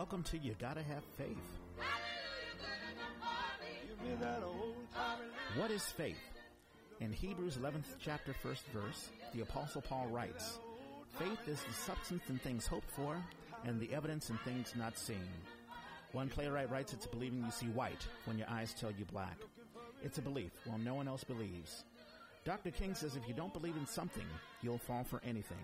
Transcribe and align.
Welcome 0.00 0.22
to 0.30 0.38
You 0.38 0.54
Gotta 0.58 0.82
Have 0.82 1.04
Faith. 1.18 1.36
What 5.56 5.70
is 5.70 5.84
faith? 5.84 6.16
In 7.00 7.12
Hebrews 7.12 7.58
11th 7.58 7.84
chapter, 8.02 8.32
first 8.32 8.64
verse, 8.68 9.10
the 9.34 9.42
Apostle 9.42 9.82
Paul 9.82 10.06
writes, 10.06 10.58
Faith 11.18 11.46
is 11.46 11.62
the 11.62 11.74
substance 11.74 12.22
in 12.30 12.38
things 12.38 12.66
hoped 12.66 12.90
for 12.90 13.22
and 13.66 13.78
the 13.78 13.92
evidence 13.92 14.30
in 14.30 14.38
things 14.38 14.72
not 14.74 14.96
seen. 14.96 15.28
One 16.12 16.30
playwright 16.30 16.70
writes, 16.70 16.94
It's 16.94 17.06
believing 17.06 17.44
you 17.44 17.50
see 17.50 17.66
white 17.66 18.06
when 18.24 18.38
your 18.38 18.48
eyes 18.48 18.72
tell 18.72 18.90
you 18.90 19.04
black. 19.04 19.36
It's 20.02 20.16
a 20.16 20.22
belief 20.22 20.52
while 20.64 20.78
no 20.78 20.94
one 20.94 21.08
else 21.08 21.24
believes. 21.24 21.84
Dr. 22.46 22.70
King 22.70 22.94
says 22.94 23.16
if 23.16 23.28
you 23.28 23.34
don't 23.34 23.52
believe 23.52 23.76
in 23.76 23.86
something, 23.86 24.26
you'll 24.62 24.78
fall 24.78 25.04
for 25.04 25.20
anything. 25.22 25.58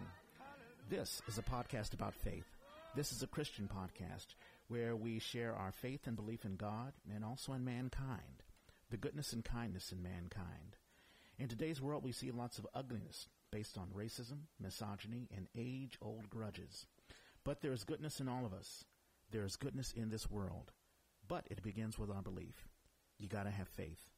This 0.90 1.22
is 1.26 1.38
a 1.38 1.42
podcast 1.42 1.94
about 1.94 2.14
faith. 2.14 2.55
This 2.96 3.12
is 3.12 3.22
a 3.22 3.26
Christian 3.26 3.68
podcast 3.68 4.28
where 4.68 4.96
we 4.96 5.18
share 5.18 5.54
our 5.54 5.70
faith 5.70 6.06
and 6.06 6.16
belief 6.16 6.46
in 6.46 6.56
God 6.56 6.94
and 7.14 7.26
also 7.26 7.52
in 7.52 7.62
mankind, 7.62 8.42
the 8.88 8.96
goodness 8.96 9.34
and 9.34 9.44
kindness 9.44 9.92
in 9.92 10.02
mankind. 10.02 10.78
In 11.38 11.46
today's 11.46 11.82
world, 11.82 12.02
we 12.02 12.12
see 12.12 12.30
lots 12.30 12.58
of 12.58 12.66
ugliness 12.72 13.28
based 13.52 13.76
on 13.76 13.88
racism, 13.94 14.44
misogyny, 14.58 15.28
and 15.36 15.46
age 15.54 15.98
old 16.00 16.30
grudges. 16.30 16.86
But 17.44 17.60
there 17.60 17.74
is 17.74 17.84
goodness 17.84 18.18
in 18.18 18.28
all 18.28 18.46
of 18.46 18.54
us. 18.54 18.86
There 19.30 19.44
is 19.44 19.56
goodness 19.56 19.92
in 19.92 20.08
this 20.08 20.30
world. 20.30 20.72
But 21.28 21.46
it 21.50 21.62
begins 21.62 21.98
with 21.98 22.08
our 22.08 22.22
belief. 22.22 22.66
You 23.18 23.28
got 23.28 23.42
to 23.42 23.50
have 23.50 23.68
faith. 23.68 24.08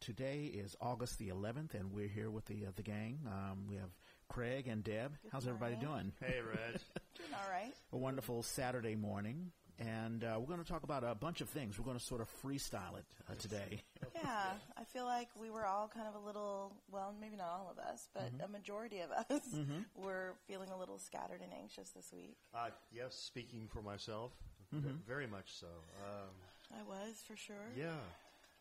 Today 0.00 0.44
is 0.54 0.76
August 0.80 1.18
the 1.18 1.28
11th, 1.28 1.74
and 1.74 1.92
we're 1.92 2.08
here 2.08 2.30
with 2.30 2.44
the 2.46 2.66
uh, 2.66 2.70
the 2.76 2.82
gang. 2.82 3.18
Um, 3.26 3.66
we 3.68 3.76
have 3.76 3.90
Craig 4.28 4.68
and 4.68 4.84
Deb. 4.84 5.12
Good 5.22 5.32
How's 5.32 5.46
everybody 5.46 5.76
doing? 5.76 6.12
Hey, 6.20 6.40
Reg. 6.46 6.80
Doing 7.16 7.30
all 7.32 7.50
right. 7.50 7.72
A 7.92 7.96
wonderful 7.96 8.42
Saturday 8.42 8.94
morning, 8.94 9.50
and 9.78 10.22
uh, 10.22 10.36
we're 10.38 10.46
going 10.46 10.62
to 10.62 10.70
talk 10.70 10.82
about 10.82 11.02
a 11.02 11.14
bunch 11.14 11.40
of 11.40 11.48
things. 11.48 11.78
We're 11.78 11.86
going 11.86 11.98
to 11.98 12.04
sort 12.04 12.20
of 12.20 12.28
freestyle 12.42 12.98
it 12.98 13.04
uh, 13.30 13.34
today. 13.38 13.82
Yeah, 14.14 14.44
I 14.76 14.84
feel 14.84 15.06
like 15.06 15.28
we 15.40 15.50
were 15.50 15.64
all 15.64 15.88
kind 15.88 16.06
of 16.06 16.22
a 16.22 16.24
little, 16.26 16.72
well, 16.90 17.14
maybe 17.18 17.36
not 17.36 17.48
all 17.48 17.68
of 17.70 17.78
us, 17.78 18.08
but 18.12 18.24
Mm-hmm. 18.36 18.44
a 18.44 18.48
majority 18.48 19.00
of 19.00 19.10
us 19.10 19.42
were 19.96 20.34
feeling 20.46 20.68
a 20.70 20.78
little 20.78 20.98
scattered 20.98 21.40
and 21.42 21.52
anxious 21.58 21.88
this 21.90 22.10
week. 22.14 22.36
uh, 22.54 22.68
yes, 22.92 23.14
speaking 23.14 23.66
for 23.72 23.80
myself, 23.82 24.32
Mm-hmm. 24.74 24.96
very 25.08 25.26
much 25.28 25.54
so. 25.58 25.68
Um, 26.04 26.34
I 26.78 26.82
was, 26.82 27.22
for 27.26 27.36
sure. 27.36 27.70
yeah, 27.78 27.94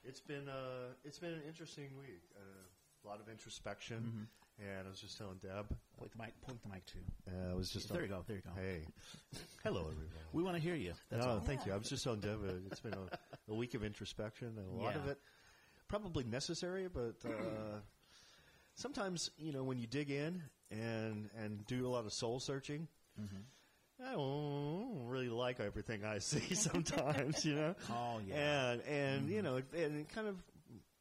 it's 0.08 0.22
been 0.22 0.48
uh, 0.50 0.94
it's 1.04 1.20
been 1.20 1.34
an 1.34 1.42
interesting 1.48 1.90
week. 1.98 2.22
Uh, 2.38 2.42
a 3.04 3.08
lot 3.08 3.20
of 3.20 3.30
introspection, 3.30 3.98
Mm-hmm. 3.98 4.70
and 4.78 4.88
I 4.88 4.90
was 4.90 5.00
just 5.00 5.18
telling 5.18 5.38
Deb. 5.38 5.68
point 6.00 6.12
the 6.12 6.18
mic. 6.24 6.42
Point 6.42 6.62
the 6.64 6.70
mic 6.70 6.86
too. 6.86 7.00
Uh, 7.28 7.52
I 7.52 7.54
was 7.54 7.70
just 7.70 7.92
There 7.92 8.02
you 8.02 8.08
go. 8.08 8.24
There 8.28 8.38
you 8.38 8.42
go. 8.42 8.50
Hey, 8.60 8.88
hello 9.64 9.82
everyone. 9.82 10.10
We 10.34 10.42
want 10.44 10.56
to 10.58 10.62
hear 10.62 10.76
you. 10.76 10.94
That's 11.12 11.26
no, 11.26 11.34
all. 11.34 11.40
thank 11.40 11.66
you. 11.66 11.74
I 11.74 11.78
was 11.78 11.88
just 11.90 12.04
telling 12.04 12.20
Deb. 12.22 12.40
Uh, 12.48 12.54
it's 12.72 12.80
been 12.80 12.94
a, 12.96 13.52
a 13.52 13.56
week 13.56 13.74
of 13.76 13.84
introspection, 13.84 14.48
and 14.58 14.80
a 14.80 14.84
lot 14.84 14.96
of 14.96 15.06
Yeah. 15.06 15.12
it 15.12 15.20
probably 15.88 16.24
necessary, 16.24 16.88
but. 16.88 17.16
Uh, 17.26 17.80
Sometimes 18.78 19.32
you 19.38 19.54
know 19.54 19.64
when 19.64 19.78
you 19.80 19.88
dig 19.88 20.12
in 20.12 20.44
and 20.70 21.30
and 21.42 21.66
do 21.66 21.88
a 21.88 21.90
lot 21.90 22.06
of 22.06 22.12
soul 22.12 22.40
searching, 22.42 22.88
Mm-hmm. 23.18 23.38
I 24.04 24.12
don't 24.14 25.08
really 25.08 25.30
like 25.30 25.60
everything 25.60 26.04
I 26.04 26.20
see 26.20 26.54
sometimes, 26.56 27.46
you 27.46 27.56
know. 27.56 27.76
Oh, 27.90 28.20
yeah. 28.28 28.72
And 28.72 28.82
and 28.82 29.30
you 29.30 29.42
know, 29.42 29.58
it, 29.58 29.66
and 29.76 30.02
it 30.02 30.10
kind 30.14 30.28
of 30.28 30.36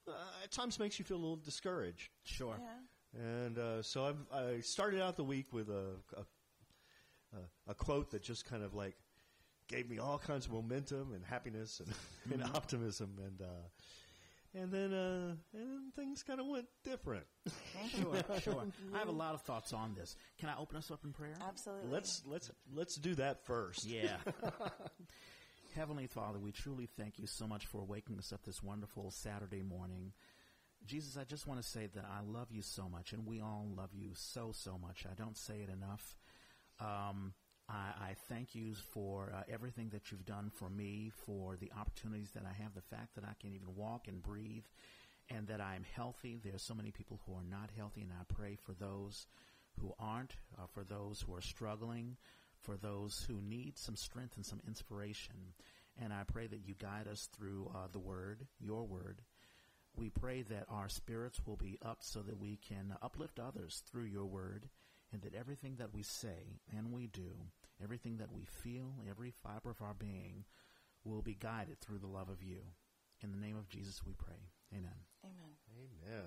uh, 0.09 0.13
at 0.43 0.51
times 0.51 0.79
makes 0.79 0.99
you 0.99 1.05
feel 1.05 1.17
a 1.17 1.19
little 1.19 1.37
discouraged. 1.37 2.11
Sure. 2.25 2.57
Yeah. 2.59 3.21
And 3.21 3.59
uh, 3.59 3.83
so 3.83 4.07
I've, 4.07 4.27
I 4.33 4.61
started 4.61 5.01
out 5.01 5.17
the 5.17 5.25
week 5.25 5.53
with 5.53 5.69
a, 5.71 5.93
a 6.17 6.21
a 7.37 7.71
a 7.71 7.75
quote 7.75 8.11
that 8.13 8.23
just 8.23 8.45
kind 8.45 8.63
of 8.63 8.75
like 8.75 8.95
gave 9.69 9.89
me 9.89 9.99
all 9.99 10.19
kinds 10.19 10.47
of 10.47 10.53
momentum 10.53 11.13
and 11.15 11.25
happiness 11.25 11.81
and, 11.81 12.33
and 12.43 12.45
optimism 12.55 13.19
and. 13.25 13.41
Uh, 13.41 13.69
and 14.55 14.71
then, 14.71 14.93
uh, 14.93 15.35
and 15.53 15.95
things 15.95 16.23
kind 16.23 16.41
of 16.41 16.47
went 16.47 16.67
different. 16.85 17.25
Sure. 17.89 18.41
Sure. 18.41 18.65
I 18.95 18.99
have 18.99 19.09
a 19.09 19.13
lot 19.13 19.35
of 19.35 19.43
thoughts 19.43 19.73
on 19.73 19.95
this. 19.95 20.17
Can 20.39 20.49
I 20.49 20.57
open 20.59 20.77
us 20.77 20.91
up 20.91 21.05
in 21.05 21.13
prayer? 21.13 21.35
Absolutely. 21.47 21.91
Let's 21.91 22.23
let's 22.27 22.51
let's 22.75 22.95
do 22.97 23.15
that 23.17 23.45
first. 23.45 23.85
Yeah. 23.85 24.17
Heavenly 25.75 26.07
Father, 26.07 26.39
we 26.39 26.53
truly 26.53 26.89
thank 26.97 27.19
you 27.19 27.27
so 27.27 27.47
much 27.47 27.67
for 27.67 27.85
waking 27.85 28.17
us 28.19 28.33
up 28.33 28.43
this 28.45 28.63
wonderful 28.63 29.11
Saturday 29.11 29.63
morning. 29.63 30.13
Jesus, 30.87 31.17
I 31.17 31.25
just 31.25 31.47
want 31.47 31.61
to 31.61 31.69
say 31.69 31.89
that 31.95 32.05
I 32.05 32.21
love 32.25 32.49
you 32.51 32.63
so 32.63 32.89
much, 32.89 33.13
and 33.13 33.27
we 33.27 33.41
all 33.41 33.67
love 33.77 33.91
you 33.93 34.11
so, 34.15 34.53
so 34.53 34.79
much. 34.79 35.05
I 35.11 35.15
don't 35.15 35.37
say 35.37 35.55
it 35.57 35.69
enough. 35.71 36.17
Um, 36.81 37.35
I, 37.69 37.93
I 38.11 38.15
thank 38.29 38.55
you 38.55 38.75
for 38.75 39.33
uh, 39.35 39.43
everything 39.53 39.91
that 39.91 40.11
you've 40.11 40.27
done 40.27 40.51
for 40.55 40.69
me, 40.69 41.13
for 41.27 41.57
the 41.57 41.71
opportunities 41.79 42.31
that 42.35 42.45
I 42.45 42.53
have, 42.63 42.75
the 42.75 42.97
fact 42.97 43.15
that 43.15 43.25
I 43.25 43.35
can 43.41 43.53
even 43.53 43.75
walk 43.75 44.09
and 44.09 44.23
breathe, 44.23 44.65
and 45.31 45.47
that 45.49 45.61
I'm 45.61 45.85
healthy. 45.95 46.41
There 46.43 46.55
are 46.55 46.59
so 46.59 46.75
many 46.75 46.91
people 46.91 47.21
who 47.27 47.35
are 47.35 47.45
not 47.49 47.71
healthy, 47.77 48.03
and 48.03 48.13
I 48.13 48.25
pray 48.35 48.57
for 48.57 48.73
those 48.73 49.27
who 49.81 49.95
aren't, 49.99 50.37
uh, 50.59 50.67
for 50.73 50.85
those 50.85 51.21
who 51.23 51.35
are 51.35 51.41
struggling, 51.41 52.17
for 52.61 52.77
those 52.77 53.25
who 53.29 53.41
need 53.41 53.79
some 53.79 53.97
strength 53.97 54.37
and 54.37 54.45
some 54.45 54.61
inspiration. 54.67 55.55
And 56.01 56.13
I 56.13 56.23
pray 56.25 56.47
that 56.47 56.67
you 56.67 56.75
guide 56.79 57.09
us 57.09 57.29
through 57.37 57.71
uh, 57.75 57.89
the 57.93 57.99
Word, 57.99 58.47
your 58.61 58.85
Word. 58.85 59.23
We 59.97 60.11
pray 60.11 60.43
that 60.43 60.67
our 60.69 60.89
spirits 60.89 61.41
will 61.47 61.57
be 61.57 61.79
up 61.85 61.99
so 62.01 62.21
that 62.21 62.39
we 62.39 62.59
can 62.69 62.97
uplift 63.01 63.39
others 63.39 63.83
through 63.91 64.05
your 64.05 64.27
Word, 64.27 64.69
and 65.15 65.23
that 65.23 65.35
everything 65.39 65.77
that 65.79 65.95
we 65.95 66.03
say 66.03 66.59
and 66.77 66.93
we 66.93 67.07
do, 67.07 67.31
everything 67.83 68.17
that 68.17 68.33
we 68.33 68.45
feel, 68.45 68.95
every 69.09 69.31
fiber 69.31 69.71
of 69.71 69.81
our 69.81 69.95
being, 69.95 70.45
will 71.05 71.23
be 71.23 71.37
guided 71.39 71.81
through 71.81 71.99
the 71.99 72.09
love 72.11 72.29
of 72.29 72.43
you. 72.43 72.59
In 73.23 73.31
the 73.31 73.39
name 73.39 73.57
of 73.57 73.69
Jesus, 73.69 74.03
we 74.05 74.13
pray. 74.13 74.51
Amen. 74.75 74.91
Amen. 75.25 75.55
Amen. 75.71 76.27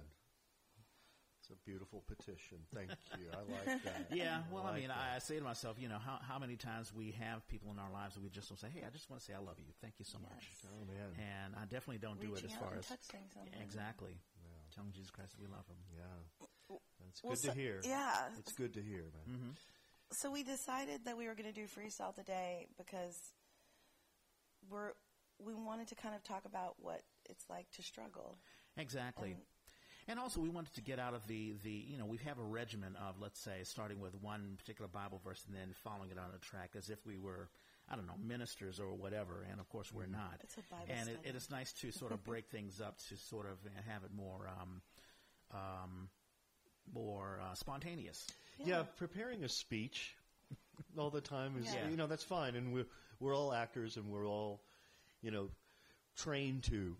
It's 1.41 1.49
a 1.51 1.59
beautiful 1.67 2.03
petition. 2.07 2.59
Thank 2.73 2.91
you. 3.19 3.27
I 3.31 3.43
like 3.43 3.83
that. 3.87 4.07
Yeah, 4.11 4.39
well, 4.51 4.63
I, 4.63 4.71
like 4.71 4.79
mean, 4.79 4.87
that. 4.87 4.97
I, 4.97 5.15
I 5.15 5.19
say 5.19 5.37
to 5.37 5.43
myself, 5.43 5.75
you 5.79 5.89
know, 5.89 5.99
how, 5.99 6.19
how 6.23 6.39
many 6.39 6.55
times 6.55 6.93
we 6.95 7.11
have 7.19 7.45
people 7.47 7.71
in 7.71 7.79
our 7.79 7.91
lives 7.91 8.15
that 8.15 8.23
we 8.23 8.29
just 8.29 8.47
don't 8.47 8.57
say, 8.59 8.67
hey, 8.73 8.83
I 8.87 8.89
just 8.89 9.09
want 9.09 9.19
to 9.21 9.25
say 9.27 9.33
I 9.33 9.43
love 9.43 9.59
you. 9.59 9.71
Thank 9.81 9.99
you 9.99 10.05
so 10.05 10.17
much. 10.19 10.31
Yes. 10.47 10.71
Oh 10.71 10.83
man. 10.87 11.11
And 11.19 11.55
I 11.55 11.63
definitely 11.67 11.99
don't 11.99 12.19
do 12.19 12.27
it 12.35 12.43
Reaching 12.43 12.51
as 12.51 12.55
out 12.55 12.63
far 12.63 12.71
and 12.71 12.79
as. 12.79 12.87
touching 12.87 13.27
someone. 13.35 13.51
Exactly. 13.63 14.15
Yeah. 14.43 14.75
Telling 14.75 14.91
Jesus 14.91 15.11
Christ 15.11 15.35
we 15.39 15.47
love 15.47 15.67
him. 15.67 15.79
Yeah. 15.95 16.47
That's 17.07 17.23
Well, 17.23 17.33
good 17.33 17.39
so- 17.39 17.49
to 17.53 17.59
hear. 17.59 17.81
Yeah. 17.83 18.29
It's 18.37 18.53
good 18.53 18.73
to 18.75 18.81
hear, 18.81 19.03
man. 19.03 19.37
Mm-hmm. 19.37 19.49
So 20.13 20.31
we 20.31 20.43
decided 20.43 21.05
that 21.05 21.17
we 21.17 21.27
were 21.27 21.35
going 21.35 21.51
to 21.53 21.59
do 21.59 21.65
freestyle 21.67 22.13
today 22.15 22.67
because 22.77 23.17
we're 24.69 24.91
we 25.39 25.53
wanted 25.53 25.87
to 25.89 25.95
kind 25.95 26.15
of 26.15 26.23
talk 26.23 26.45
about 26.45 26.75
what 26.79 27.01
it's 27.29 27.45
like 27.49 27.69
to 27.71 27.83
struggle. 27.83 28.37
Exactly. 28.75 29.31
And- 29.31 29.41
And 30.09 30.19
also, 30.19 30.39
we 30.39 30.47
wanted 30.47 30.73
to 30.75 30.81
get 30.81 30.99
out 30.99 31.13
of 31.13 31.27
the, 31.27 31.51
the, 31.63 31.69
you 31.69 31.97
know, 31.97 32.05
we 32.05 32.17
have 32.19 32.39
a 32.39 32.43
regimen 32.43 32.95
of, 32.95 33.19
let's 33.19 33.41
say, 33.41 33.59
starting 33.63 33.99
with 33.99 34.15
one 34.21 34.55
particular 34.57 34.87
Bible 34.87 35.19
verse 35.21 35.43
and 35.45 35.53
then 35.53 35.73
following 35.83 36.11
it 36.11 36.17
on 36.17 36.29
a 36.33 36.39
track 36.39 36.71
as 36.77 36.89
if 36.89 37.05
we 37.05 37.17
were, 37.17 37.49
I 37.89 37.97
don't 37.97 38.07
know, 38.07 38.15
ministers 38.17 38.79
or 38.79 38.93
whatever. 38.93 39.45
And 39.51 39.59
of 39.59 39.67
course, 39.67 39.91
we're 39.91 40.05
not. 40.07 40.39
It's 40.41 40.55
a 40.55 40.61
Bible 40.71 40.85
and 40.87 41.09
it, 41.09 41.19
it 41.25 41.35
is 41.35 41.51
nice 41.51 41.73
to 41.81 41.91
sort 41.91 42.13
of 42.13 42.23
break 42.23 42.47
things 42.49 42.79
up 42.79 42.97
to 43.09 43.17
sort 43.17 43.47
of 43.47 43.57
uh, 43.65 43.81
have 43.91 44.05
it 44.05 44.11
more, 44.15 44.47
um, 44.47 44.81
um, 45.53 46.09
more 46.93 47.39
uh, 47.43 47.53
spontaneous. 47.55 48.25
Yeah. 48.63 48.83
preparing 48.97 49.43
a 49.43 49.49
speech 49.49 50.15
all 50.97 51.09
the 51.09 51.21
time 51.21 51.55
is, 51.59 51.65
Yeah. 51.73 51.89
you 51.89 51.97
know, 51.97 52.07
that's 52.07 52.23
fine. 52.23 52.55
And 52.55 52.73
we're, 52.73 52.85
we're 53.19 53.35
all 53.35 53.53
actors 53.53 53.97
and 53.97 54.09
we're 54.09 54.27
all, 54.27 54.61
you 55.21 55.31
know, 55.31 55.49
trained 56.15 56.63
to 56.63 56.95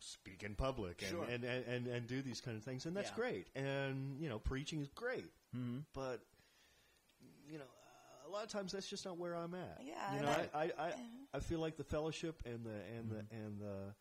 speak 0.00 0.42
in 0.42 0.54
public 0.54 1.02
and, 1.02 1.10
Sure. 1.10 1.24
and, 1.24 1.44
and, 1.44 1.64
and, 1.66 1.86
and 1.86 2.06
do 2.06 2.22
these 2.22 2.40
kind 2.40 2.56
of 2.56 2.62
things. 2.64 2.86
And 2.86 2.96
that's 2.96 3.10
Yeah. 3.10 3.16
great. 3.16 3.46
And, 3.54 4.20
you 4.20 4.28
know, 4.28 4.38
preaching 4.38 4.80
is 4.80 4.88
great. 4.94 5.24
Mm-hmm. 5.56 5.78
But, 5.94 6.20
you 7.50 7.58
know, 7.58 7.64
a 8.26 8.30
lot 8.30 8.44
of 8.44 8.50
times 8.50 8.72
that's 8.72 8.88
just 8.88 9.04
not 9.04 9.18
where 9.18 9.34
I'm 9.34 9.54
at. 9.54 9.80
Yeah, 9.84 10.14
You 10.16 10.22
know, 10.22 10.28
I- 10.28 10.58
I, 10.58 10.62
I, 10.64 10.72
I, 10.86 10.92
I 11.34 11.40
feel 11.40 11.60
like 11.60 11.76
the 11.76 11.84
fellowship 11.84 12.42
and 12.44 12.64
the, 12.64 12.70
and 12.98 13.10
the, 13.10 13.18
and 13.34 13.60
the, 13.60 13.94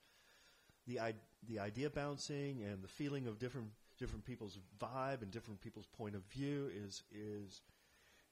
the, 0.88 1.00
I, 1.00 1.14
the 1.48 1.60
idea 1.60 1.90
bouncing 1.90 2.62
and 2.64 2.84
the 2.84 2.88
feeling 2.88 3.28
of 3.28 3.40
different, 3.40 3.70
different 4.00 4.26
people's 4.26 4.58
vibe 4.80 5.22
and 5.22 5.30
different 5.32 5.62
people's 5.62 5.86
point 5.86 6.16
of 6.16 6.24
view 6.32 6.72
is, 6.74 7.04
is, 7.12 7.62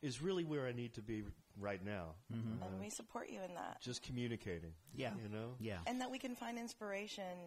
is 0.01 0.21
really 0.21 0.43
where 0.43 0.65
I 0.65 0.71
need 0.71 0.93
to 0.95 1.01
be 1.01 1.23
right 1.59 1.83
now. 1.83 2.15
Mm-hmm. 2.33 2.63
and 2.63 2.79
we 2.79 2.89
support 2.89 3.29
you 3.29 3.39
in 3.47 3.53
that. 3.55 3.81
Just 3.81 4.01
communicating. 4.01 4.73
Yeah. 4.95 5.11
You 5.21 5.29
know? 5.29 5.49
Yeah. 5.59 5.77
And 5.85 5.99
that 6.01 6.09
we 6.09 6.17
can 6.19 6.35
find 6.35 6.57
inspiration 6.57 7.37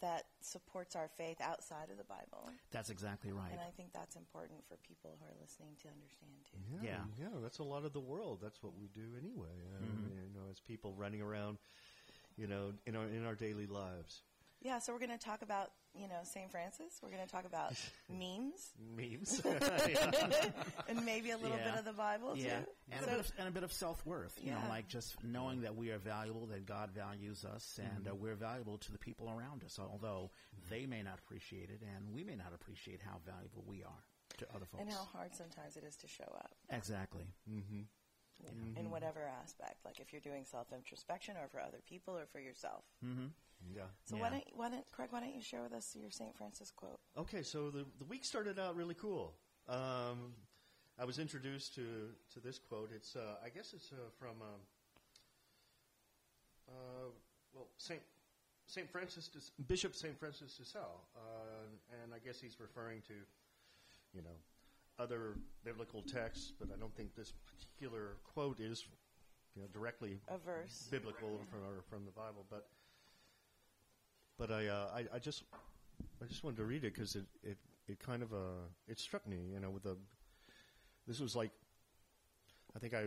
that 0.00 0.24
supports 0.40 0.96
our 0.96 1.08
faith 1.08 1.36
outside 1.42 1.90
of 1.90 1.98
the 1.98 2.04
Bible. 2.04 2.48
That's 2.70 2.88
exactly 2.88 3.32
right. 3.32 3.50
And 3.52 3.60
I 3.60 3.70
think 3.76 3.92
that's 3.92 4.16
important 4.16 4.60
for 4.66 4.78
people 4.86 5.18
who 5.20 5.26
are 5.26 5.36
listening 5.40 5.76
to 5.82 5.88
understand 5.88 6.32
too. 6.50 6.58
Yeah, 6.82 6.90
Yeah. 7.18 7.28
yeah, 7.28 7.38
that's 7.42 7.58
a 7.58 7.62
lot 7.64 7.84
of 7.84 7.92
the 7.92 8.00
world. 8.00 8.38
That's 8.42 8.62
what 8.62 8.74
we 8.76 8.88
do 8.88 9.14
anyway. 9.18 9.48
Uh, 9.76 9.84
Mhm. 9.84 10.24
You 10.24 10.40
know, 10.40 10.48
as 10.50 10.58
people 10.60 10.94
running 10.94 11.20
around, 11.20 11.58
you 12.36 12.46
know, 12.46 12.72
in 12.86 12.96
our 12.96 13.06
in 13.08 13.26
our 13.26 13.34
daily 13.34 13.66
lives. 13.66 14.22
Yeah, 14.62 14.78
so 14.78 14.92
we're 14.92 14.98
going 14.98 15.16
to 15.18 15.24
talk 15.24 15.40
about, 15.42 15.70
you 15.94 16.06
know, 16.06 16.20
St. 16.22 16.50
Francis. 16.50 17.00
We're 17.02 17.08
going 17.10 17.24
to 17.24 17.30
talk 17.32 17.46
about 17.46 17.72
memes 18.10 18.72
Memes. 18.94 19.40
and 20.88 21.04
maybe 21.06 21.30
a 21.30 21.38
little 21.38 21.56
Yeah. 21.56 21.70
bit 21.70 21.78
of 21.78 21.84
the 21.86 21.92
Bible, 21.94 22.36
Yeah, 22.36 22.60
too. 22.60 22.66
and, 22.92 23.00
So- 23.00 23.06
a 23.06 23.10
bit 23.10 23.20
of, 23.20 23.32
and 23.38 23.48
a 23.48 23.50
bit 23.50 23.62
of 23.62 23.72
self 23.72 24.04
worth. 24.04 24.38
You 24.42 24.50
know, 24.52 24.60
like 24.68 24.86
just 24.88 25.22
knowing 25.24 25.62
that 25.62 25.76
we 25.76 25.90
are 25.90 25.98
valuable, 25.98 26.46
that 26.46 26.66
God 26.66 26.90
values 26.90 27.44
us, 27.44 27.78
and 27.82 28.04
Mm-hmm. 28.04 28.12
uh, 28.12 28.14
we're 28.16 28.34
valuable 28.34 28.76
to 28.78 28.92
the 28.92 28.98
people 28.98 29.30
around 29.30 29.64
us. 29.64 29.78
Although 29.78 30.30
they 30.68 30.84
may 30.86 31.02
not 31.02 31.18
appreciate 31.18 31.70
it, 31.70 31.80
and 31.82 32.12
we 32.14 32.22
may 32.24 32.36
not 32.36 32.52
appreciate 32.54 33.00
how 33.00 33.16
valuable 33.24 33.64
we 33.66 33.82
are 33.82 34.04
to 34.38 34.46
other 34.54 34.66
folks. 34.66 34.82
and 34.82 34.90
how 34.92 35.04
hard 35.12 35.34
sometimes 35.34 35.76
it 35.76 35.84
is 35.84 35.96
to 35.96 36.06
show 36.06 36.24
up 36.36 36.52
exactly. 36.70 37.24
mm-hmm. 37.50 37.82
in 38.78 38.90
whatever 38.90 39.20
aspect, 39.42 39.76
like 39.84 40.00
if 40.00 40.12
you're 40.12 40.20
doing 40.20 40.44
self 40.44 40.72
introspection 40.72 41.36
or 41.36 41.48
for 41.48 41.60
other 41.60 41.80
people 41.88 42.16
or 42.16 42.26
for 42.26 42.40
yourself. 42.40 42.84
Mm-hmm. 43.04 43.26
Yeah. 43.68 43.82
So 44.04 44.16
Yeah. 44.16 44.22
why 44.22 44.30
don't, 44.30 44.44
why 44.54 44.68
don't 44.70 44.90
Craig? 44.92 45.08
Why 45.12 45.20
don't 45.20 45.34
you 45.34 45.42
share 45.42 45.62
with 45.62 45.72
us 45.72 45.94
your 45.94 46.10
St. 46.10 46.34
Francis 46.36 46.70
quote? 46.70 46.98
Okay, 47.16 47.42
so 47.42 47.70
the 47.70 47.84
the 47.98 48.04
week 48.04 48.24
started 48.24 48.58
out 48.58 48.76
really 48.76 48.94
cool. 48.94 49.34
Um, 49.68 50.34
I 50.98 51.04
was 51.04 51.18
introduced 51.18 51.74
to 51.76 52.14
to 52.32 52.40
this 52.40 52.58
quote. 52.58 52.90
It's 52.94 53.16
uh, 53.16 53.36
I 53.44 53.48
guess 53.50 53.72
it's 53.74 53.92
uh, 53.92 53.96
from 54.18 54.40
um, 54.42 54.60
uh, 56.68 57.10
well 57.52 57.68
Saint 57.76 58.00
Saint 58.66 58.88
Francis 58.90 59.28
de, 59.28 59.40
Bishop 59.64 59.94
Saint 59.94 60.18
Francis 60.18 60.56
de 60.56 60.64
Sales, 60.64 61.00
uh, 61.16 62.00
and 62.02 62.14
I 62.14 62.18
guess 62.24 62.40
he's 62.40 62.58
referring 62.60 63.02
to 63.08 63.14
you 64.14 64.22
know 64.22 64.36
other 64.98 65.36
biblical 65.64 66.02
texts, 66.02 66.52
but 66.58 66.68
I 66.74 66.78
don't 66.78 66.94
think 66.94 67.14
this 67.14 67.32
particular 67.32 68.16
quote 68.24 68.60
is 68.60 68.86
you 69.54 69.62
know 69.62 69.68
directly 69.72 70.18
A 70.28 70.38
verse. 70.38 70.88
biblical 70.90 71.40
from 71.50 71.60
or 71.60 71.82
from 71.88 72.04
the 72.04 72.12
Bible, 72.12 72.46
but 72.50 72.68
but 74.40 74.50
I 74.50 74.66
uh, 74.68 74.88
I, 74.96 75.16
I 75.16 75.18
just 75.20 75.44
I 76.22 76.26
just 76.26 76.42
wanted 76.42 76.56
to 76.56 76.64
read 76.64 76.82
it 76.84 76.94
because 76.94 77.14
it, 77.14 77.26
it 77.44 77.58
it 77.86 78.00
kind 78.00 78.22
of 78.22 78.32
uh 78.32 78.64
it 78.88 78.98
struck 78.98 79.26
me 79.28 79.36
you 79.52 79.60
know 79.60 79.70
with 79.70 79.82
the 79.84 79.96
this 81.06 81.20
was 81.20 81.36
like 81.36 81.50
I 82.74 82.78
think 82.78 82.94
I 82.94 83.04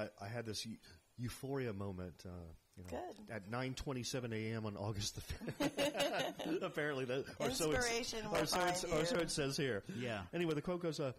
I, 0.00 0.08
I 0.22 0.28
had 0.28 0.44
this 0.44 0.66
eu- 0.66 0.76
euphoria 1.16 1.72
moment 1.72 2.22
uh, 2.26 2.28
you 2.76 2.84
know 2.84 2.90
Good. 2.90 3.32
at 3.34 3.50
9:27 3.50 4.32
a.m. 4.32 4.66
on 4.66 4.76
August 4.76 5.14
the 5.14 5.22
5th. 5.64 6.62
apparently 6.62 7.06
that 7.06 7.24
or 7.38 7.50
so 7.50 7.70
it's, 7.70 7.86
Inspiration 7.86 8.18
or 8.26 8.40
will 8.40 8.46
so, 8.46 8.60
it's, 8.66 8.84
or 8.84 9.04
so 9.06 9.14
you. 9.16 9.20
it 9.22 9.30
says 9.30 9.56
here 9.56 9.84
Yeah. 9.98 10.20
Anyway, 10.34 10.54
the 10.54 10.62
quote 10.62 10.82
goes, 10.82 11.00
uh, 11.00 11.12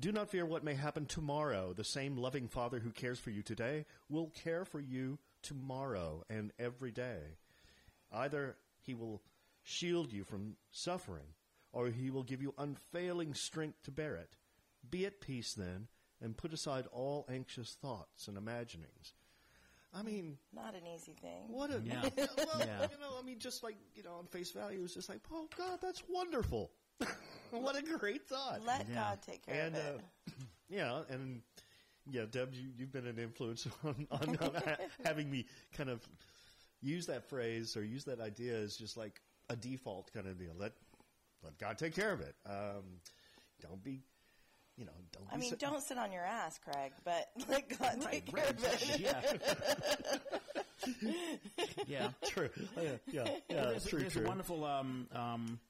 Do 0.00 0.10
not 0.10 0.30
fear 0.30 0.44
what 0.46 0.64
may 0.64 0.74
happen 0.74 1.06
tomorrow. 1.06 1.72
The 1.74 1.84
same 1.84 2.16
loving 2.16 2.48
Father 2.48 2.80
who 2.80 2.90
cares 2.90 3.20
for 3.20 3.30
you 3.30 3.42
today 3.42 3.84
will 4.08 4.32
care 4.42 4.64
for 4.64 4.80
you 4.80 5.18
tomorrow 5.42 6.24
and 6.30 6.50
every 6.58 6.90
day. 6.90 7.18
Either 8.10 8.56
he 8.82 8.94
will 8.94 9.22
shield 9.62 10.12
you 10.12 10.24
from 10.24 10.56
suffering, 10.70 11.34
or 11.72 11.88
he 11.88 12.10
will 12.10 12.22
give 12.24 12.42
you 12.42 12.52
unfailing 12.58 13.34
strength 13.34 13.82
to 13.84 13.90
bear 13.90 14.16
it. 14.16 14.30
Be 14.90 15.06
at 15.06 15.20
peace 15.20 15.54
then, 15.54 15.86
and 16.20 16.36
put 16.36 16.52
aside 16.52 16.86
all 16.92 17.24
anxious 17.30 17.76
thoughts 17.80 18.28
and 18.28 18.36
imaginings. 18.36 19.14
I 19.94 20.02
mean, 20.02 20.38
Not 20.54 20.74
an 20.74 20.82
easy 20.94 21.12
thing. 21.20 21.48
what 21.48 21.70
a 21.70 21.80
Yeah. 21.84 22.02
well, 22.16 22.26
Yeah. 22.60 22.82
you 22.90 22.98
know, 22.98 23.18
I 23.18 23.22
mean, 23.24 23.38
just 23.38 23.62
like 23.62 23.76
you 23.94 24.02
know, 24.02 24.14
on 24.14 24.26
face 24.26 24.50
value, 24.50 24.82
it's 24.84 24.94
just 24.94 25.08
like, 25.08 25.20
oh 25.30 25.48
God, 25.56 25.78
that's 25.82 26.02
wonderful. 26.08 26.70
what 27.50 27.76
a 27.76 27.82
great 27.82 28.26
thought. 28.26 28.64
Let 28.64 28.86
Yeah. 28.88 28.94
God 28.94 29.18
take 29.22 29.44
care 29.44 29.66
and 29.66 29.76
of 29.76 29.82
it. 29.84 30.00
uh, 30.28 30.32
yeah, 30.70 31.02
and 31.10 31.42
yeah, 32.10 32.24
Deb, 32.30 32.54
you, 32.54 32.70
you've 32.76 32.90
been 32.92 33.06
an 33.06 33.18
influence 33.18 33.66
on, 33.84 34.06
on, 34.10 34.36
on 34.38 34.62
having 35.04 35.30
me 35.30 35.44
kind 35.76 35.90
of 35.90 36.00
use 36.82 37.06
that 37.06 37.28
phrase 37.28 37.76
or 37.76 37.84
use 37.84 38.04
that 38.04 38.20
idea 38.20 38.54
as 38.56 38.76
just 38.76 38.96
like 38.96 39.20
a 39.48 39.56
default 39.56 40.12
kind 40.12 40.26
of 40.26 40.38
deal. 40.38 40.52
Let 40.58 40.72
let 41.42 41.58
God 41.58 41.78
take 41.78 41.94
care 41.94 42.12
of 42.12 42.20
it. 42.20 42.34
Um, 42.46 43.00
don't 43.60 43.82
be, 43.82 44.00
you 44.76 44.84
know, 44.84 44.92
don't. 45.12 45.24
I 45.30 45.34
be 45.36 45.40
mean, 45.42 45.50
so- 45.50 45.56
don't 45.56 45.82
sit 45.82 45.98
on 45.98 46.12
your 46.12 46.24
ass, 46.24 46.58
Craig, 46.58 46.92
but 47.04 47.28
let 47.48 47.68
God 47.78 48.04
Right, 48.04 48.24
take 48.24 48.34
care 48.34 48.44
of 48.46 48.64
it. 48.64 50.20
Yeah. 50.86 51.08
yeah. 51.86 52.08
True. 52.26 52.50
Yeah, 52.76 52.82
yeah, 53.06 53.24
yeah. 53.48 53.64
There's, 53.66 53.86
true. 53.86 54.00
there's 54.00 54.12
true. 54.14 54.24
a 54.24 54.28
wonderful 54.28 54.64
um, 54.64 55.06
um, 55.12 55.60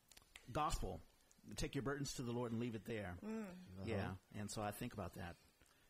gospel. 0.53 1.01
Take 1.57 1.75
your 1.75 1.83
burdens 1.83 2.15
to 2.15 2.23
the 2.23 2.33
Lord 2.33 2.53
and 2.53 2.61
leave 2.61 2.75
it 2.75 2.87
there. 2.87 3.15
Yeah, 3.85 3.97
and 4.39 4.51
so 4.51 4.63
I 4.63 4.71
think 4.71 4.95
about 4.95 5.15
that 5.17 5.37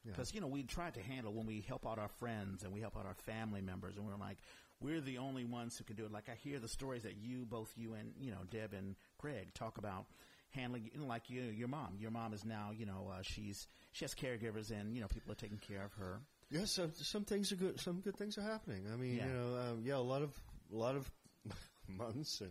Yeah. 0.05 0.13
because 0.13 0.35
you 0.35 0.41
know 0.41 0.49
we 0.49 0.63
try 0.65 0.91
to 0.91 1.01
handle 1.01 1.33
when 1.33 1.47
we 1.47 1.61
help 1.69 1.87
out 1.87 1.99
our 1.99 2.09
friends 2.09 2.65
and 2.65 2.73
we 2.73 2.81
help 2.81 2.97
out 2.97 3.07
our 3.07 3.15
family 3.15 3.61
members, 3.63 3.97
and 3.97 4.07
we're 4.07 4.17
like 4.17 4.39
we're 4.81 5.01
the 5.01 5.19
only 5.19 5.45
ones 5.45 5.79
who 5.79 5.85
can 5.85 5.95
do 5.97 6.05
it. 6.05 6.11
Like 6.13 6.29
I 6.29 6.35
hear 6.35 6.59
the 6.59 6.67
stories 6.69 7.05
that 7.05 7.17
you, 7.17 7.45
both 7.47 7.73
you 7.77 7.95
and 7.95 8.13
you 8.21 8.31
know 8.33 8.39
Deb 8.51 8.73
and 8.75 8.97
Greg, 9.19 9.55
talk 9.55 9.79
about 9.79 10.07
handling. 10.51 10.91
You 10.93 11.01
know, 11.01 11.07
like 11.07 11.31
you, 11.31 11.43
your 11.43 11.69
mom. 11.69 11.95
Your 12.01 12.11
mom 12.11 12.33
is 12.35 12.45
now 12.45 12.71
you 12.77 12.85
know 12.87 13.11
uh, 13.17 13.23
she's 13.23 13.69
she 13.93 14.05
has 14.05 14.15
caregivers 14.15 14.71
and 14.73 14.95
you 14.95 15.01
know 15.01 15.07
people 15.09 15.31
are 15.33 15.37
taking 15.37 15.59
care 15.59 15.85
of 15.85 15.93
her. 15.95 16.21
Yeah, 16.51 16.65
some 16.65 16.93
some 16.97 17.25
things 17.25 17.53
are 17.53 17.57
good. 17.57 17.79
Some 17.81 18.01
good 18.01 18.17
things 18.17 18.37
are 18.39 18.43
happening. 18.43 18.87
I 18.93 18.97
mean, 18.97 19.17
Yeah. 19.17 19.27
you 19.27 19.33
know, 19.33 19.57
um, 19.71 19.83
yeah, 19.85 19.97
a 19.97 19.99
lot 19.99 20.23
of 20.23 20.33
a 20.73 20.77
lot 20.77 20.97
of 20.97 21.09
months 21.89 22.41
and 22.41 22.51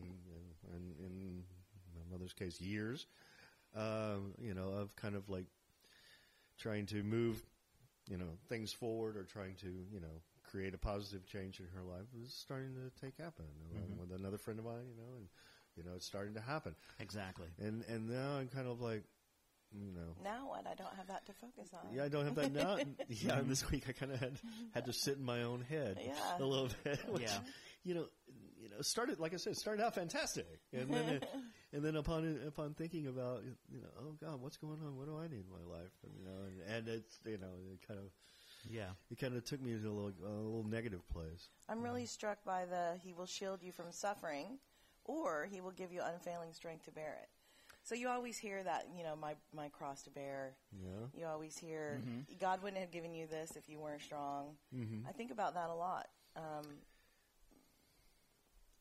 and, 0.74 0.96
and 1.00 1.22
in 1.22 1.44
my 1.96 2.12
mother's 2.16 2.34
case, 2.34 2.62
years. 2.62 3.06
Um, 3.76 4.34
you 4.42 4.54
know, 4.54 4.70
of 4.70 4.96
kind 4.96 5.16
of 5.16 5.30
like 5.30 5.46
trying 6.62 6.86
to 6.88 7.04
move, 7.04 7.42
you 8.10 8.18
know, 8.18 8.38
things 8.50 8.72
forward 8.72 9.18
or 9.18 9.24
trying 9.24 9.56
to, 9.56 9.68
you 9.92 10.00
know, 10.00 10.22
create 10.44 10.74
a 10.74 10.78
positive 10.78 11.26
change 11.28 11.60
in 11.60 11.68
her 11.76 11.84
life 11.84 12.08
is 12.22 12.34
starting 12.34 12.74
to 12.76 13.06
take 13.06 13.18
happen. 13.18 13.46
Along 13.74 13.84
mm-hmm. 13.90 14.00
With 14.02 14.20
another 14.20 14.38
friend 14.38 14.60
of 14.60 14.66
mine, 14.66 14.86
you 14.90 14.96
know, 14.98 15.16
and 15.18 15.28
you 15.78 15.84
know, 15.84 15.92
it's 15.96 16.06
starting 16.06 16.34
to 16.36 16.42
happen. 16.42 16.76
Exactly. 17.00 17.48
And 17.60 17.84
and 17.88 18.10
now 18.10 18.38
I'm 18.38 18.48
kind 18.50 18.68
of 18.68 18.82
like, 18.82 19.04
you 19.74 19.92
know, 19.94 20.16
Now 20.24 20.50
what? 20.50 20.68
I 20.68 20.76
don't 20.76 20.94
have 20.98 21.08
that 21.08 21.26
to 21.28 21.34
focus 21.34 21.70
on. 21.74 21.94
yeah, 21.96 22.04
I 22.04 22.10
don't 22.10 22.26
have 22.26 22.36
that 22.36 22.52
now. 22.54 22.78
yeah, 23.08 23.40
and 23.40 23.50
this 23.50 23.70
week 23.72 23.86
I 23.88 23.94
kind 23.94 24.12
of 24.12 24.20
had 24.20 24.34
had 24.74 24.86
to 24.86 24.94
sit 24.94 25.18
in 25.18 25.24
my 25.24 25.44
own 25.44 25.62
head 25.62 25.98
Yeah. 26.06 26.14
a 26.40 26.44
little 26.44 26.70
bit. 26.84 27.00
Which, 27.10 27.24
Yeah. 27.24 27.40
you 27.86 27.94
know, 27.96 28.06
you 28.28 28.51
know, 28.72 28.82
started 28.82 29.20
like 29.20 29.34
I 29.34 29.38
said, 29.38 29.56
started 29.58 29.84
out 29.84 29.96
fantastic, 29.96 30.48
and 30.74 30.90
then 30.94 31.10
it, 31.10 31.30
and 31.74 31.84
then 31.84 31.96
upon 31.96 32.40
upon 32.48 32.74
thinking 32.74 33.08
about 33.08 33.44
you 33.72 33.82
know, 33.82 33.90
oh 34.02 34.16
God, 34.20 34.42
what's 34.42 34.58
going 34.58 34.80
on? 34.86 34.98
What 34.98 35.08
do 35.08 35.18
I 35.18 35.28
need 35.28 35.44
in 35.46 35.52
my 35.52 35.78
life? 35.78 35.92
And, 36.04 36.14
you 36.18 36.24
know, 36.26 36.66
and, 36.68 36.88
and 36.88 36.88
it's 36.88 37.20
you 37.26 37.38
know, 37.38 37.54
it 37.74 37.86
kind 37.88 38.00
of 38.00 38.06
Yeah. 38.70 38.92
it 39.10 39.18
kind 39.20 39.36
of 39.36 39.44
took 39.46 39.62
me 39.62 39.72
to 39.72 39.78
a 39.88 39.92
little 39.92 40.14
a 40.24 40.30
little 40.30 40.66
negative 40.68 41.08
place. 41.10 41.50
I'm 41.70 41.82
really 41.82 42.06
struck 42.06 42.44
by 42.44 42.66
the 42.66 42.98
He 43.04 43.14
will 43.14 43.26
shield 43.28 43.62
you 43.64 43.72
from 43.72 43.92
suffering, 43.92 44.60
or 45.06 45.48
He 45.52 45.62
will 45.62 45.72
give 45.72 45.92
you 45.92 46.02
unfailing 46.02 46.54
strength 46.54 46.86
to 46.86 46.92
bear 46.92 47.18
it. 47.22 47.30
So 47.84 47.96
you 47.96 48.10
always 48.10 48.38
hear 48.38 48.62
that, 48.64 48.90
you 48.96 49.04
know, 49.04 49.16
my 49.16 49.36
my 49.56 49.70
cross 49.70 50.04
to 50.04 50.12
bear. 50.12 50.54
Yeah. 50.72 51.08
You 51.20 51.26
always 51.26 51.58
hear 51.58 52.00
Mm-hmm. 52.00 52.38
God 52.40 52.62
wouldn't 52.62 52.80
have 52.80 52.92
given 52.92 53.14
you 53.16 53.26
this 53.28 53.56
if 53.56 53.68
you 53.68 53.80
weren't 53.80 54.04
strong. 54.04 54.56
Mm-hmm. 54.76 55.08
I 55.08 55.12
think 55.14 55.32
about 55.32 55.56
that 55.56 55.70
a 55.70 55.74
lot. 55.76 56.08
Um, 56.36 56.66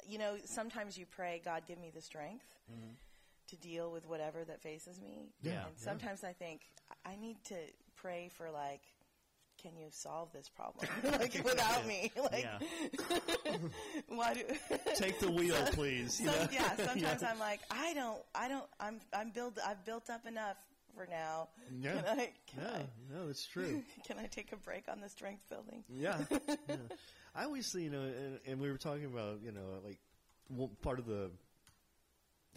you 0.08 0.18
know, 0.18 0.36
sometimes 0.44 0.96
you 0.98 1.06
pray, 1.06 1.40
God, 1.44 1.62
give 1.66 1.78
me 1.78 1.90
the 1.94 2.00
strength 2.00 2.46
mm-hmm. 2.70 2.92
to 3.48 3.56
deal 3.56 3.90
with 3.90 4.06
whatever 4.06 4.44
that 4.44 4.60
faces 4.62 5.00
me. 5.00 5.30
Yeah, 5.42 5.52
And 5.52 5.60
yeah. 5.60 5.64
sometimes 5.76 6.24
I 6.24 6.32
think 6.32 6.62
I 7.04 7.16
need 7.16 7.42
to 7.44 7.56
pray 7.96 8.30
for 8.36 8.50
like, 8.50 8.82
can 9.60 9.76
you 9.76 9.88
solve 9.90 10.32
this 10.32 10.48
problem 10.48 10.88
like 11.20 11.34
without 11.44 11.86
me? 11.86 12.10
Like, 12.16 12.44
Yeah. 12.44 13.56
why 14.08 14.34
do? 14.34 14.42
Take 14.94 15.20
the 15.20 15.30
wheel, 15.30 15.56
please. 15.72 16.20
you 16.20 16.28
Some, 16.28 16.34
know? 16.34 16.48
yeah, 16.50 16.76
sometimes 16.76 17.22
I'm 17.22 17.38
like, 17.38 17.60
I 17.70 17.92
don't, 17.94 18.22
I 18.34 18.48
don't, 18.48 18.64
I'm, 18.80 19.00
I'm 19.12 19.30
built, 19.30 19.58
I've 19.64 19.84
built 19.84 20.08
up 20.08 20.26
enough 20.26 20.56
for 20.94 21.06
now. 21.10 21.48
Yeah. 21.80 21.92
Can 21.92 22.04
I, 22.06 22.30
can, 22.46 22.62
Yeah, 22.62 22.82
no, 23.14 23.28
it's 23.28 23.46
true. 23.46 23.82
Can 24.06 24.18
I 24.18 24.26
take 24.26 24.52
a 24.52 24.56
break 24.56 24.84
on 24.90 25.00
the 25.00 25.08
strength 25.08 25.48
building? 25.48 25.84
Yeah, 25.88 26.18
yeah. 26.30 26.76
I 27.34 27.44
always, 27.44 27.66
see, 27.66 27.82
you 27.84 27.90
know, 27.90 28.02
and, 28.02 28.38
and 28.46 28.60
we 28.60 28.70
were 28.70 28.78
talking 28.78 29.04
about, 29.06 29.40
you 29.42 29.52
know, 29.52 29.80
like 29.84 29.98
well, 30.48 30.70
part 30.82 30.98
of 30.98 31.06
the 31.06 31.30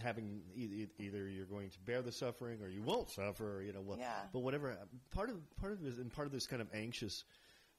having 0.01 0.41
e- 0.55 0.61
e- 0.83 1.03
either 1.03 1.27
you're 1.29 1.45
going 1.45 1.69
to 1.69 1.79
bear 1.81 2.01
the 2.01 2.11
suffering 2.11 2.59
or 2.61 2.67
you 2.69 2.81
won't 2.81 3.09
suffer, 3.11 3.57
or, 3.57 3.61
you 3.61 3.71
know, 3.73 3.81
what, 3.81 3.99
Yeah. 3.99 4.11
but 4.31 4.39
whatever. 4.39 4.75
Part 5.11 5.29
of 5.29 5.35
part 5.57 5.73
of 5.73 5.81
this 5.83 5.97
and 5.97 6.11
part 6.11 6.25
of 6.25 6.33
this 6.33 6.47
kind 6.47 6.61
of 6.61 6.67
anxious 6.73 7.23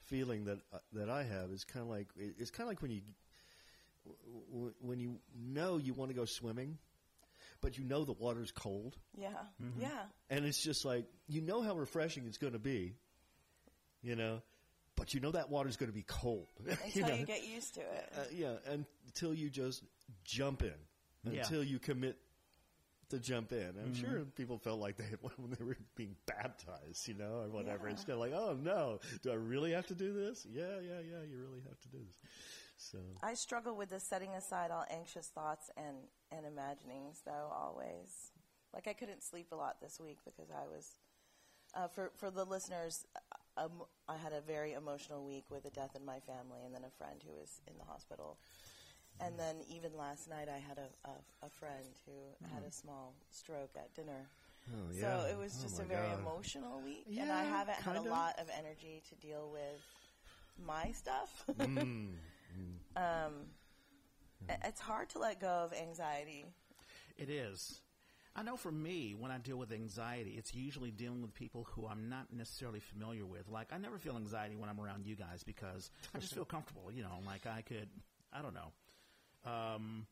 feeling 0.05 0.45
that 0.45 0.59
uh, 0.73 0.79
that 0.93 1.11
I 1.11 1.25
have 1.25 1.51
is 1.51 1.65
kind 1.65 1.83
of 1.83 1.91
like 1.91 2.09
it's 2.17 2.51
kind 2.51 2.67
of 2.67 2.71
like 2.71 2.83
when 2.83 2.91
you 2.93 3.01
w- 4.05 4.45
w- 4.53 4.75
when 4.81 5.01
you 5.01 5.17
know 5.37 5.77
you 5.79 5.95
want 5.95 6.11
to 6.11 6.15
go 6.15 6.25
swimming, 6.27 6.79
but 7.61 7.77
you 7.79 7.85
know 7.85 8.05
the 8.05 8.13
water's 8.13 8.53
cold, 8.53 8.97
Yeah, 9.19 9.31
Mm-hmm. 9.63 9.81
yeah, 9.81 10.03
and 10.31 10.45
it's 10.45 10.63
just 10.63 10.85
like 10.85 11.07
you 11.27 11.41
know 11.41 11.63
how 11.63 11.75
refreshing 11.75 12.27
it's 12.27 12.39
going 12.39 12.53
to 12.53 12.59
be, 12.61 12.95
you 14.03 14.15
know, 14.15 14.43
but 14.97 15.15
you 15.15 15.21
know 15.21 15.31
that 15.33 15.51
water's 15.51 15.77
going 15.77 15.91
to 15.91 15.95
be 15.95 16.05
cold 16.07 16.49
until 16.85 17.09
know? 17.09 17.15
you 17.15 17.27
get 17.27 17.47
used 17.47 17.75
to 17.75 17.81
it. 17.81 18.13
uh, 18.17 18.21
yeah, 18.33 18.55
until 19.07 19.35
you 19.35 19.51
just 19.51 19.83
jump 20.25 20.63
in, 20.63 20.73
Yeah. 21.33 21.41
until 21.43 21.63
you 21.65 21.79
commit 21.79 22.17
to 23.11 23.19
jump 23.19 23.53
in. 23.53 23.69
I'm 23.79 23.93
Mm-hmm. 23.93 24.01
sure 24.01 24.25
people 24.37 24.59
felt 24.59 24.81
like 24.81 24.97
they 24.97 25.05
when 25.37 25.51
they 25.59 25.65
were 25.65 25.77
being 25.95 26.17
baptized, 26.27 27.07
you 27.07 27.15
know, 27.15 27.43
or 27.43 27.49
whatever. 27.51 27.87
Yeah. 27.87 27.93
It's 27.95 28.05
kind 28.05 28.15
of 28.15 28.21
like, 28.21 28.33
oh 28.33 28.57
no, 28.61 29.01
do 29.23 29.31
I 29.31 29.35
really 29.35 29.73
have 29.73 29.87
to 29.89 29.95
do 29.95 30.13
this? 30.15 30.47
Yeah, 30.51 30.79
yeah, 30.81 31.01
yeah, 31.01 31.23
you 31.29 31.39
really 31.39 31.63
have 31.69 31.79
to 31.81 31.89
do 31.89 31.99
this. 31.99 32.31
So 32.77 32.99
I 33.23 33.35
struggle 33.35 33.77
with 33.77 33.91
the 33.91 34.01
setting 34.01 34.31
aside 34.31 34.71
all 34.71 34.85
anxious 34.91 35.29
thoughts 35.29 35.71
and, 35.77 35.97
and 36.33 36.45
imaginings, 36.47 37.21
though, 37.25 37.53
always. 37.55 38.33
Like, 38.75 38.89
I 38.89 38.95
couldn't 38.95 39.23
sleep 39.23 39.49
a 39.53 39.55
lot 39.55 39.77
this 39.81 40.01
week 40.01 40.19
because 40.25 40.51
I 40.51 40.67
was, 40.67 40.91
uh, 41.77 41.87
for, 41.89 42.11
for 42.17 42.31
the 42.33 42.45
listeners, 42.45 43.07
um, 43.57 43.83
I 44.09 44.17
had 44.17 44.33
a 44.33 44.41
very 44.41 44.73
emotional 44.75 45.25
week 45.25 45.45
with 45.51 45.65
a 45.65 45.71
death 45.71 45.95
in 45.97 46.05
my 46.05 46.21
family 46.21 46.61
and 46.65 46.75
then 46.75 46.85
a 46.85 46.91
friend 46.99 47.23
who 47.27 47.33
was 47.35 47.61
in 47.69 47.75
the 47.79 47.85
hospital. 47.85 48.37
And 49.21 49.39
then 49.39 49.57
even 49.71 49.97
last 49.97 50.29
night, 50.29 50.49
I 50.49 50.59
had 50.59 50.77
a, 50.79 51.09
a, 51.09 51.47
a 51.47 51.51
friend 51.51 51.87
who 52.05 52.13
had 52.53 52.65
a 52.69 52.73
small 52.73 53.15
stroke 53.31 53.71
at 53.77 53.95
dinner. 53.95 54.27
Oh, 54.75 54.91
So 54.93 55.27
it 55.31 55.39
was 55.39 55.57
Oh, 55.59 55.63
just 55.63 55.79
a 55.79 55.85
very 55.85 56.09
God. 56.09 56.21
emotional 56.21 56.81
week, 56.81 57.07
and 57.21 57.31
I 57.31 57.45
haven't 57.45 57.77
had 57.77 57.97
a 57.97 58.03
lot 58.03 58.35
of 58.41 58.49
energy 58.59 59.03
to 59.09 59.15
deal 59.27 59.51
with 59.53 59.81
my 60.67 60.91
stuff. 60.93 61.45
Mm, 61.59 62.17
um, 62.97 63.33
i- 64.49 64.57
it's 64.69 64.81
hard 64.81 65.09
to 65.11 65.19
let 65.19 65.41
go 65.41 65.47
of 65.49 65.73
anxiety. 65.73 66.45
It 67.19 67.29
is. 67.31 67.81
I 68.37 68.43
know 68.43 68.57
for 68.57 68.73
me, 68.73 69.15
when 69.19 69.31
I 69.31 69.39
deal 69.39 69.57
with 69.57 69.71
anxiety, 69.71 70.35
it's 70.37 70.55
usually 70.55 70.91
dealing 70.91 71.23
with 71.23 71.35
people 71.35 71.69
who 71.71 71.87
I'm 71.87 72.09
not 72.09 72.33
necessarily 72.33 72.81
familiar 72.81 73.25
with. 73.25 73.49
Like, 73.49 73.73
I 73.73 73.79
never 73.79 73.97
feel 73.99 74.17
anxiety 74.17 74.57
when 74.57 74.69
I'm 74.69 74.81
around 74.81 75.07
you 75.07 75.15
guys 75.15 75.45
because 75.45 75.91
I 76.15 76.19
just 76.19 76.35
feel 76.35 76.45
comfortable. 76.45 76.91
You 76.93 77.03
know, 77.03 77.21
like 77.25 77.47
I 77.47 77.63
could, 77.63 77.89
I 78.33 78.43
don't 78.43 78.55
know, 78.55 78.73
um, 79.51 80.07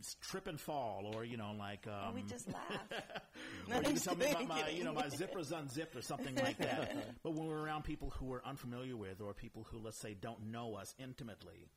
s- 0.00 0.16
trip 0.20 0.46
and 0.46 0.60
fall, 0.60 1.10
or 1.14 1.24
you 1.24 1.36
know, 1.38 1.52
like 1.58 1.86
um, 1.86 2.08
and 2.08 2.14
we 2.16 2.22
just 2.22 2.52
laugh. 2.52 2.60
or 3.70 3.76
you 3.76 3.82
can 3.82 3.96
tell 3.96 4.16
me 4.16 4.26
about 4.26 4.46
my 4.46 4.68
you 4.68 4.84
know 4.84 4.92
my 4.92 5.08
zipper's 5.08 5.52
unzipped 5.52 5.96
or 5.96 6.02
something 6.02 6.34
like 6.34 6.58
that. 6.58 7.14
but 7.22 7.32
when 7.32 7.46
we're 7.46 7.62
around 7.62 7.84
people 7.84 8.10
who 8.18 8.26
we're 8.26 8.42
unfamiliar 8.44 8.96
with, 8.96 9.22
or 9.22 9.32
people 9.32 9.66
who 9.70 9.78
let's 9.78 9.96
say 9.98 10.14
don't 10.20 10.50
know 10.50 10.74
us 10.74 10.94
intimately, 10.98 11.70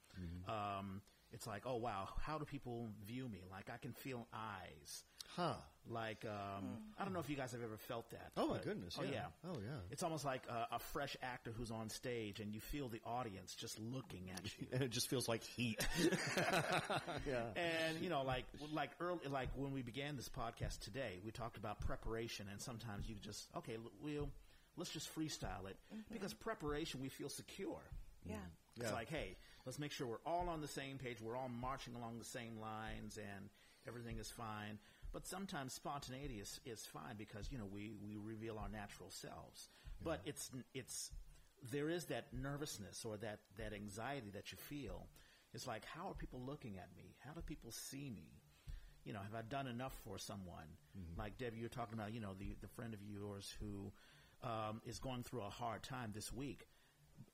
um, 0.50 1.02
it's 1.32 1.46
like, 1.48 1.64
oh 1.66 1.76
wow, 1.78 2.08
how 2.22 2.38
do 2.38 2.46
people 2.46 2.90
view 3.06 3.28
me? 3.30 3.42
Like 3.52 3.70
I 3.74 3.78
can 3.78 3.92
feel 3.94 4.28
eyes. 4.34 5.04
Huh. 5.36 5.54
Like 5.90 6.26
um, 6.26 6.66
I 6.98 7.04
don't 7.06 7.14
know 7.14 7.20
if 7.20 7.30
you 7.30 7.36
guys 7.36 7.52
have 7.52 7.62
ever 7.64 7.78
felt 7.78 8.10
that. 8.12 8.32
Oh, 8.36 8.48
my 8.48 8.54
but- 8.56 8.64
goodness, 8.66 8.98
Oh 9.00 9.04
yeah. 9.04 9.12
yeah. 9.12 9.26
Oh, 9.52 9.58
yeah. 9.60 9.80
It's 9.92 10.04
almost 10.04 10.26
like 10.26 10.42
a, 10.50 10.76
a 10.76 10.80
fresh 10.80 11.16
actor 11.22 11.52
who's 11.56 11.72
on 11.72 11.90
stage, 11.90 12.40
and 12.40 12.54
you 12.54 12.60
feel 12.60 12.90
the 12.90 13.02
audience 13.06 13.54
just 13.56 13.80
looking 13.80 14.30
at 14.34 14.42
you. 14.60 14.68
And 14.74 14.82
it 14.84 14.90
just 14.90 15.10
feels 15.10 15.28
like 15.30 15.44
heat. 15.44 15.86
yeah. 17.28 17.44
And 17.56 18.00
you 18.02 18.10
know, 18.10 18.24
like 18.24 18.46
like 18.74 18.92
early, 19.00 19.20
like 19.30 19.50
when 19.56 19.72
we 19.74 19.82
began 19.82 20.16
this 20.16 20.30
podcast 20.30 20.80
today, 20.80 21.20
we 21.26 21.32
talked 21.32 21.58
about 21.58 21.80
preparation, 21.82 22.48
and 22.52 22.62
sometimes 22.62 23.08
you 23.08 23.16
just 23.22 23.48
okay, 23.58 23.74
l- 23.76 23.92
we'll 24.04 24.30
let's 24.78 24.92
just 24.92 25.14
freestyle 25.16 25.68
it 25.70 25.76
because 26.12 26.34
preparation 26.34 27.02
we 27.02 27.10
feel 27.10 27.30
secure. 27.30 27.82
yeah. 28.26 28.36
It's 28.80 28.86
Yeah. 28.90 28.94
like, 28.94 29.10
hey, 29.10 29.36
let's 29.68 29.78
make 29.78 29.92
sure 29.92 30.08
we're 30.08 30.26
all 30.26 30.48
on 30.50 30.62
the 30.62 30.68
same 30.68 30.98
page, 30.98 31.18
we're 31.22 31.36
all 31.36 31.50
marching 31.50 31.94
along 31.94 32.18
the 32.18 32.26
same 32.26 32.58
lines, 32.60 33.18
and 33.18 33.50
everything 33.88 34.18
is 34.18 34.32
fine. 34.32 34.80
But 35.12 35.28
sometimes 35.28 35.74
spontaneity 35.74 36.36
is, 36.36 36.60
is 36.66 36.86
fine 36.86 37.16
because 37.18 37.50
you 37.52 37.58
know 37.58 37.68
we, 37.72 37.92
we 38.02 38.16
reveal 38.16 38.58
our 38.58 38.70
natural 38.70 39.12
selves. 39.12 39.68
But 40.04 40.22
it's 40.26 40.50
it's 40.74 41.12
there 41.72 41.90
is 41.90 42.06
that 42.06 42.28
nervousness 42.34 43.04
or 43.04 43.18
that, 43.18 43.40
that 43.58 43.74
anxiety 43.74 44.30
that 44.34 44.52
you 44.52 44.58
feel. 44.58 45.08
It's 45.54 45.68
like, 45.68 45.84
how 45.86 46.10
are 46.10 46.14
people 46.14 46.42
looking 46.46 46.78
at 46.78 46.90
me? 46.96 47.16
How 47.20 47.34
do 47.34 47.42
people 47.42 47.72
see 47.72 48.10
me? 48.10 48.28
You 49.06 49.14
know, 49.14 49.20
have 49.20 49.34
I 49.34 49.42
done 49.42 49.68
enough 49.68 49.98
for 50.04 50.18
someone? 50.18 50.68
Like 51.18 51.38
Debbie, 51.38 51.58
you're 51.58 51.70
talking 51.70 51.98
about, 51.98 52.14
you 52.14 52.20
know, 52.20 52.36
the, 52.38 52.56
the 52.62 52.68
friend 52.68 52.94
of 52.94 53.00
yours 53.02 53.56
who 53.60 53.92
um, 54.44 54.82
is 54.86 55.00
going 55.00 55.24
through 55.24 55.42
a 55.42 55.50
hard 55.50 55.82
time 55.82 56.12
this 56.14 56.32
week, 56.32 56.68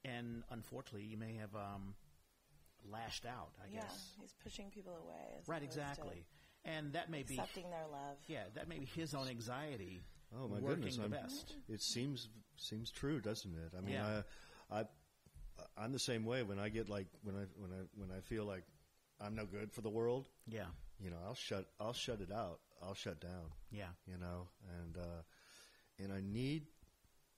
and 0.05 0.43
unfortunately, 0.51 1.07
you 1.07 1.17
may 1.17 1.35
have 1.35 1.53
um, 1.55 1.95
lashed 2.91 3.25
out. 3.25 3.51
I 3.61 3.67
yeah, 3.73 3.81
guess. 3.81 4.13
he's 4.19 4.33
pushing 4.43 4.69
people 4.69 4.93
away. 5.03 5.41
Right, 5.47 5.63
exactly. 5.63 6.25
And 6.65 6.93
that 6.93 7.09
may 7.09 7.23
be, 7.23 7.35
Accepting 7.35 7.69
their 7.69 7.85
love. 7.91 8.17
yeah, 8.27 8.43
that 8.55 8.67
may 8.69 8.79
be 8.79 8.85
his 8.85 9.13
own 9.13 9.27
anxiety. 9.27 10.01
Oh 10.35 10.47
my 10.47 10.59
goodness! 10.59 10.95
the 10.95 11.03
I'm- 11.03 11.11
best. 11.11 11.55
It 11.69 11.81
seems 11.81 12.29
seems 12.55 12.89
true, 12.91 13.19
doesn't 13.19 13.53
it? 13.53 13.73
I 13.77 13.81
mean, 13.81 13.93
Yeah. 13.95 14.21
I, 14.71 14.79
I, 14.79 14.85
I'm 15.77 15.91
the 15.91 15.99
same 15.99 16.25
way. 16.25 16.41
When 16.43 16.57
I 16.59 16.69
get 16.69 16.89
like 16.89 17.07
when 17.23 17.35
I 17.35 17.45
when 17.59 17.71
I 17.71 17.83
when 17.95 18.09
I 18.17 18.21
feel 18.21 18.45
like 18.45 18.63
I'm 19.21 19.35
no 19.35 19.45
good 19.45 19.71
for 19.71 19.81
the 19.81 19.89
world, 19.89 20.27
Yeah, 20.47 20.65
you 20.99 21.09
know, 21.11 21.17
I'll 21.25 21.35
shut 21.35 21.65
I'll 21.79 21.93
shut 21.93 22.21
it 22.21 22.31
out. 22.31 22.59
I'll 22.81 22.95
shut 22.95 23.19
down. 23.21 23.51
yeah, 23.71 23.89
You 24.07 24.17
know, 24.17 24.47
and 24.81 24.97
uh, 24.97 25.21
and 26.03 26.11
I 26.11 26.21
need 26.21 26.63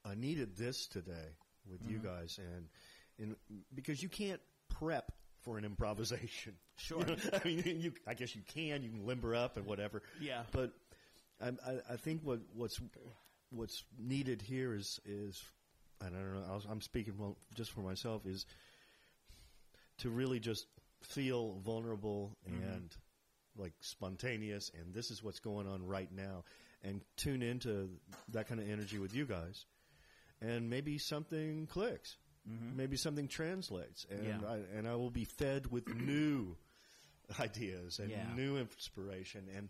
I 0.06 0.16
needed 0.16 0.56
this 0.56 0.88
today 0.88 1.36
with 1.70 1.82
you 1.90 1.98
Mm-hmm. 1.98 2.08
guys, 2.08 2.40
and 2.40 2.68
and 3.20 3.36
because 3.74 4.02
you 4.04 4.10
can't 4.10 4.40
prep 4.70 5.12
for 5.46 5.58
an 5.58 5.64
improvisation. 5.64 6.54
Sure. 6.78 7.00
You 7.00 7.06
know, 7.06 7.16
I 7.32 7.48
mean, 7.48 7.64
you 7.80 7.94
I 8.06 8.16
guess 8.16 8.36
you 8.36 8.42
can. 8.54 8.84
You 8.84 8.90
can 8.90 9.06
limber 9.08 9.34
up 9.34 9.56
and 9.56 9.66
whatever. 9.66 10.02
Yeah. 10.20 10.42
But 10.52 10.74
I, 11.42 11.48
I, 11.66 11.94
I 11.94 11.96
think 11.96 12.20
what 12.22 12.42
what's 12.54 12.82
what's 13.50 13.86
needed 13.98 14.42
here 14.42 14.74
is 14.74 15.00
is 15.06 15.42
I 16.02 16.10
don't 16.10 16.34
know. 16.34 16.44
I 16.52 16.54
was, 16.54 16.68
I'm 16.70 16.82
speaking 16.82 17.14
well, 17.18 17.38
just 17.56 17.72
for 17.72 17.80
myself 17.80 18.26
is 18.26 18.46
to 20.00 20.10
really 20.10 20.42
just 20.42 20.68
feel 21.02 21.62
vulnerable 21.66 22.36
mm-hmm. 22.46 22.62
and 22.64 22.96
like 23.58 23.74
spontaneous, 23.80 24.70
and 24.78 24.94
this 24.94 25.12
is 25.12 25.24
what's 25.24 25.40
going 25.40 25.68
on 25.68 25.88
right 25.88 26.12
now, 26.12 26.44
and 26.84 27.00
tune 27.16 27.42
into 27.42 27.90
that 28.34 28.50
kind 28.50 28.60
of 28.60 28.70
energy 28.70 29.00
with 29.00 29.16
you 29.16 29.26
guys, 29.26 29.66
and 30.42 30.70
maybe 30.70 30.98
something 30.98 31.68
clicks. 31.68 32.18
Maybe 32.48 32.96
something 32.98 33.28
translates, 33.28 34.06
and 34.10 34.26
Yeah. 34.26 34.38
I, 34.48 34.58
and 34.78 34.88
I 34.88 34.96
will 34.96 35.10
be 35.10 35.26
fed 35.26 35.72
with 35.72 35.88
new 35.96 36.56
ideas 37.40 38.00
and 38.00 38.10
Yeah. 38.10 38.34
new 38.36 38.58
inspiration, 38.58 39.48
and 39.56 39.70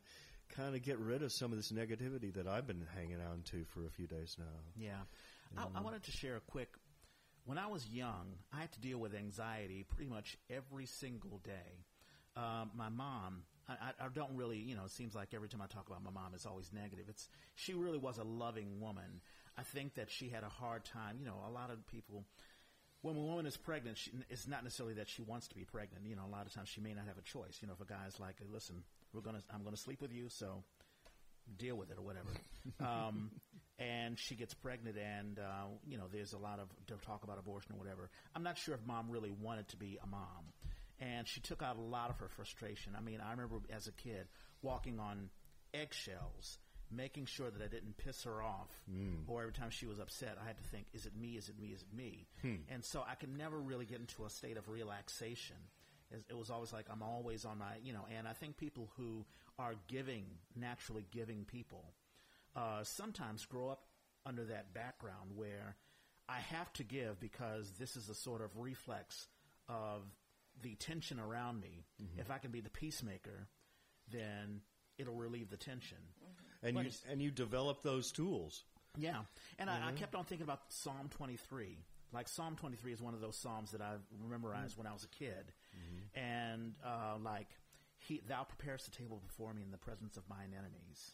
kind 0.50 0.76
of 0.76 0.82
get 0.84 1.00
rid 1.00 1.24
of 1.24 1.32
some 1.32 1.52
of 1.52 1.58
this 1.58 1.72
negativity 1.72 2.34
that 2.34 2.48
I've 2.48 2.68
been 2.68 2.86
hanging 2.96 3.22
on 3.22 3.42
to 3.52 3.64
for 3.66 3.86
a 3.86 3.90
few 3.90 4.08
days 4.08 4.36
now. 4.38 4.46
yeah. 4.76 5.02
I, 5.58 5.66
I 5.76 5.82
wanted 5.82 6.04
to 6.04 6.12
share 6.12 6.36
a 6.36 6.42
quick. 6.42 6.70
When 7.46 7.58
I 7.58 7.68
was 7.68 7.88
young, 7.88 8.34
I 8.52 8.60
had 8.60 8.72
to 8.74 8.82
deal 8.82 8.98
with 8.98 9.14
anxiety 9.16 9.84
pretty 9.88 10.10
much 10.10 10.36
every 10.50 10.86
single 10.88 11.38
day. 11.44 11.86
Um, 12.36 12.72
my 12.76 12.90
mom, 12.90 13.44
I, 13.70 13.74
I, 13.74 14.06
I 14.06 14.08
don't 14.14 14.36
really, 14.36 14.58
you 14.58 14.76
know, 14.76 14.84
it 14.86 14.92
seems 14.92 15.16
like 15.16 15.34
every 15.34 15.48
time 15.48 15.62
I 15.62 15.68
talk 15.68 15.88
about 15.88 16.04
my 16.04 16.10
mom, 16.12 16.34
it's 16.34 16.46
always 16.46 16.74
negative. 16.74 17.06
It's 17.08 17.30
she 17.56 17.74
really 17.74 18.00
was 18.00 18.18
a 18.18 18.24
loving 18.24 18.82
woman. 18.82 19.22
I 19.58 19.62
think 19.64 19.94
that 19.96 20.10
she 20.12 20.28
had 20.28 20.44
a 20.44 20.50
hard 20.50 20.84
time. 20.84 21.18
You 21.20 21.26
know, 21.28 21.38
a 21.48 21.52
lot 21.52 21.70
of 21.72 21.86
people 21.88 22.26
when 23.02 23.16
a 23.16 23.20
woman 23.20 23.46
is 23.46 23.58
pregnant, 23.58 23.98
she, 23.98 24.12
it's 24.30 24.48
not 24.48 24.64
necessarily 24.64 24.96
that 24.96 25.08
she 25.10 25.22
wants 25.22 25.48
to 25.50 25.56
be 25.56 25.64
pregnant. 25.64 26.06
You 26.06 26.16
know, 26.16 26.24
a 26.28 26.32
lot 26.32 26.46
of 26.46 26.54
times 26.54 26.70
she 26.70 26.82
may 26.82 26.94
not 26.94 27.06
have 27.08 27.18
a 27.18 27.22
choice. 27.22 27.60
You 27.62 27.68
know, 27.68 27.74
if 27.80 27.82
a 27.82 27.90
guy's 27.90 28.20
like, 28.20 28.36
"Listen, 28.52 28.84
we're 29.14 29.22
gonna, 29.22 29.42
I'm 29.54 29.64
gonna 29.64 29.78
sleep 29.78 30.02
with 30.02 30.12
you, 30.12 30.30
so 30.30 30.64
deal 31.58 31.76
with 31.76 31.92
it 31.92 31.98
or 31.98 32.02
whatever," 32.02 32.30
um, 32.80 33.32
and 33.78 34.18
she 34.18 34.36
gets 34.36 34.54
pregnant, 34.54 34.98
and 34.98 35.40
uh, 35.40 35.68
you 35.88 35.98
know, 35.98 36.06
there's 36.12 36.34
a 36.34 36.38
lot 36.38 36.60
of 36.60 36.70
talk 37.02 37.24
about 37.24 37.38
abortion 37.38 37.76
or 37.76 37.78
whatever. 37.78 38.10
I'm 38.36 38.44
not 38.44 38.58
sure 38.58 38.74
if 38.76 38.82
mom 38.86 39.10
really 39.10 39.32
wanted 39.32 39.68
to 39.70 39.78
be 39.78 40.00
a 40.04 40.08
mom, 40.08 40.54
and 41.00 41.28
she 41.28 41.42
took 41.42 41.62
out 41.62 41.78
a 41.78 41.82
lot 41.82 42.10
of 42.10 42.20
her 42.20 42.28
frustration. 42.30 42.94
I 42.98 43.02
mean, 43.02 43.22
I 43.22 43.32
remember 43.32 43.58
as 43.72 43.88
a 43.88 43.92
kid 43.92 44.28
walking 44.62 45.00
on 45.00 45.30
eggshells. 45.74 46.58
Making 46.96 47.26
sure 47.26 47.50
that 47.50 47.62
I 47.62 47.68
didn't 47.68 47.98
piss 47.98 48.24
her 48.24 48.42
off, 48.42 48.70
hmm. 48.90 49.28
or 49.28 49.42
every 49.42 49.54
time 49.54 49.70
she 49.70 49.86
was 49.86 50.00
upset, 50.00 50.38
I 50.42 50.46
had 50.46 50.58
to 50.58 50.64
think, 50.64 50.88
"Is 50.94 51.06
it 51.06 51.16
me? 51.16 51.36
Is 51.38 51.50
it 51.50 51.60
me? 51.60 51.68
Is 51.70 51.82
it 51.82 51.96
me?" 51.96 52.28
Hmm. 52.42 52.56
And 52.70 52.84
so 52.84 53.04
I 53.08 53.16
could 53.16 53.36
never 53.36 53.60
really 53.60 53.86
get 53.86 54.00
into 54.00 54.26
a 54.26 54.30
state 54.30 54.58
of 54.58 54.70
relaxation. 54.70 55.58
It 56.12 56.24
it 56.30 56.38
was 56.38 56.50
always 56.50 56.72
like 56.72 56.86
I'm 56.90 57.04
always 57.04 57.46
on 57.46 57.58
my, 57.58 57.74
you 57.84 57.94
know. 57.94 58.06
And 58.18 58.28
I 58.28 58.34
think 58.34 58.58
people 58.58 58.90
who 58.98 59.26
are 59.58 59.76
giving, 59.88 60.26
naturally 60.56 61.06
giving 61.12 61.46
people, 61.46 61.94
uh, 62.56 62.84
sometimes 62.84 63.46
grow 63.46 63.70
up 63.70 63.84
under 64.26 64.46
that 64.46 64.74
background 64.74 65.32
where 65.36 65.76
I 66.28 66.40
have 66.40 66.72
to 66.74 66.84
give 66.84 67.20
because 67.20 67.72
this 67.78 67.96
is 67.96 68.10
a 68.10 68.16
sort 68.16 68.42
of 68.42 68.58
reflex 68.58 69.28
of 69.70 70.04
the 70.62 70.76
tension 70.76 71.20
around 71.20 71.62
me. 71.62 71.86
Mm-hmm. 72.02 72.20
If 72.20 72.32
I 72.32 72.38
can 72.38 72.52
be 72.52 72.62
the 72.62 72.70
peacemaker, 72.70 73.48
then 74.12 74.62
it'll 74.98 75.16
relieve 75.16 75.50
the 75.50 75.58
tension. 75.58 75.98
Mm-hmm. 76.24 76.45
And 76.64 76.76
you 76.78 76.92
and 77.12 77.22
you 77.22 77.32
develop 77.32 77.84
those 77.84 78.12
tools. 78.12 78.64
Yeah, 78.98 79.20
and 79.60 79.70
I, 79.70 79.90
I 79.90 79.92
kept 79.92 80.16
on 80.16 80.24
thinking 80.24 80.46
about 80.46 80.62
Psalm 80.70 81.10
23. 81.12 81.78
Like 82.14 82.30
Psalm 82.30 82.56
23 82.56 82.94
is 82.94 83.02
one 83.02 83.14
of 83.14 83.20
those 83.20 83.36
psalms 83.36 83.72
that 83.72 83.82
I 83.82 83.96
memorized 84.30 84.78
when 84.78 84.88
I 84.88 84.94
was 84.94 85.04
a 85.04 85.08
kid, 85.10 85.52
and 86.16 86.74
uh, 86.86 87.16
like 87.22 87.48
he, 88.00 88.22
Thou 88.28 88.44
preparest 88.44 88.86
the 88.86 88.92
table 88.98 89.22
before 89.26 89.54
me 89.54 89.64
in 89.64 89.72
the 89.72 89.78
presence 89.78 90.16
of 90.18 90.24
mine 90.30 90.54
enemies. 90.58 91.12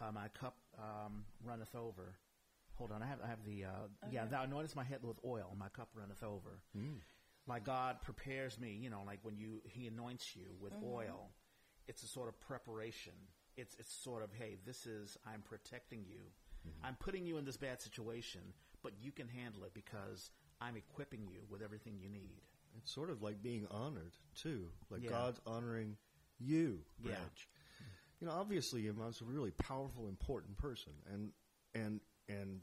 Uh, 0.00 0.12
my 0.12 0.28
cup 0.38 0.56
um, 0.78 1.24
runneth 1.44 1.74
over. 1.74 2.14
Hold 2.74 2.92
on, 2.92 3.02
I 3.02 3.06
have 3.06 3.18
I 3.24 3.28
have 3.28 3.44
the 3.44 3.64
uh, 3.64 3.88
yeah. 4.12 4.26
Thou 4.26 4.44
anointest 4.44 4.76
my 4.76 4.84
head 4.84 5.00
with 5.02 5.16
oil, 5.24 5.56
my 5.58 5.68
cup 5.70 5.88
runneth 5.94 6.22
over. 6.22 6.60
Like 7.48 7.64
God 7.64 8.02
prepares 8.02 8.58
me, 8.60 8.78
you 8.80 8.90
know, 8.90 9.02
like 9.06 9.20
when 9.22 9.36
you 9.36 9.62
He 9.64 9.86
anoints 9.86 10.36
you 10.36 10.44
with 10.60 10.74
oil, 10.84 11.30
it's 11.88 12.02
a 12.02 12.06
sort 12.06 12.28
of 12.28 12.38
preparation. 12.40 13.14
It's 13.56 13.74
it's 13.78 13.92
sort 13.92 14.22
of 14.22 14.30
hey, 14.32 14.56
this 14.66 14.86
is 14.86 15.16
I'm 15.26 15.42
protecting 15.42 16.04
you. 16.08 16.20
Mm-hmm. 16.66 16.86
I'm 16.86 16.96
putting 16.96 17.26
you 17.26 17.38
in 17.38 17.44
this 17.44 17.56
bad 17.56 17.80
situation, 17.80 18.40
but 18.82 18.92
you 19.00 19.12
can 19.12 19.28
handle 19.28 19.64
it 19.64 19.72
because 19.74 20.30
I'm 20.60 20.76
equipping 20.76 21.26
you 21.28 21.40
with 21.50 21.62
everything 21.62 21.94
you 22.00 22.08
need. 22.08 22.40
it's 22.78 22.92
sort 22.92 23.08
of 23.10 23.22
like 23.22 23.42
being 23.42 23.66
honored 23.70 24.12
too, 24.34 24.68
like 24.90 25.02
Yeah. 25.02 25.10
God's 25.10 25.40
honoring 25.46 25.96
you, 26.38 26.80
Yeah. 27.02 27.16
You 28.20 28.26
know, 28.26 28.32
obviously, 28.32 28.80
your 28.82 28.94
mom's 28.94 29.20
a 29.20 29.24
really 29.24 29.50
powerful, 29.50 30.08
important 30.08 30.56
person, 30.56 30.92
and 31.12 31.32
and 31.74 32.00
and 32.28 32.60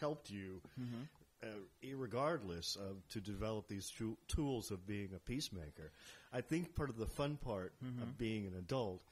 helped 0.00 0.30
you, 0.30 0.62
mm-hmm. 0.80 1.02
uh, 1.42 1.46
irregardless 1.82 2.76
of 2.76 3.06
to 3.08 3.20
develop 3.20 3.68
these 3.68 3.90
tu- 3.90 4.16
tools 4.28 4.70
of 4.70 4.86
being 4.86 5.10
a 5.14 5.18
peacemaker. 5.18 5.92
I 6.32 6.40
think 6.40 6.74
part 6.74 6.88
of 6.90 6.96
the 6.96 7.06
fun 7.06 7.36
part 7.36 7.74
mm-hmm. 7.84 8.02
of 8.02 8.16
being 8.18 8.46
an 8.46 8.54
adult 8.58 9.02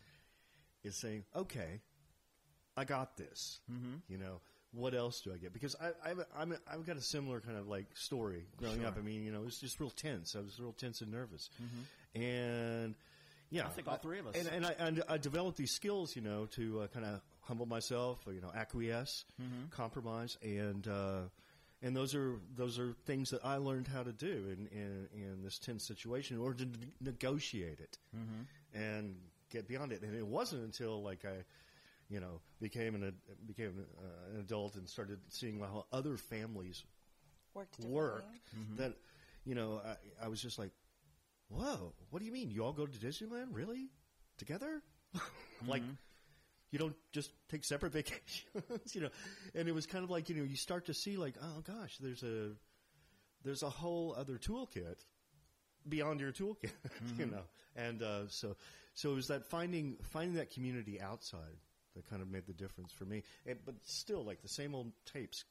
is 0.84 0.96
saying, 0.96 1.24
"Okay, 1.34 1.80
I 2.76 2.84
got 2.84 3.16
this." 3.16 3.60
Mm-hmm. 3.72 3.96
You 4.08 4.18
know, 4.18 4.40
what 4.72 4.94
else 4.94 5.20
do 5.22 5.32
I 5.32 5.36
get? 5.38 5.52
Because 5.52 5.74
I, 5.80 5.90
I've, 6.10 6.24
I'm, 6.36 6.56
I've 6.70 6.84
got 6.86 6.96
a 6.96 7.00
similar 7.00 7.40
kind 7.40 7.56
of 7.56 7.66
like 7.68 7.86
story 7.96 8.44
growing 8.56 8.84
up. 8.84 8.96
I 8.98 9.02
mean, 9.02 9.24
you 9.24 9.32
know, 9.32 9.40
it 9.40 9.44
was 9.44 9.58
just 9.58 9.80
real 9.80 9.90
tense. 9.90 10.34
I 10.36 10.40
was 10.40 10.58
real 10.60 10.72
tense 10.72 11.00
and 11.00 11.10
nervous, 11.12 11.48
and 12.14 12.94
yeah, 13.50 13.62
Mm-hmm. 13.62 13.70
I 13.70 13.74
think 13.74 13.88
all 13.88 13.96
three 13.98 14.18
of 14.18 14.26
us. 14.26 14.34
And, 14.36 14.48
and 14.48 14.66
I, 14.66 14.74
and 14.78 15.02
I 15.08 15.16
developed 15.18 15.56
these 15.58 15.70
skills, 15.72 16.16
you 16.16 16.22
know, 16.22 16.46
to 16.56 16.80
uh, 16.80 16.86
kind 16.88 17.04
of 17.06 17.20
humble 17.42 17.66
myself, 17.66 18.26
or, 18.26 18.32
you 18.32 18.40
know, 18.40 18.50
acquiesce, 18.54 19.24
Mm-hmm. 19.40 19.68
compromise, 19.70 20.36
and 20.42 20.88
uh, 20.88 21.20
and 21.82 21.94
those 21.94 22.14
are 22.14 22.36
those 22.56 22.78
are 22.78 22.94
things 23.04 23.30
that 23.30 23.44
I 23.44 23.58
learned 23.58 23.86
how 23.86 24.02
to 24.02 24.12
do 24.12 24.48
in 24.56 24.66
in, 24.76 25.08
in 25.14 25.42
this 25.44 25.58
tense 25.58 25.86
situation 25.86 26.36
in 26.36 26.42
order 26.42 26.64
to 26.64 26.70
ne- 26.70 26.92
negotiate 27.00 27.78
it 27.80 27.98
Mm-hmm. 28.16 28.78
and 28.78 29.16
get 29.50 29.68
beyond 29.68 29.92
it. 29.92 30.02
And 30.02 30.14
it 30.14 30.26
wasn't 30.26 30.62
until 30.64 31.02
like 31.02 31.24
I, 31.24 31.44
you 32.08 32.20
know, 32.20 32.40
became 32.60 32.94
an 32.94 33.14
became 33.46 33.72
uh, 33.98 34.34
an 34.34 34.40
adult 34.40 34.76
and 34.76 34.88
started 34.88 35.18
seeing 35.28 35.60
how 35.60 35.86
other 35.92 36.16
families 36.16 36.84
Worked 37.54 37.76
differently. 37.76 37.94
worked 37.94 38.78
that 38.78 38.94
you 39.44 39.54
know 39.54 39.80
I, 39.84 40.24
I 40.26 40.28
was 40.28 40.40
just 40.40 40.58
like, 40.58 40.72
whoa, 41.48 41.92
what 42.10 42.18
do 42.18 42.26
you 42.26 42.32
mean? 42.32 42.50
You 42.50 42.64
all 42.64 42.72
go 42.72 42.86
to 42.86 42.98
Disneyland 42.98 43.48
really 43.52 43.90
together? 44.38 44.82
like 45.68 45.82
you 46.70 46.78
don't 46.78 46.96
just 47.12 47.30
take 47.48 47.64
separate 47.64 47.92
vacations, 48.00 48.94
you 48.94 49.00
know? 49.02 49.10
And 49.54 49.68
it 49.68 49.72
was 49.72 49.86
kind 49.86 50.02
of 50.02 50.10
like 50.10 50.28
you 50.28 50.34
know 50.34 50.42
you 50.42 50.56
start 50.56 50.86
to 50.86 50.94
see 50.94 51.16
like, 51.16 51.34
oh 51.40 51.60
gosh, 51.60 51.96
there's 52.00 52.22
a 52.22 52.50
there's 53.44 53.62
a 53.62 53.70
whole 53.70 54.14
other 54.16 54.38
toolkit 54.38 54.96
beyond 55.88 56.20
your 56.20 56.32
toolkit, 56.32 56.72
you 57.18 57.26
know. 57.26 57.42
And 57.76 58.02
uh, 58.02 58.28
so 58.28 58.56
so 58.94 59.10
it 59.12 59.14
was 59.14 59.28
that 59.28 59.44
finding 59.46 59.96
finding 60.02 60.34
that 60.36 60.50
community 60.50 61.00
outside 61.00 61.58
that 61.94 62.08
kind 62.08 62.22
of 62.22 62.28
made 62.28 62.46
the 62.46 62.52
difference 62.52 62.92
for 62.92 63.04
me. 63.04 63.22
And, 63.46 63.58
but 63.64 63.74
still, 63.84 64.24
like 64.24 64.42
the 64.42 64.48
same 64.48 64.74
old 64.74 64.92
tapes, 65.12 65.44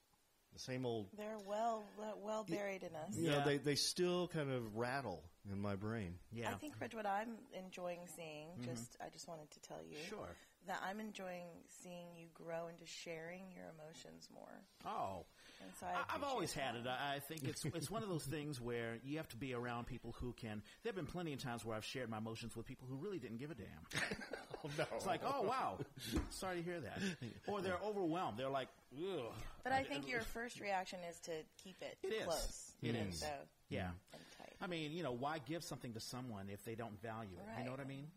the 0.54 0.60
same 0.60 0.86
old 0.86 1.08
They're 1.18 1.38
well 1.48 1.84
well 2.22 2.46
buried 2.50 2.84
in 2.84 2.96
us. 2.96 3.18
you 3.18 3.30
know, 3.30 3.38
Yeah. 3.38 3.44
they, 3.46 3.58
they 3.58 3.76
still 3.76 4.28
kind 4.28 4.52
of 4.52 4.76
rattle 4.76 5.24
in 5.52 5.62
my 5.62 5.76
brain. 5.76 6.16
Yeah. 6.32 6.50
I 6.52 6.54
think, 6.56 6.74
Rich, 6.82 6.94
what 6.96 7.06
I'm 7.06 7.38
enjoying 7.58 8.00
seeing, 8.16 8.48
mm-hmm. 8.60 8.70
just 8.70 8.98
I 9.00 9.10
just 9.10 9.28
wanted 9.28 9.52
to 9.52 9.60
tell 9.62 9.80
you 9.90 9.98
Sure. 10.10 10.28
that 10.68 10.82
I'm 10.88 11.00
enjoying 11.00 11.46
seeing 11.82 12.08
you 12.16 12.28
grow 12.34 12.68
into 12.68 12.86
sharing 12.86 13.52
your 13.56 13.66
emotions 13.78 14.28
more. 14.34 14.62
Oh, 14.86 15.26
And 15.64 15.74
so 15.80 15.86
I 15.86 15.90
I, 15.90 15.94
I've 15.94 16.06
appreciate 16.08 16.30
always 16.32 16.54
had 16.54 16.76
it. 16.76 16.88
I 16.88 17.16
I 17.16 17.20
think 17.20 17.44
it's 17.44 17.64
it's 17.66 17.90
one 17.90 18.04
of 18.04 18.10
those 18.10 18.26
things 18.26 18.60
where 18.60 18.98
you 19.04 19.18
have 19.18 19.30
to 19.30 19.38
be 19.38 19.54
around 19.54 19.86
people 19.88 20.16
who 20.20 20.34
can. 20.34 20.62
There 20.84 20.90
have 20.90 20.96
been 20.96 21.06
plenty 21.06 21.34
of 21.34 21.40
times 21.42 21.64
where 21.66 21.76
I've 21.76 21.86
shared 21.86 22.10
my 22.10 22.18
emotions 22.18 22.56
with 22.56 22.66
people 22.66 22.88
who 22.90 22.96
really 22.96 23.20
didn't 23.20 23.38
give 23.38 23.52
a 23.52 23.56
damn. 23.56 24.02
Oh, 24.66 24.70
no. 24.78 24.86
It's 24.96 25.06
like, 25.06 25.20
oh 25.26 25.42
wow, 25.42 25.78
sorry 26.30 26.56
to 26.56 26.64
hear 26.64 26.80
that. 26.80 27.02
Or 27.48 27.60
they're 27.62 27.80
overwhelmed. 27.84 28.38
They're 28.38 28.48
like, 28.50 28.70
ugh. 28.98 29.34
But 29.62 29.74
I 29.74 29.84
think 29.84 30.08
your 30.08 30.22
first 30.22 30.62
reaction 30.62 31.00
is 31.10 31.20
to 31.22 31.32
keep 31.62 31.76
it, 31.82 31.98
It 32.02 32.14
is. 32.14 32.24
close. 32.24 32.72
It 32.82 32.96
and. 32.96 33.14
So, 33.14 33.28
yeah. 33.68 33.90
I 34.62 34.68
mean, 34.68 34.94
you 34.94 35.04
know, 35.04 35.12
why 35.12 35.40
give 35.40 35.64
something 35.66 35.92
to 35.94 36.00
someone 36.00 36.48
if 36.50 36.64
they 36.64 36.76
don't 36.76 37.02
value 37.02 37.36
it? 37.38 37.60
You 37.60 37.66
know 37.66 37.72
what 37.72 37.82
I 37.82 37.84
mean? 37.84 38.08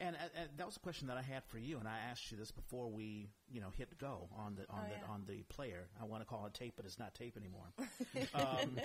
And, 0.00 0.16
uh, 0.16 0.18
uh, 0.18 0.44
that 0.56 0.66
was 0.66 0.76
a 0.76 0.80
question 0.80 1.08
that 1.08 1.16
I 1.16 1.22
had 1.22 1.44
for 1.44 1.58
you, 1.58 1.78
and 1.78 1.88
I 1.88 1.98
asked 2.10 2.30
you 2.30 2.36
this 2.36 2.50
before 2.50 2.88
we, 2.90 3.28
you 3.50 3.60
know, 3.60 3.68
hit 3.76 3.96
go 3.98 4.28
on 4.36 4.54
the 4.56 4.62
on 4.72 4.80
Oh, 4.84 4.88
the 4.88 4.94
yeah. 4.94 5.12
on 5.12 5.24
the 5.26 5.42
player. 5.54 5.86
I 6.00 6.04
want 6.04 6.22
to 6.22 6.26
call 6.26 6.46
it 6.46 6.54
tape, 6.54 6.74
but 6.76 6.84
it's 6.84 6.98
not 6.98 7.14
tape 7.14 7.36
anymore. 7.36 7.66
um, 8.34 8.76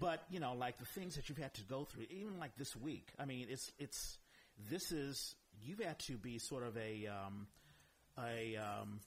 but 0.00 0.24
you 0.30 0.40
know, 0.40 0.54
like 0.54 0.78
the 0.78 0.84
things 0.86 1.16
that 1.16 1.28
you've 1.28 1.38
had 1.38 1.54
to 1.54 1.62
go 1.64 1.84
through, 1.84 2.06
even 2.10 2.38
like 2.38 2.56
this 2.56 2.74
week. 2.76 3.08
I 3.18 3.24
mean, 3.24 3.46
it's 3.50 3.70
it's 3.78 4.18
this 4.70 4.92
is 4.92 5.34
you've 5.62 5.80
had 5.80 5.98
to 6.00 6.16
be 6.18 6.38
sort 6.38 6.62
of 6.64 6.76
a 6.76 7.06
um, 7.06 7.46
a 8.18 8.56
um, 8.56 9.00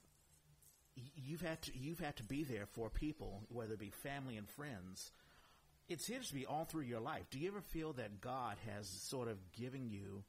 you've 1.16 1.42
had 1.42 1.62
to 1.64 1.78
you've 1.78 2.00
had 2.00 2.16
to 2.18 2.24
be 2.24 2.44
there 2.44 2.66
for 2.66 2.90
people, 2.90 3.44
whether 3.50 3.74
it 3.74 3.80
be 3.80 3.90
family 4.04 4.38
and 4.38 4.48
friends. 4.50 5.12
It 5.88 6.02
seems 6.02 6.28
to 6.28 6.36
be 6.36 6.46
all 6.46 6.66
through 6.66 6.84
your 6.84 7.00
life. 7.00 7.24
Do 7.32 7.40
you 7.40 7.48
ever 7.48 7.62
feel 7.62 7.94
that 7.94 8.22
God 8.22 8.58
has 8.68 8.88
sort 8.88 9.28
of 9.28 9.38
given 9.54 9.90
you 9.90 10.24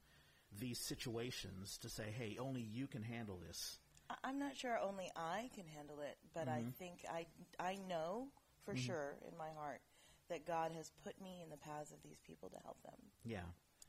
these 0.59 0.79
situations 0.79 1.77
to 1.79 1.89
say, 1.89 2.11
"Hey, 2.11 2.37
only 2.39 2.61
you 2.61 2.87
can 2.87 3.03
handle 3.03 3.37
this"? 3.37 3.79
I- 4.09 4.17
I'm 4.25 4.39
not 4.39 4.57
sure 4.57 4.77
only 4.79 5.09
I 5.15 5.49
can 5.55 5.65
handle 5.67 5.99
it, 6.01 6.17
but 6.33 6.47
I 6.47 6.59
Mm-hmm. 6.61 6.69
think 6.71 7.05
I 7.09 7.25
I 7.59 7.75
know 7.75 8.27
for 8.65 8.75
sure 8.75 9.17
in 9.27 9.37
my 9.37 9.49
heart 9.51 9.81
that 10.29 10.45
God 10.45 10.71
has 10.73 10.91
put 11.03 11.19
me 11.21 11.41
in 11.43 11.49
the 11.49 11.57
paths 11.57 11.91
of 11.91 12.01
these 12.03 12.19
people 12.19 12.49
to 12.49 12.57
help 12.63 12.81
them. 12.83 12.99
Yeah. 13.25 13.45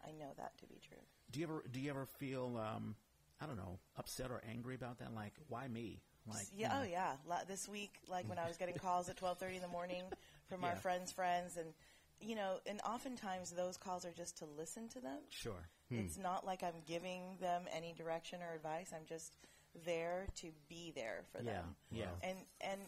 I 0.06 0.10
know 0.12 0.32
that 0.36 0.56
to 0.58 0.66
be 0.66 0.80
true. 0.86 0.98
Do 1.30 1.40
you 1.40 1.46
ever 1.46 1.64
do 1.70 1.80
you 1.80 1.90
ever 1.90 2.06
feel 2.06 2.56
um, 2.56 2.96
I 3.40 3.46
don't 3.46 3.56
know 3.56 3.78
upset 3.96 4.30
or 4.30 4.42
angry 4.48 4.74
about 4.74 4.98
that? 4.98 5.12
Like, 5.14 5.34
why 5.48 5.68
me? 5.68 6.02
Like, 6.26 6.46
yeah, 6.54 6.72
you 6.78 6.80
oh 6.82 6.90
yeah. 6.90 7.16
La- 7.26 7.44
this 7.44 7.68
week, 7.68 7.90
like 8.08 8.28
when 8.28 8.38
I 8.38 8.46
was 8.46 8.56
getting 8.56 8.74
calls 8.78 9.08
at 9.08 9.16
twelve 9.16 9.38
thirty 9.38 9.56
in 9.56 9.62
the 9.62 9.68
morning 9.68 10.02
from 10.48 10.62
our 10.64 10.76
friends' 10.76 11.10
friends, 11.12 11.56
and 11.56 11.74
you 12.20 12.36
know, 12.36 12.58
and 12.66 12.80
oftentimes 12.82 13.50
those 13.50 13.76
calls 13.76 14.04
are 14.04 14.12
just 14.12 14.38
to 14.38 14.46
listen 14.46 14.88
to 14.90 15.00
them. 15.00 15.18
Sure. 15.30 15.68
It's 16.00 16.18
not 16.18 16.44
like 16.46 16.62
I'm 16.62 16.82
giving 16.86 17.36
them 17.40 17.62
any 17.72 17.92
direction 17.92 18.40
or 18.42 18.54
advice. 18.54 18.92
I'm 18.94 19.04
just 19.06 19.36
there 19.84 20.26
to 20.36 20.52
be 20.68 20.92
there 20.94 21.24
for 21.30 21.38
Yeah. 21.42 21.52
them. 21.52 21.76
Yeah. 21.90 22.06
And 22.22 22.38
and 22.60 22.80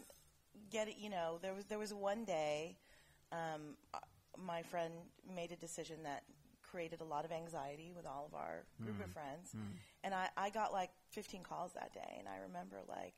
get 0.69 0.87
it. 0.87 0.97
You 0.97 1.09
know, 1.09 1.39
there 1.41 1.53
was 1.53 1.65
there 1.65 1.79
was 1.79 1.93
one 1.93 2.25
day, 2.25 2.77
um, 3.31 3.77
uh, 3.93 3.99
my 4.37 4.61
friend 4.63 4.93
made 5.27 5.51
a 5.51 5.55
decision 5.55 6.03
that 6.03 6.23
created 6.61 6.99
a 7.01 7.05
lot 7.05 7.25
of 7.25 7.31
anxiety 7.31 7.91
with 7.95 8.05
all 8.05 8.25
of 8.25 8.33
our 8.33 8.65
group 8.83 8.99
of 9.03 9.11
friends, 9.11 9.55
and 10.03 10.13
I 10.13 10.29
I 10.35 10.49
got 10.49 10.73
like 10.73 10.91
15 11.11 11.43
calls 11.43 11.73
that 11.73 11.93
day, 11.93 12.15
and 12.19 12.27
I 12.27 12.37
remember 12.37 12.81
like 12.87 13.15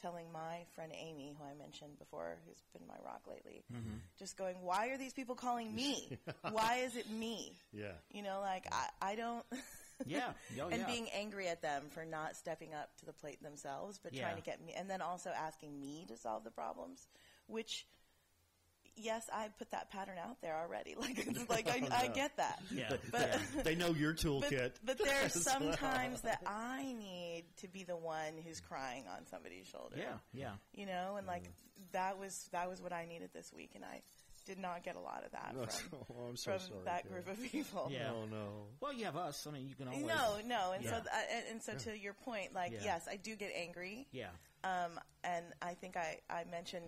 telling 0.00 0.32
my 0.32 0.64
friend 0.74 0.92
Amy, 0.98 1.34
who 1.38 1.44
I 1.44 1.54
mentioned 1.54 1.98
before, 1.98 2.38
who's 2.46 2.58
been 2.72 2.86
my 2.88 2.94
rock 3.04 3.22
lately, 3.28 3.64
mm-hmm. 3.72 3.96
just 4.18 4.36
going, 4.36 4.56
"Why 4.62 4.88
are 4.88 4.98
these 4.98 5.12
people 5.12 5.34
calling 5.34 5.74
me? 5.74 6.18
Why 6.50 6.76
is 6.84 6.96
it 6.96 7.10
me?" 7.10 7.58
Yeah. 7.72 7.92
You 8.10 8.22
know, 8.22 8.40
like 8.40 8.66
I, 8.72 9.12
I 9.12 9.14
don't. 9.14 9.44
Yeah. 10.06 10.32
Oh, 10.58 10.68
and 10.68 10.80
yeah. 10.80 10.86
being 10.86 11.08
angry 11.14 11.46
at 11.48 11.60
them 11.60 11.82
for 11.90 12.06
not 12.06 12.34
stepping 12.34 12.72
up 12.72 12.88
to 13.00 13.04
the 13.04 13.12
plate 13.12 13.42
themselves, 13.42 14.00
but 14.02 14.14
Yeah. 14.14 14.22
trying 14.22 14.36
to 14.36 14.42
get 14.42 14.64
me, 14.64 14.72
and 14.72 14.88
then 14.88 15.02
also 15.02 15.28
asking 15.28 15.78
me 15.78 16.06
to 16.08 16.16
solve 16.16 16.42
the 16.42 16.50
problems, 16.50 17.06
which. 17.48 17.86
Yes, 18.96 19.28
I 19.32 19.48
put 19.58 19.70
that 19.70 19.90
pattern 19.90 20.16
out 20.18 20.40
there 20.42 20.56
already. 20.56 20.94
Like, 21.00 21.26
it's 21.26 21.48
like 21.48 21.68
I, 21.68 21.88
I 22.04 22.06
get 22.08 22.36
that. 22.36 22.60
Yeah. 22.70 22.92
But, 23.10 23.38
They 23.64 23.74
know 23.74 23.90
your 23.92 24.12
toolkit. 24.12 24.72
but 24.84 24.98
there's 24.98 25.36
as 25.36 25.46
well. 25.46 25.60
sometimes 25.72 26.20
that 26.22 26.42
I 26.46 26.94
need 26.98 27.44
to 27.58 27.68
be 27.68 27.84
the 27.84 27.96
one 27.96 28.34
who's 28.44 28.60
crying 28.60 29.04
on 29.08 29.26
somebody's 29.26 29.66
shoulder. 29.66 29.96
Yeah. 29.98 30.14
Yeah. 30.34 30.50
You 30.74 30.86
know, 30.86 31.14
and 31.16 31.26
like 31.26 31.44
that 31.92 32.18
was 32.18 32.48
that 32.52 32.68
was 32.68 32.82
what 32.82 32.92
I 32.92 33.06
needed 33.06 33.30
this 33.32 33.52
week, 33.56 33.70
and 33.74 33.84
I 33.84 34.02
did 34.46 34.58
not 34.58 34.82
get 34.82 34.96
a 34.96 35.00
lot 35.00 35.22
of 35.24 35.32
that 35.32 35.54
No, 35.56 35.64
from, 35.66 35.98
oh, 36.18 36.28
I'm 36.28 36.36
so 36.36 36.50
from 36.52 36.60
sorry. 36.60 36.80
that 36.84 37.08
Karen. 37.08 37.22
group 37.24 37.38
of 37.38 37.50
people. 37.52 37.88
Yeah. 37.90 38.10
Oh 38.14 38.26
no. 38.26 38.48
Well, 38.80 38.92
you 38.92 39.04
have 39.06 39.16
us. 39.16 39.46
I 39.46 39.52
mean, 39.52 39.68
you 39.68 39.74
can 39.74 39.88
always. 39.88 40.04
No, 40.04 40.36
no, 40.46 40.72
and 40.72 40.84
so 40.84 40.90
th- 40.90 41.06
and, 41.32 41.44
and 41.52 41.62
so 41.62 41.74
to 41.90 41.98
your 41.98 42.12
point, 42.14 42.54
like 42.54 42.72
Yeah. 42.72 42.78
yes, 42.84 43.08
I 43.10 43.16
do 43.16 43.34
get 43.36 43.52
angry, 43.56 44.06
Yeah. 44.12 44.26
um, 44.64 44.98
and 45.24 45.44
I 45.62 45.72
think 45.74 45.96
I 45.96 46.18
I 46.28 46.44
mentioned. 46.50 46.84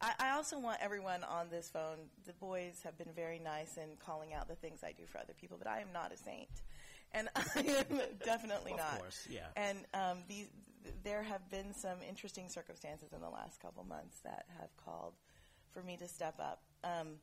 I, 0.00 0.12
I 0.18 0.30
also 0.32 0.58
want 0.58 0.78
everyone 0.80 1.24
on 1.24 1.48
this 1.50 1.68
phone. 1.70 1.98
The 2.26 2.32
boys 2.34 2.80
have 2.84 2.98
been 2.98 3.12
very 3.14 3.38
nice 3.38 3.76
in 3.76 3.96
calling 4.04 4.34
out 4.34 4.48
the 4.48 4.54
things 4.54 4.80
I 4.84 4.92
do 4.92 5.04
for 5.06 5.18
other 5.18 5.32
people, 5.40 5.56
but 5.58 5.66
I 5.66 5.80
am 5.80 5.88
not 5.92 6.12
a 6.12 6.16
saint, 6.16 6.48
and 7.12 7.28
I 7.36 7.84
am 7.90 7.98
definitely 8.24 8.72
Of 8.72 8.78
not. 8.78 8.98
course, 8.98 9.26
yeah. 9.30 9.46
And 9.56 9.78
um, 9.94 10.18
these, 10.28 10.48
there 11.02 11.22
have 11.22 11.48
been 11.50 11.72
some 11.74 11.98
interesting 12.08 12.48
circumstances 12.48 13.12
in 13.14 13.20
the 13.20 13.30
last 13.30 13.60
couple 13.60 13.84
months 13.84 14.20
that 14.24 14.46
have 14.60 14.70
called 14.84 15.14
for 15.72 15.82
me 15.82 15.96
to 15.96 16.08
step 16.08 16.34
up. 16.40 16.62
Um, 16.84 17.14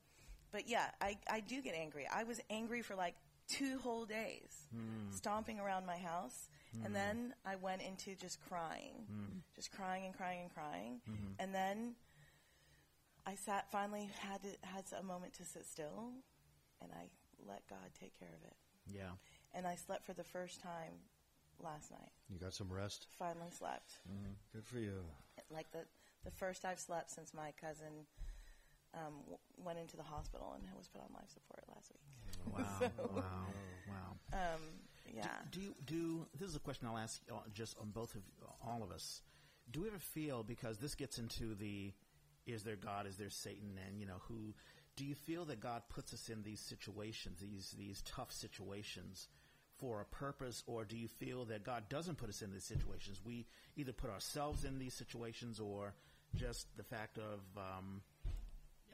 but 0.51 0.67
yeah, 0.67 0.87
I, 1.01 1.17
I 1.29 1.39
do 1.39 1.61
get 1.61 1.75
angry. 1.75 2.07
I 2.13 2.23
was 2.23 2.39
angry 2.49 2.81
for 2.81 2.95
like 2.95 3.15
two 3.49 3.79
whole 3.79 4.05
days, 4.05 4.67
stomping 5.11 5.59
around 5.59 5.85
my 5.85 5.97
house. 5.97 6.47
And 6.83 6.95
then 6.95 7.35
I 7.45 7.55
went 7.55 7.83
into 7.83 8.15
just 8.15 8.39
crying, 8.49 9.05
just 9.55 9.71
crying 9.71 10.05
and 10.05 10.13
crying 10.15 10.39
and 10.41 10.51
crying. 10.53 11.01
And 11.37 11.53
then 11.53 11.93
I 13.25 13.35
sat, 13.35 13.71
finally 13.71 14.09
had 14.19 14.43
to, 14.43 14.49
had 14.61 14.83
a 14.99 15.03
moment 15.03 15.33
to 15.33 15.45
sit 15.45 15.65
still, 15.65 16.11
and 16.81 16.91
I 16.91 17.07
let 17.47 17.67
God 17.69 17.91
take 17.99 18.17
care 18.19 18.29
of 18.29 18.47
it. 18.47 18.55
Yeah. 18.93 19.11
And 19.53 19.65
I 19.65 19.75
slept 19.75 20.05
for 20.05 20.13
the 20.13 20.23
first 20.23 20.61
time 20.61 20.93
last 21.63 21.91
night. 21.91 22.11
You 22.29 22.39
got 22.39 22.53
some 22.53 22.71
rest. 22.71 23.07
Finally 23.17 23.51
slept. 23.57 23.99
Good 24.53 24.65
for 24.65 24.79
you. 24.79 25.03
Like 25.49 25.71
the 25.71 25.85
the 26.23 26.31
first 26.31 26.65
I've 26.65 26.79
slept 26.79 27.11
since 27.11 27.33
my 27.33 27.51
cousin 27.59 28.05
um, 28.93 29.13
w- 29.21 29.37
went 29.57 29.79
into 29.79 29.97
the 29.97 30.03
hospital 30.03 30.55
and 30.55 30.63
was 30.77 30.87
put 30.87 31.01
on 31.01 31.07
life 31.13 31.29
support 31.29 31.63
last 31.73 31.91
week. 31.91 32.57
Wow, 32.57 32.91
wow, 33.15 33.45
wow. 33.87 34.53
Um, 34.55 34.61
yeah. 35.13 35.27
Do 35.51 35.61
you 35.61 35.75
do? 35.85 36.25
This 36.37 36.49
is 36.49 36.55
a 36.55 36.59
question 36.59 36.87
I'll 36.87 36.97
ask 36.97 37.21
uh, 37.31 37.35
just 37.53 37.77
on 37.79 37.89
both 37.89 38.15
of 38.15 38.21
all 38.65 38.83
of 38.83 38.91
us. 38.91 39.21
Do 39.71 39.81
we 39.81 39.87
ever 39.87 39.99
feel 39.99 40.43
because 40.43 40.77
this 40.77 40.95
gets 40.95 41.17
into 41.17 41.55
the 41.55 41.93
is 42.45 42.63
there 42.63 42.75
God, 42.75 43.07
is 43.07 43.17
there 43.17 43.29
Satan, 43.29 43.79
and 43.87 43.99
you 43.99 44.05
know 44.05 44.21
who? 44.27 44.53
Do 44.95 45.05
you 45.05 45.15
feel 45.15 45.45
that 45.45 45.59
God 45.59 45.81
puts 45.89 46.13
us 46.13 46.29
in 46.29 46.43
these 46.43 46.59
situations, 46.59 47.39
these 47.39 47.75
these 47.77 48.01
tough 48.03 48.31
situations, 48.31 49.27
for 49.77 50.01
a 50.01 50.05
purpose, 50.05 50.63
or 50.67 50.85
do 50.85 50.97
you 50.97 51.07
feel 51.07 51.45
that 51.45 51.63
God 51.63 51.89
doesn't 51.89 52.17
put 52.17 52.29
us 52.29 52.41
in 52.41 52.51
these 52.51 52.63
situations? 52.63 53.21
We 53.25 53.45
either 53.75 53.91
put 53.91 54.11
ourselves 54.11 54.63
in 54.63 54.77
these 54.79 54.93
situations, 54.93 55.59
or 55.59 55.93
just 56.35 56.67
the 56.77 56.83
fact 56.83 57.17
of 57.17 57.39
um, 57.57 58.01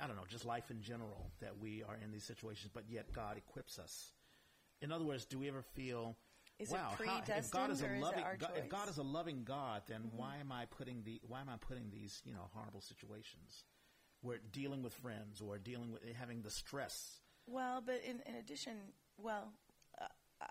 I 0.01 0.07
don't 0.07 0.15
know, 0.15 0.23
just 0.29 0.45
life 0.45 0.71
in 0.71 0.81
general 0.81 1.31
that 1.41 1.59
we 1.59 1.83
are 1.83 1.97
in 2.03 2.11
these 2.11 2.23
situations, 2.23 2.71
but 2.73 2.83
yet 2.89 3.11
God 3.11 3.37
equips 3.37 3.77
us. 3.77 4.13
In 4.81 4.91
other 4.91 5.03
words, 5.03 5.25
do 5.25 5.37
we 5.37 5.49
ever 5.49 5.61
feel, 5.61 6.15
Is 6.59 6.71
it 6.71 6.75
wow, 6.75 6.91
how, 7.05 7.21
if 7.37 7.51
God 7.51 7.71
is 7.71 7.81
a 7.81 7.87
loving, 7.87 8.23
our 8.23 8.35
God, 8.35 8.51
if? 8.57 8.67
God 8.67 8.89
is 8.89 8.97
a 8.97 9.03
loving 9.03 9.43
God, 9.45 9.83
then 9.87 10.11
why 10.15 10.35
am 10.41 10.51
I 10.51 10.65
putting 10.65 11.03
the, 11.05 11.21
why 11.25 11.39
am 11.39 11.47
I 11.47 11.55
putting 11.55 11.89
these, 11.89 12.21
you 12.25 12.33
know, 12.33 12.49
horrible 12.53 12.81
situations? 12.81 13.63
Where 14.21 14.39
dealing 14.51 14.83
with 14.83 14.93
friends 14.93 15.39
or 15.39 15.57
dealing 15.57 15.93
with 15.93 16.01
having 16.19 16.41
the 16.41 16.49
stress. 16.49 17.21
Well, 17.47 17.81
but 17.85 18.01
in, 18.05 18.19
in 18.25 18.35
addition, 18.35 18.73
well, 19.17 19.53
uh, 20.01 20.07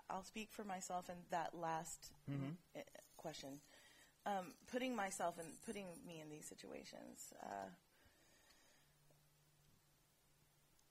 I'll 0.09 0.23
speak 0.23 0.49
for 0.51 0.63
myself 0.63 1.09
in 1.09 1.15
that 1.29 1.53
last 1.53 2.11
uh, 2.75 2.79
question. 3.17 3.59
Um, 4.25 4.53
putting 4.71 4.95
myself 4.95 5.35
and 5.37 5.47
putting 5.65 5.85
me 6.07 6.19
in 6.19 6.29
these 6.29 6.45
situations. 6.45 7.31
Uh, 7.43 7.69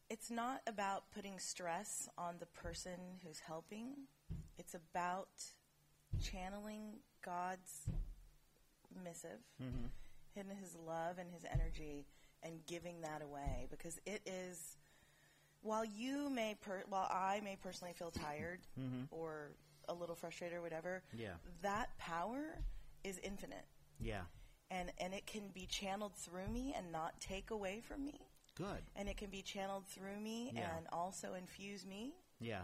it's 0.08 0.30
not 0.30 0.62
about 0.66 1.10
putting 1.12 1.38
stress 1.38 2.08
on 2.16 2.36
the 2.38 2.46
person 2.46 3.20
who's 3.24 3.40
helping. 3.40 4.06
It's 4.58 4.74
about 4.74 5.28
channeling 6.22 6.98
God's 7.24 7.86
missive 9.04 9.40
mm-hmm. 9.62 9.86
and 10.36 10.58
His 10.58 10.76
love 10.86 11.18
and 11.18 11.30
His 11.32 11.44
energy 11.50 12.06
and 12.42 12.64
giving 12.66 13.00
that 13.02 13.22
away 13.22 13.66
because 13.70 13.98
it 14.06 14.22
is. 14.26 14.76
While 15.60 15.84
you 15.84 16.30
may, 16.30 16.54
per, 16.60 16.84
while 16.88 17.08
I 17.10 17.40
may 17.42 17.56
personally 17.60 17.92
feel 17.92 18.12
tired 18.12 18.60
mm-hmm. 18.78 19.04
or 19.10 19.50
a 19.88 19.94
little 19.94 20.14
frustrated 20.14 20.56
or 20.56 20.62
whatever, 20.62 21.02
Yeah. 21.16 21.34
that 21.62 21.96
power 21.98 22.60
is 23.02 23.18
infinite, 23.24 23.66
Yeah. 24.00 24.22
and 24.70 24.92
and 24.98 25.12
it 25.14 25.26
can 25.26 25.48
be 25.48 25.66
channeled 25.66 26.14
through 26.14 26.48
me 26.48 26.74
and 26.76 26.92
not 26.92 27.20
take 27.20 27.50
away 27.50 27.80
from 27.80 28.04
me 28.04 28.28
Good. 28.54 28.82
and 28.94 29.08
it 29.08 29.16
can 29.16 29.30
be 29.30 29.42
channeled 29.42 29.86
through 29.86 30.20
me 30.20 30.52
Yeah. 30.54 30.76
and 30.76 30.86
also 30.92 31.34
infuse 31.34 31.84
me. 31.84 32.14
Yeah. 32.40 32.62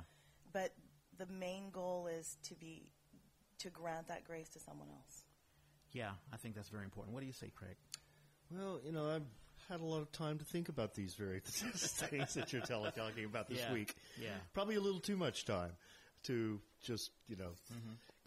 But 0.52 0.72
the 1.18 1.26
main 1.26 1.70
goal 1.70 2.06
is 2.06 2.36
to 2.48 2.54
be 2.54 2.82
to 3.58 3.70
grant 3.70 4.08
that 4.08 4.24
grace 4.24 4.48
to 4.50 4.58
someone 4.58 4.88
else. 4.90 5.24
Yeah. 5.92 6.10
I 6.32 6.36
think 6.36 6.54
that's 6.54 6.68
very 6.68 6.84
important. 6.84 7.14
What 7.14 7.20
do 7.20 7.26
you 7.26 7.32
say, 7.32 7.50
Craig? 7.54 7.76
Well, 8.50 8.80
you 8.84 8.92
know, 8.92 9.08
I've 9.10 9.22
had 9.68 9.80
a 9.80 9.84
lot 9.84 10.02
of 10.02 10.10
time 10.12 10.38
to 10.38 10.44
think 10.44 10.68
about 10.68 10.94
these 10.94 11.14
very 11.14 11.40
things 11.44 12.34
that 12.34 12.52
you're 12.52 12.62
talking 12.62 13.24
about 13.24 13.48
this 13.48 13.58
Yeah. 13.60 13.72
week. 13.72 13.94
Yeah. 14.20 14.30
Probably 14.52 14.74
a 14.74 14.80
little 14.80 15.00
too 15.00 15.16
much 15.16 15.44
time 15.44 15.70
to 16.24 16.60
just, 16.82 17.10
you 17.28 17.36
know, 17.36 17.50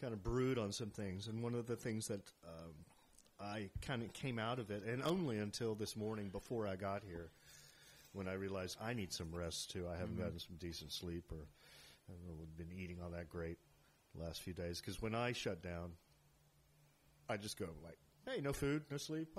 kind 0.01 0.13
of 0.13 0.23
brood 0.23 0.57
on 0.57 0.71
some 0.71 0.89
things. 0.89 1.27
And 1.27 1.43
one 1.43 1.53
of 1.55 1.67
the 1.67 1.75
things 1.75 2.07
that 2.07 2.21
um, 2.47 2.73
I 3.39 3.69
kind 3.81 4.01
of 4.01 4.13
came 4.13 4.39
out 4.39 4.59
of 4.59 4.71
it, 4.71 4.83
and 4.83 5.03
only 5.03 5.37
until 5.37 5.75
this 5.75 5.95
morning 5.95 6.29
before 6.29 6.67
I 6.67 6.75
got 6.75 7.03
here, 7.03 7.29
when 8.13 8.27
I 8.27 8.33
realized 8.33 8.77
I 8.81 8.93
need 8.93 9.13
some 9.13 9.27
rest 9.31 9.71
too. 9.71 9.87
I 9.93 9.97
haven't 9.97 10.17
gotten 10.17 10.39
some 10.39 10.55
decent 10.57 10.91
sleep 10.91 11.25
or 11.31 11.45
I 12.09 12.13
don't 12.13 12.27
know, 12.27 12.45
been 12.57 12.71
eating 12.77 12.97
all 13.03 13.11
that 13.11 13.29
great 13.29 13.57
the 14.15 14.23
last 14.23 14.41
few 14.41 14.53
days. 14.53 14.81
Because 14.81 15.01
when 15.01 15.15
I 15.15 15.31
shut 15.31 15.61
down, 15.61 15.91
I 17.29 17.37
just 17.37 17.57
go 17.57 17.67
like, 17.83 17.97
"Hey, 18.25 18.41
no 18.41 18.53
food, 18.53 18.83
no 18.89 18.97
sleep, 18.97 19.29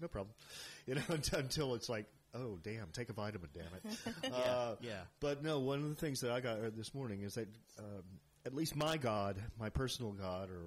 no 0.00 0.08
problem," 0.08 0.34
you 0.86 0.94
know, 0.94 1.02
until, 1.32 1.74
it's 1.74 1.88
like, 1.88 2.06
"Oh, 2.34 2.58
damn, 2.62 2.88
take 2.92 3.08
a 3.08 3.12
vitamin, 3.12 3.48
damn 3.52 3.64
it." 3.74 4.32
uh, 4.32 4.76
yeah. 4.80 5.02
But 5.20 5.42
no, 5.42 5.60
one 5.60 5.82
of 5.82 5.88
the 5.88 5.94
things 5.96 6.20
that 6.20 6.30
I 6.30 6.40
got 6.40 6.76
this 6.76 6.94
morning 6.94 7.22
is 7.22 7.34
that 7.34 7.48
um, 7.78 8.04
at 8.46 8.54
least 8.54 8.76
my 8.76 8.96
God, 8.96 9.36
my 9.58 9.68
personal 9.68 10.12
God, 10.12 10.48
or 10.50 10.64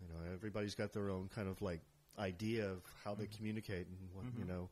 you 0.00 0.08
know, 0.08 0.34
everybody's 0.34 0.74
got 0.74 0.92
their 0.92 1.10
own 1.10 1.28
kind 1.34 1.48
of 1.48 1.60
like 1.62 1.80
idea 2.18 2.68
of 2.68 2.82
how 3.04 3.14
they 3.14 3.26
communicate 3.26 3.86
and 3.86 3.96
what 4.12 4.26
you 4.38 4.44
know 4.44 4.68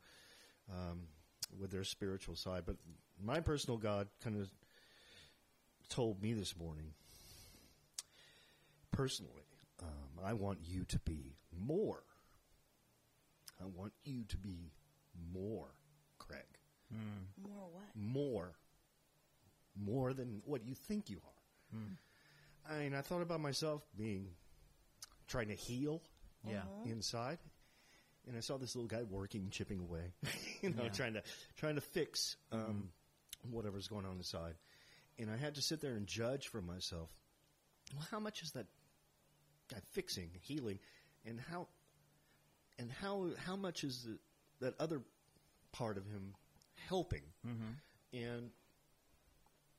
um, 0.70 1.00
with 1.58 1.70
their 1.70 1.84
spiritual 1.84 2.36
side. 2.36 2.64
But 2.66 2.76
my 3.22 3.40
personal 3.40 3.78
God 3.78 4.08
kind 4.22 4.40
of 4.40 4.50
told 5.90 6.22
me 6.22 6.32
this 6.32 6.56
morning, 6.56 6.94
personally, 8.90 9.44
um, 9.82 10.24
I 10.24 10.32
want 10.34 10.58
you 10.62 10.84
to 10.86 10.98
be 11.00 11.36
more. 11.58 12.02
I 13.60 13.66
want 13.66 13.92
you 14.04 14.24
to 14.28 14.36
be 14.38 14.72
more, 15.32 15.68
Craig. 16.18 16.40
More 17.42 17.68
what? 17.72 17.84
More. 17.94 18.52
More 19.80 20.12
than 20.12 20.42
what 20.44 20.64
you 20.64 20.74
think 20.74 21.10
you 21.10 21.18
are. 21.24 21.80
I 22.72 22.78
mean, 22.80 22.94
I 22.94 23.00
thought 23.00 23.22
about 23.22 23.40
myself 23.40 23.82
being 23.96 24.28
trying 25.28 25.48
to 25.48 25.54
heal 25.54 26.02
Yeah. 26.48 26.62
inside, 26.84 27.38
and 28.26 28.36
I 28.36 28.40
saw 28.40 28.56
this 28.58 28.74
little 28.74 28.88
guy 28.88 29.02
working, 29.04 29.48
chipping 29.50 29.80
away, 29.80 30.12
you 30.62 30.70
know, 30.70 30.84
Yeah. 30.84 30.88
trying 30.90 31.14
to 31.14 31.22
trying 31.56 31.76
to 31.76 31.80
fix 31.80 32.36
um, 32.52 32.90
whatever's 33.48 33.86
going 33.88 34.04
on 34.06 34.16
inside. 34.16 34.54
And 35.18 35.30
I 35.30 35.36
had 35.36 35.54
to 35.56 35.62
sit 35.62 35.80
there 35.80 35.92
and 35.92 36.06
judge 36.06 36.48
for 36.48 36.62
myself. 36.62 37.10
Well, 37.94 38.06
how 38.10 38.20
much 38.20 38.42
is 38.42 38.52
that 38.52 38.66
guy 39.70 39.78
fixing, 39.92 40.30
healing, 40.40 40.78
and 41.26 41.40
how 41.50 41.68
and 42.78 42.90
how 42.90 43.28
how 43.44 43.56
much 43.56 43.84
is 43.84 44.04
the, 44.04 44.18
that 44.64 44.74
other 44.80 45.02
part 45.72 45.96
of 45.96 46.06
him 46.06 46.34
helping? 46.88 47.22
Mm-hmm. 47.46 48.16
And 48.24 48.50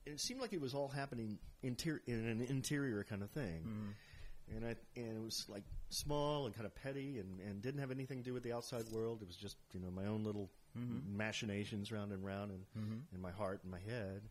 it 0.06 0.20
seemed 0.20 0.41
like 0.41 0.54
it 0.54 0.62
was 0.62 0.74
all 0.74 0.88
happening 0.88 1.38
inter- 1.63 2.02
in 2.08 2.28
an 2.28 2.46
interior 2.50 3.04
kind 3.04 3.24
of 3.24 3.30
thing. 3.32 3.63
Mm-hmm. 3.67 4.56
And 4.56 4.65
I 4.65 4.76
and 5.00 5.17
it 5.17 5.24
was 5.24 5.46
like 5.48 5.63
small 5.89 6.46
and 6.46 6.54
kind 6.54 6.65
of 6.65 6.76
petty 6.76 7.20
and, 7.20 7.39
and 7.39 7.62
didn't 7.62 7.80
have 7.80 7.91
anything 7.91 8.17
to 8.20 8.24
do 8.24 8.34
with 8.34 8.44
the 8.44 8.54
outside 8.54 8.84
world. 8.91 9.22
It 9.22 9.28
was 9.28 9.38
just 9.38 9.58
you 9.74 9.80
know 9.80 9.89
my 9.91 10.06
own 10.06 10.24
little 10.24 10.50
mm-hmm. 10.78 11.17
machinations 11.17 11.91
round 11.91 12.12
and 12.12 12.26
round 12.26 12.52
in, 12.52 13.04
in 13.13 13.22
my 13.22 13.32
heart 13.32 13.62
and 13.63 13.72
my 13.72 13.80
head. 13.80 14.22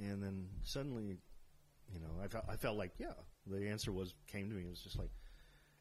And 0.00 0.22
then 0.22 0.46
suddenly, 0.62 1.18
you 1.92 2.00
know, 2.00 2.22
I 2.22 2.28
felt, 2.28 2.44
I 2.48 2.56
felt 2.56 2.76
like 2.76 2.92
yeah, 2.98 3.12
the 3.46 3.68
answer 3.68 3.92
was 3.92 4.14
came 4.26 4.48
to 4.48 4.54
me. 4.54 4.62
It 4.62 4.70
was 4.70 4.80
just 4.80 4.98
like 4.98 5.10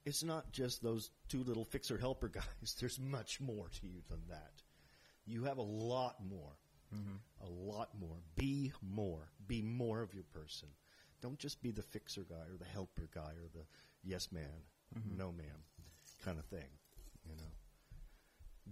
it's 0.06 0.24
not 0.24 0.52
just 0.52 0.82
those 0.82 1.12
two 1.28 1.44
little 1.44 1.66
fixer 1.66 1.98
helper 1.98 2.28
guys. 2.34 2.76
There's 2.80 3.00
much 3.00 3.40
more 3.40 3.68
to 3.70 3.88
you 3.88 4.02
than 4.10 4.22
that. 4.30 4.62
You 5.26 5.44
have 5.46 5.58
a 5.58 5.64
lot 5.64 6.16
more. 6.28 6.58
Mm-hmm. 6.94 7.46
A 7.46 7.50
lot 7.72 7.90
more. 8.00 8.18
Be 8.36 8.74
more. 8.82 9.30
Be 9.48 9.62
more 9.62 10.02
of 10.02 10.14
your 10.14 10.24
person. 10.24 10.70
Don't 11.22 11.38
just 11.38 11.62
be 11.62 11.72
the 11.72 11.84
fixer 11.84 12.24
guy 12.24 12.46
or 12.52 12.58
the 12.58 12.66
helper 12.66 13.08
guy 13.14 13.32
or 13.32 13.50
the 13.54 13.66
yes 14.04 14.32
man, 14.32 14.64
mm-hmm. 14.98 15.18
no 15.18 15.32
man 15.32 15.46
kind 16.24 16.40
of 16.40 16.46
thing. 16.46 16.70
You 17.26 17.36
know, 17.36 17.52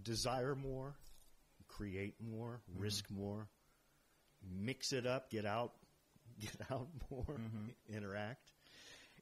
desire 0.01 0.55
more, 0.55 0.95
create 1.67 2.15
more, 2.21 2.61
mm-hmm. 2.71 2.81
risk 2.81 3.11
more, 3.11 3.47
mix 4.59 4.93
it 4.93 5.05
up, 5.05 5.29
get 5.29 5.45
out, 5.45 5.73
get 6.39 6.55
out 6.71 6.87
more, 7.09 7.23
mm-hmm. 7.23 7.69
interact. 7.95 8.51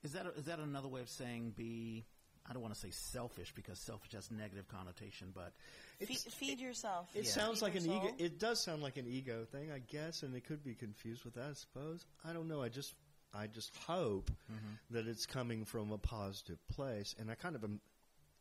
Is 0.03 0.13
that 0.13 0.25
a, 0.25 0.29
is 0.37 0.45
that 0.45 0.59
another 0.59 0.87
way 0.87 1.01
of 1.01 1.09
saying 1.09 1.53
be? 1.55 2.05
I 2.47 2.53
don't 2.53 2.61
want 2.61 2.75
to 2.75 2.79
say 2.79 2.91
selfish 2.91 3.51
because 3.55 3.79
selfish 3.79 4.11
has 4.13 4.29
negative 4.29 4.67
connotation, 4.67 5.31
but 5.33 5.53
Fe- 5.99 6.13
feed 6.13 6.59
yourself. 6.59 7.09
It 7.15 7.23
Feed 7.23 7.27
sounds 7.27 7.61
like 7.61 7.73
your 7.73 7.83
an 7.83 7.89
ego. 7.89 8.13
It 8.19 8.39
does 8.39 8.61
sound 8.61 8.83
like 8.83 8.97
an 8.97 9.07
ego 9.07 9.45
thing, 9.51 9.71
I 9.71 9.79
guess, 9.79 10.23
and 10.23 10.35
it 10.35 10.43
could 10.45 10.63
be 10.63 10.75
confused 10.75 11.23
with 11.25 11.35
that. 11.35 11.49
I 11.49 11.53
suppose. 11.53 12.05
I 12.23 12.33
don't 12.33 12.47
know. 12.47 12.61
I 12.61 12.69
just, 12.69 12.93
I 13.33 13.47
just 13.47 13.75
hope 13.87 14.29
mm-hmm. 14.51 14.95
that 14.95 15.07
it's 15.07 15.25
coming 15.25 15.65
from 15.65 15.91
a 15.91 15.97
positive 15.97 16.59
place, 16.67 17.15
and 17.17 17.31
I 17.31 17.35
kind 17.35 17.55
of 17.55 17.63
am 17.63 17.79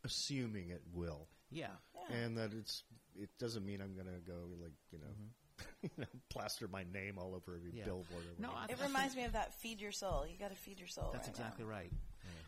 assuming 0.03 0.69
it 0.69 0.83
will, 0.93 1.27
yeah, 1.49 1.67
Yeah. 1.95 2.15
and 2.17 2.37
that 2.37 2.53
it's. 2.53 2.83
It 3.17 3.29
doesn't 3.39 3.65
mean 3.65 3.79
I'm 3.81 3.93
going 3.95 4.07
to 4.07 4.19
go 4.29 4.37
like 4.61 4.73
you 4.91 4.99
know, 4.99 5.05
mm-hmm. 5.05 5.29
you 5.81 5.89
know, 5.97 6.05
plaster 6.29 6.67
my 6.67 6.83
name 6.93 7.17
all 7.17 7.33
over 7.35 7.55
every 7.55 7.71
Yeah. 7.73 7.85
billboard. 7.85 8.25
Or 8.25 8.41
No. 8.41 8.51
I- 8.53 8.67
It 8.69 8.79
reminds 8.81 9.15
me 9.15 9.23
of 9.23 9.33
that 9.33 9.53
feed 9.55 9.79
your 9.81 9.91
soul. 9.91 10.25
You 10.27 10.37
got 10.37 10.49
to 10.49 10.55
feed 10.55 10.79
your 10.79 10.87
soul. 10.87 11.09
That's 11.13 11.27
right 11.27 11.35
exactly 11.37 11.65
now. 11.65 11.71
right. 11.71 11.91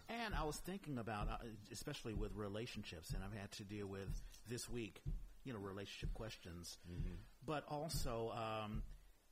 And 0.09 0.33
I 0.35 0.43
was 0.43 0.55
thinking 0.57 0.97
about, 0.99 1.27
uh, 1.29 1.37
especially 1.71 2.13
with 2.13 2.33
relationships, 2.33 3.11
and 3.11 3.21
I've 3.23 3.33
had 3.33 3.51
to 3.53 3.63
deal 3.65 3.87
with 3.87 4.07
this 4.47 4.69
week, 4.69 5.01
you 5.43 5.51
know, 5.51 5.59
relationship 5.59 6.13
questions. 6.13 6.77
But 7.45 7.65
also, 7.67 8.31
um, 8.31 8.83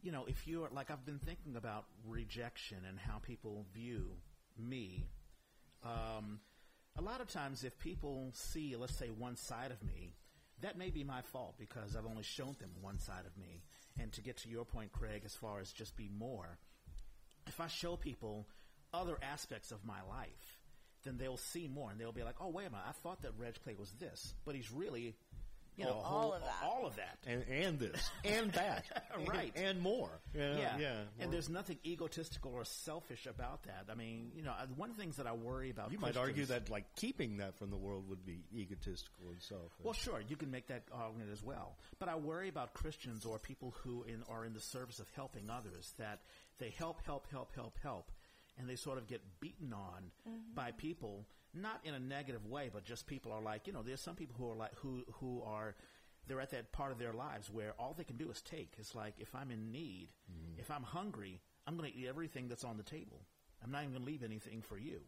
you 0.01 0.11
know, 0.11 0.25
if 0.25 0.45
you're 0.47 0.69
like, 0.71 0.91
I've 0.91 1.05
been 1.05 1.19
thinking 1.19 1.55
about 1.55 1.85
rejection 2.05 2.79
and 2.87 2.99
how 2.99 3.19
people 3.19 3.65
view 3.73 4.17
me. 4.57 5.07
Um, 5.83 6.41
a 6.97 7.01
lot 7.01 7.21
of 7.21 7.29
times, 7.29 7.63
if 7.63 7.77
people 7.79 8.31
see, 8.33 8.75
let's 8.75 8.95
say, 8.97 9.09
one 9.09 9.35
side 9.37 9.71
of 9.71 9.81
me, 9.81 10.13
that 10.61 10.77
may 10.77 10.89
be 10.89 11.03
my 11.03 11.21
fault 11.21 11.55
because 11.57 11.95
I've 11.95 12.05
only 12.05 12.23
shown 12.23 12.55
them 12.59 12.71
one 12.81 12.99
side 12.99 13.25
of 13.25 13.37
me. 13.37 13.63
And 13.99 14.11
to 14.13 14.21
get 14.21 14.37
to 14.37 14.49
your 14.49 14.65
point, 14.65 14.91
Craig, 14.91 15.21
as 15.25 15.35
far 15.35 15.59
as 15.59 15.71
just 15.71 15.95
be 15.95 16.09
more, 16.09 16.57
if 17.47 17.59
I 17.59 17.67
show 17.67 17.95
people 17.95 18.47
other 18.93 19.17
aspects 19.21 19.71
of 19.71 19.85
my 19.85 20.01
life, 20.09 20.59
then 21.03 21.17
they'll 21.17 21.37
see 21.37 21.67
more 21.67 21.91
and 21.91 21.99
they'll 21.99 22.11
be 22.11 22.23
like, 22.23 22.35
oh, 22.41 22.49
wait 22.49 22.67
a 22.67 22.69
minute, 22.69 22.85
I 22.87 22.91
thought 22.91 23.21
that 23.21 23.37
Reg 23.37 23.55
Clay 23.63 23.75
was 23.77 23.91
this, 23.99 24.33
but 24.43 24.55
he's 24.55 24.71
really, 24.71 25.15
you 25.77 25.85
know, 25.85 25.91
All- 25.91 26.01
whole- 26.03 26.21
all 26.21 26.33
of 26.33 26.41
that. 26.43 26.63
all 26.63 26.85
of 26.85 26.95
that. 26.95 27.17
and 27.25 27.43
and 27.49 27.79
this 27.79 28.09
and 28.23 28.51
that, 28.53 28.85
Right. 29.27 29.51
and, 29.55 29.65
and 29.65 29.81
more. 29.81 30.09
Yeah, 30.33 30.57
yeah, 30.57 30.77
yeah. 30.79 30.95
And 31.19 31.31
there's 31.31 31.49
nothing 31.49 31.77
egotistical 31.85 32.53
or 32.53 32.63
selfish 32.65 33.25
about 33.25 33.63
that. 33.63 33.85
I 33.91 33.95
mean, 33.95 34.31
you 34.35 34.43
know, 34.43 34.51
uh, 34.51 34.65
one 34.75 34.89
of 34.89 34.95
the 34.95 35.01
things 35.01 35.17
that 35.17 35.27
I 35.27 35.33
worry 35.33 35.69
about. 35.69 35.91
you 35.91 35.99
might 35.99 36.17
argue 36.17 36.45
that 36.45 36.69
like 36.69 36.85
keeping 36.95 37.37
that 37.37 37.57
from 37.57 37.69
the 37.69 37.77
world 37.77 38.07
would 38.09 38.25
be 38.25 38.43
egotistical 38.55 39.29
and 39.29 39.41
selfish. 39.41 39.83
Well, 39.83 39.93
sure, 39.93 40.21
you 40.27 40.35
can 40.35 40.51
make 40.51 40.67
that 40.67 40.83
argument 40.93 41.29
as 41.31 41.43
well. 41.43 41.77
But 41.99 42.09
I 42.09 42.15
worry 42.15 42.49
about 42.49 42.73
Christians 42.73 43.25
or 43.25 43.39
people 43.39 43.73
who 43.83 44.03
in, 44.03 44.23
are 44.29 44.45
in 44.45 44.53
the 44.53 44.59
service 44.61 44.99
of 44.99 45.07
helping 45.15 45.49
others 45.49 45.93
that 45.97 46.21
they 46.59 46.69
help, 46.69 47.01
help, 47.05 47.27
help, 47.29 47.53
help, 47.53 47.77
help, 47.83 48.11
and 48.57 48.69
they 48.69 48.75
sort 48.75 48.97
of 48.97 49.07
get 49.07 49.21
beaten 49.41 49.73
on 49.73 50.11
mm-hmm. 50.27 50.53
by 50.53 50.71
people, 50.71 51.25
not 51.55 51.81
in 51.83 51.93
a 51.93 51.99
negative 51.99 52.45
way, 52.45 52.69
but 52.71 52.83
just 52.83 53.07
people 53.07 53.31
are 53.31 53.41
like, 53.41 53.67
you 53.67 53.73
know, 53.73 53.81
there's 53.81 54.01
some 54.01 54.15
people 54.15 54.35
who 54.37 54.51
are 54.51 54.55
like 54.55 54.75
who 54.75 55.03
who 55.19 55.41
are 55.45 55.75
they're 56.27 56.41
at 56.41 56.51
that 56.51 56.71
part 56.71 56.91
of 56.91 56.97
their 56.97 57.13
lives 57.13 57.49
where 57.51 57.73
all 57.79 57.93
they 57.97 58.03
can 58.03 58.17
do 58.17 58.29
is 58.31 58.41
take. 58.41 58.73
It's 58.77 58.95
like 58.95 59.13
if 59.19 59.33
I'm 59.35 59.51
in 59.51 59.71
need, 59.71 60.09
mm-hmm. 60.31 60.59
if 60.59 60.71
I'm 60.71 60.83
hungry, 60.83 61.41
I'm 61.67 61.77
going 61.77 61.91
to 61.91 61.97
eat 61.97 62.07
everything 62.07 62.47
that's 62.47 62.63
on 62.63 62.77
the 62.77 62.83
table. 62.83 63.21
I'm 63.63 63.71
not 63.71 63.83
even 63.83 63.93
going 63.93 64.05
to 64.05 64.11
leave 64.11 64.23
anything 64.23 64.61
for 64.61 64.77
you. 64.77 65.01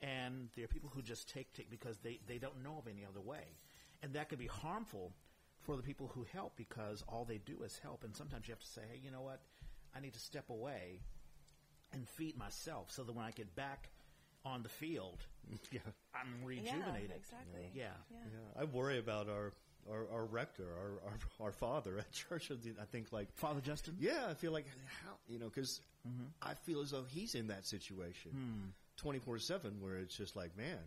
And 0.00 0.48
there 0.54 0.64
are 0.64 0.68
people 0.68 0.90
who 0.94 1.02
just 1.02 1.28
take, 1.28 1.52
take 1.52 1.70
because 1.70 1.98
they, 1.98 2.20
they 2.26 2.38
don't 2.38 2.62
know 2.62 2.76
of 2.78 2.86
any 2.86 3.04
other 3.04 3.20
way. 3.20 3.56
And 4.02 4.12
that 4.14 4.28
can 4.28 4.38
be 4.38 4.46
harmful 4.46 5.12
for 5.60 5.76
the 5.76 5.82
people 5.82 6.10
who 6.14 6.24
help 6.32 6.56
because 6.56 7.02
all 7.08 7.24
they 7.24 7.38
do 7.38 7.62
is 7.64 7.80
help. 7.82 8.04
And 8.04 8.14
sometimes 8.14 8.46
you 8.46 8.52
have 8.52 8.60
to 8.60 8.66
say, 8.66 8.82
hey, 8.90 9.00
you 9.02 9.10
know 9.10 9.22
what? 9.22 9.40
I 9.94 10.00
need 10.00 10.12
to 10.14 10.20
step 10.20 10.50
away 10.50 11.00
and 11.92 12.08
feed 12.08 12.36
myself 12.36 12.90
so 12.90 13.02
that 13.02 13.14
when 13.14 13.24
I 13.24 13.32
get 13.32 13.56
back 13.56 13.90
on 14.48 14.62
the 14.62 14.68
field, 14.68 15.18
yeah. 15.72 15.80
I'm 16.14 16.44
rejuvenated. 16.44 17.10
Yeah, 17.10 17.16
exactly. 17.16 17.70
Yeah. 17.74 17.84
Yeah. 18.10 18.18
Yeah, 18.32 18.62
I 18.62 18.64
worry 18.64 18.98
about 18.98 19.28
our 19.28 19.52
our, 19.90 20.06
our 20.12 20.24
rector, 20.24 20.64
our, 20.64 21.10
our 21.10 21.46
our 21.46 21.52
father 21.52 21.98
at 21.98 22.10
church. 22.28 22.50
I 22.50 22.84
think 22.90 23.12
like 23.12 23.28
Father 23.34 23.60
Justin? 23.60 23.96
yeah, 23.98 24.26
I 24.28 24.34
feel 24.34 24.52
like 24.52 24.66
how 25.04 25.12
you 25.28 25.38
know 25.38 25.46
because 25.48 25.80
mm-hmm. 26.06 26.24
I 26.42 26.54
feel 26.54 26.80
as 26.80 26.90
though 26.90 27.04
he's 27.08 27.34
in 27.34 27.48
that 27.48 27.66
situation 27.66 28.32
hmm. 28.32 28.68
twenty 28.96 29.18
four 29.18 29.38
seven 29.38 29.80
where 29.80 29.96
it's 29.96 30.16
just 30.16 30.36
like 30.36 30.56
man, 30.56 30.78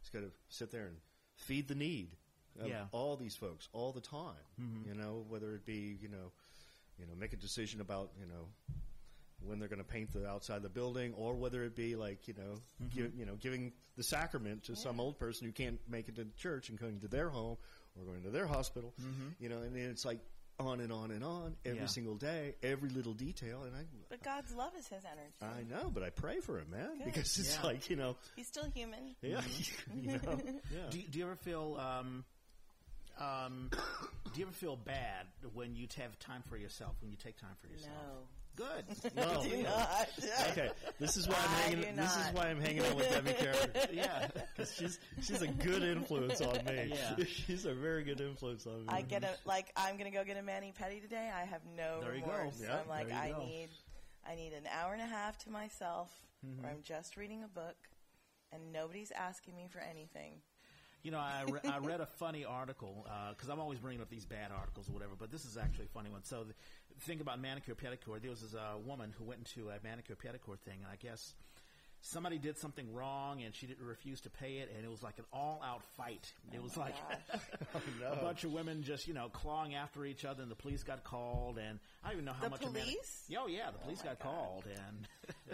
he's 0.00 0.10
got 0.10 0.20
to 0.20 0.30
sit 0.48 0.70
there 0.70 0.86
and 0.86 0.96
feed 1.36 1.68
the 1.68 1.74
need 1.74 2.10
of 2.60 2.68
Yeah. 2.68 2.84
all 2.92 3.16
these 3.16 3.36
folks 3.36 3.68
all 3.72 3.92
the 3.92 4.00
time. 4.00 4.44
Mm-hmm. 4.60 4.88
You 4.88 4.94
know, 5.02 5.24
whether 5.28 5.54
it 5.54 5.64
be 5.64 5.96
you 6.00 6.08
know, 6.08 6.32
you 6.98 7.06
know, 7.06 7.12
make 7.18 7.32
a 7.32 7.36
decision 7.36 7.80
about 7.80 8.10
you 8.18 8.26
know 8.26 8.46
when 9.50 9.58
they're 9.58 9.68
going 9.68 9.82
to 9.82 9.84
paint 9.84 10.12
the 10.14 10.26
outside 10.26 10.56
of 10.58 10.62
the 10.62 10.68
building, 10.70 11.12
or 11.14 11.34
whether 11.34 11.62
it 11.64 11.76
be 11.76 11.96
like 11.96 12.26
you 12.28 12.34
know, 12.38 12.54
give, 12.94 13.14
you 13.14 13.26
know, 13.26 13.34
giving 13.34 13.72
the 13.96 14.02
sacrament 14.02 14.64
to 14.64 14.76
some 14.76 14.98
old 15.00 15.18
person 15.18 15.46
who 15.46 15.52
can't 15.52 15.78
make 15.88 16.08
it 16.08 16.16
to 16.16 16.24
church 16.38 16.70
and 16.70 16.78
going 16.78 17.00
to 17.00 17.08
their 17.08 17.28
home 17.28 17.56
or 17.98 18.04
going 18.04 18.22
to 18.22 18.30
their 18.30 18.46
hospital. 18.46 18.94
You 19.38 19.48
know, 19.50 19.58
and 19.58 19.74
then 19.76 19.90
it's 19.90 20.04
like 20.06 20.20
on 20.58 20.80
and 20.80 20.92
on 20.92 21.10
and 21.10 21.24
on 21.24 21.56
every 21.64 21.80
Yeah. 21.80 21.86
single 21.86 22.16
day, 22.16 22.54
every 22.62 22.90
little 22.90 23.14
detail. 23.14 23.62
And 23.64 23.74
I, 23.74 23.84
But 24.10 24.22
God's 24.22 24.52
love 24.54 24.72
is 24.78 24.86
His 24.88 25.02
energy. 25.04 25.32
I 25.42 25.62
know, 25.62 25.90
but 25.90 26.02
I 26.02 26.10
pray 26.10 26.40
for 26.40 26.58
him, 26.58 26.70
man, 26.70 26.98
Good. 26.98 27.04
because 27.06 27.38
it's 27.38 27.56
Yeah. 27.56 27.62
like 27.62 27.88
you 27.90 27.96
know, 27.96 28.16
He's 28.36 28.46
still 28.46 28.68
human. 28.74 29.16
yeah, 29.22 29.40
you 29.94 30.12
know, 30.18 30.38
yeah. 30.70 30.90
Do 30.90 30.98
you, 30.98 31.08
do 31.08 31.18
you 31.18 31.24
ever 31.24 31.36
feel 31.36 31.76
um, 31.80 32.24
um, 33.18 33.70
do 34.34 34.40
you 34.40 34.44
ever 34.46 34.52
feel 34.54 34.76
bad 34.76 35.26
when 35.54 35.74
you 35.76 35.86
have 35.96 36.18
time 36.18 36.42
for 36.48 36.56
yourself? 36.56 36.94
When 37.00 37.10
you 37.10 37.16
take 37.16 37.38
time 37.38 37.56
for 37.60 37.66
yourself? 37.68 37.94
No. 37.96 38.18
Good. 38.56 38.84
No. 39.16 39.42
Do 39.42 39.62
not. 39.62 40.08
Okay, 40.50 40.70
this 40.98 41.16
is 41.16 41.26
why 41.28 41.36
I'm 41.38 41.48
hanging. 41.62 41.80
do 41.80 41.96
This 42.02 42.10
is 42.16 42.24
not. 42.26 42.34
why 42.34 42.48
I'm 42.48 42.60
hanging 42.60 42.84
out 42.84 42.94
with 42.96 43.10
Debbie 43.10 43.32
Carey. 43.38 43.56
yeah. 43.92 44.28
Because 44.54 44.74
she's 44.74 44.98
she's 45.22 45.42
a 45.42 45.46
good 45.48 45.82
influence 45.82 46.40
on 46.40 46.64
me. 46.64 46.92
Yeah. 46.94 47.24
she's 47.26 47.64
a 47.66 47.74
very 47.74 48.02
good 48.04 48.20
influence 48.20 48.66
on 48.66 48.80
me. 48.80 48.86
I 48.88 49.02
get 49.02 49.24
a 49.24 49.30
like. 49.46 49.72
I'm 49.76 49.96
gonna 49.96 50.10
go 50.10 50.24
get 50.24 50.36
a 50.36 50.42
mani 50.42 50.72
pedi 50.78 51.00
today. 51.00 51.30
I 51.34 51.44
have 51.44 51.62
no 51.76 52.00
There 52.02 52.14
you 52.14 52.22
go. 52.22 52.32
remorse. 52.32 52.60
Yeah, 52.62 52.78
I'm 52.82 52.88
like, 52.88 53.08
there 53.08 53.16
you 53.28 53.34
I 53.34 53.38
go. 53.38 53.44
need, 53.46 53.68
I 54.30 54.34
need 54.34 54.52
an 54.52 54.64
hour 54.78 54.92
and 54.92 55.02
a 55.02 55.06
half 55.06 55.38
to 55.44 55.50
myself, 55.50 56.10
Mm-hmm. 56.46 56.62
where 56.62 56.72
I'm 56.72 56.82
just 56.82 57.16
reading 57.16 57.42
a 57.44 57.48
book, 57.48 57.76
and 58.52 58.72
nobody's 58.72 59.10
asking 59.12 59.56
me 59.56 59.66
for 59.70 59.78
anything. 59.80 60.40
You 61.02 61.10
know, 61.12 61.18
I, 61.18 61.44
re- 61.48 61.60
I 61.70 61.78
read 61.78 62.00
a 62.02 62.06
funny 62.06 62.44
article 62.44 63.06
because 63.30 63.48
I'm 63.48 63.58
always 63.60 63.78
bringing 63.78 64.02
up 64.02 64.10
these 64.10 64.26
bad 64.26 64.50
articles 64.54 64.86
or 64.88 64.92
whatever, 64.92 65.12
but 65.18 65.30
this 65.30 65.44
is 65.46 65.56
actually 65.56 65.86
a 65.86 65.88
funny 65.88 66.10
one. 66.10 66.24
So, 66.24 66.44
the 66.44 66.52
thing 67.00 67.20
about 67.20 67.40
manicure 67.40 67.74
pedicure, 67.74 68.20
there 68.20 68.30
was 68.30 68.40
this 68.42 68.54
uh, 68.54 68.78
woman 68.84 69.12
who 69.18 69.24
went 69.24 69.40
into 69.40 69.68
a 69.70 69.74
manicure 69.82 70.16
pedicure 70.16 70.58
thing, 70.58 70.78
and 70.82 70.86
I 70.90 70.96
guess 70.96 71.34
somebody 72.02 72.38
did 72.38 72.56
something 72.58 72.92
wrong, 72.94 73.42
and 73.42 73.54
she 73.54 73.66
didn't 73.66 73.84
refuse 73.84 74.20
to 74.22 74.30
pay 74.30 74.58
it, 74.58 74.72
and 74.74 74.84
it 74.84 74.90
was 74.90 75.02
like 75.02 75.18
an 75.18 75.24
all-out 75.32 75.82
fight. 75.98 76.32
It 76.52 76.62
was 76.62 76.76
like 76.76 76.94
gosh. 77.30 77.40
no. 78.00 78.12
a 78.12 78.16
bunch 78.16 78.44
of 78.44 78.52
women 78.52 78.82
just 78.82 79.06
you 79.06 79.12
know 79.14 79.28
clawing 79.28 79.74
after 79.74 80.04
each 80.06 80.24
other, 80.24 80.42
and 80.42 80.50
the 80.50 80.54
police 80.56 80.82
got 80.82 81.04
called, 81.04 81.58
and 81.58 81.78
I 82.02 82.08
don't 82.08 82.14
even 82.16 82.24
know 82.24 82.32
how 82.32 82.44
The 82.44 82.50
much. 82.50 82.62
a 82.62 82.66
mani- 82.70 82.80
police? 82.84 83.24
oh 83.38 83.46
yeah, 83.48 83.70
the 83.70 83.78
police 83.78 84.00
got 84.02 84.18
God. 84.18 84.30
called, 84.30 84.64
and 84.66 85.08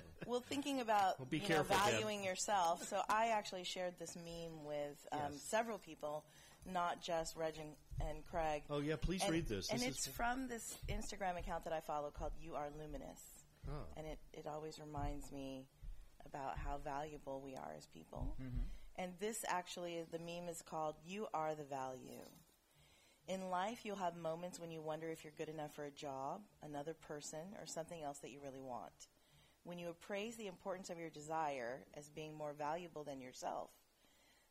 Well, 0.26 0.40
thinking 0.48 0.80
about 0.80 1.18
Well, 1.20 1.26
be 1.30 1.38
you 1.38 1.46
careful, 1.46 1.76
know, 1.76 1.82
Deb. 1.84 1.92
valuing 1.92 2.24
yourself. 2.24 2.82
So 2.88 3.00
I 3.08 3.28
actually 3.28 3.62
shared 3.64 3.94
this 4.00 4.16
meme 4.16 4.64
with 4.64 4.96
um, 5.12 5.20
Yes. 5.32 5.42
several 5.48 5.78
people, 5.78 6.24
not 6.70 7.00
just 7.00 7.36
Reg 7.36 7.54
and, 7.58 8.08
and 8.08 8.24
Craig. 8.26 8.62
Oh 8.70 8.80
yeah, 8.80 8.96
please 9.00 9.22
and, 9.22 9.32
read 9.32 9.46
this. 9.46 9.70
And 9.70 9.80
This 9.80 9.88
it's 9.88 10.06
from 10.06 10.48
this 10.48 10.76
Instagram 10.88 11.38
account 11.38 11.64
that 11.64 11.72
I 11.72 11.80
follow 11.80 12.10
called 12.10 12.32
You 12.40 12.54
Are 12.54 12.68
Luminous. 12.78 13.20
Oh. 13.68 13.72
And 13.96 14.06
it, 14.06 14.18
it 14.32 14.46
always 14.46 14.78
reminds 14.78 15.32
me 15.32 15.66
about 16.24 16.58
how 16.58 16.78
valuable 16.84 17.40
we 17.44 17.54
are 17.54 17.72
as 17.76 17.86
people. 17.86 18.36
Mm-hmm. 18.40 18.62
And 18.96 19.12
this 19.20 19.44
actually, 19.46 20.04
the 20.10 20.18
meme 20.18 20.48
is 20.48 20.62
called 20.62 20.94
You 21.04 21.26
Are 21.34 21.54
the 21.54 21.64
Value. 21.64 22.24
In 23.28 23.50
life, 23.50 23.80
you'll 23.82 23.96
have 23.96 24.16
moments 24.16 24.60
when 24.60 24.70
you 24.70 24.80
wonder 24.80 25.08
if 25.08 25.24
you're 25.24 25.32
good 25.36 25.48
enough 25.48 25.74
for 25.74 25.84
a 25.84 25.90
job, 25.90 26.42
another 26.62 26.94
person, 26.94 27.40
or 27.60 27.66
something 27.66 28.02
else 28.02 28.18
that 28.18 28.30
you 28.30 28.38
really 28.42 28.60
want. 28.60 29.08
When 29.64 29.78
you 29.78 29.88
appraise 29.88 30.36
the 30.36 30.46
importance 30.46 30.90
of 30.90 30.98
your 30.98 31.10
desire 31.10 31.80
as 31.94 32.08
being 32.08 32.34
more 32.34 32.52
valuable 32.52 33.02
than 33.02 33.20
yourself, 33.20 33.70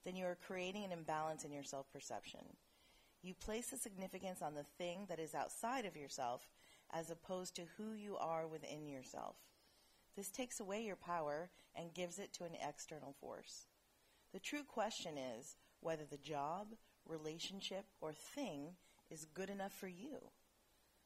then 0.06 0.16
you 0.16 0.26
are 0.26 0.38
creating 0.48 0.86
an 0.86 0.92
imbalance 0.92 1.44
in 1.44 1.52
your 1.52 1.64
self 1.64 1.92
perception. 1.92 2.42
You 3.22 3.34
place 3.34 3.72
the 3.72 3.78
significance 3.78 4.42
on 4.42 4.54
the 4.54 4.66
thing 4.78 5.08
that 5.10 5.20
is 5.20 5.34
outside 5.34 5.86
of 5.86 5.98
yourself 5.98 6.48
as 6.94 7.10
opposed 7.10 7.56
to 7.56 7.64
who 7.78 7.94
you 7.94 8.16
are 8.18 8.46
within 8.46 8.88
yourself. 8.88 9.36
This 10.16 10.30
takes 10.30 10.60
away 10.60 10.84
your 10.84 10.96
power 10.96 11.50
and 11.76 11.94
gives 11.94 12.20
it 12.20 12.32
to 12.34 12.44
an 12.46 12.56
external 12.68 13.16
force. 13.20 13.66
The 14.32 14.40
true 14.40 14.64
question 14.64 15.18
is 15.18 15.56
whether 15.82 16.04
the 16.06 16.18
job, 16.18 16.68
relationship, 17.06 17.86
or 18.00 18.14
thing 18.14 18.76
is 19.10 19.26
good 19.34 19.50
enough 19.50 19.74
for 19.74 19.88
you. 19.88 20.18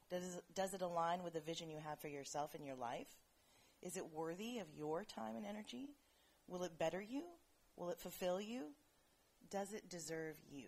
Does, 0.09 0.41
does 0.53 0.73
it 0.73 0.81
align 0.81 1.23
with 1.23 1.33
the 1.33 1.39
vision 1.39 1.69
you 1.69 1.79
have 1.79 1.99
for 1.99 2.07
yourself 2.07 2.53
and 2.53 2.65
your 2.65 2.75
life? 2.75 3.07
Is 3.81 3.95
it 3.95 4.13
worthy 4.13 4.59
of 4.59 4.67
your 4.75 5.05
time 5.05 5.35
and 5.35 5.45
energy? 5.45 5.89
Will 6.47 6.63
it 6.63 6.77
better 6.77 7.01
you? 7.01 7.23
Will 7.75 7.89
it 7.91 7.99
fulfill 7.99 8.41
you? 8.41 8.73
Does 9.49 9.73
it 9.73 9.89
deserve 9.89 10.35
you? 10.51 10.67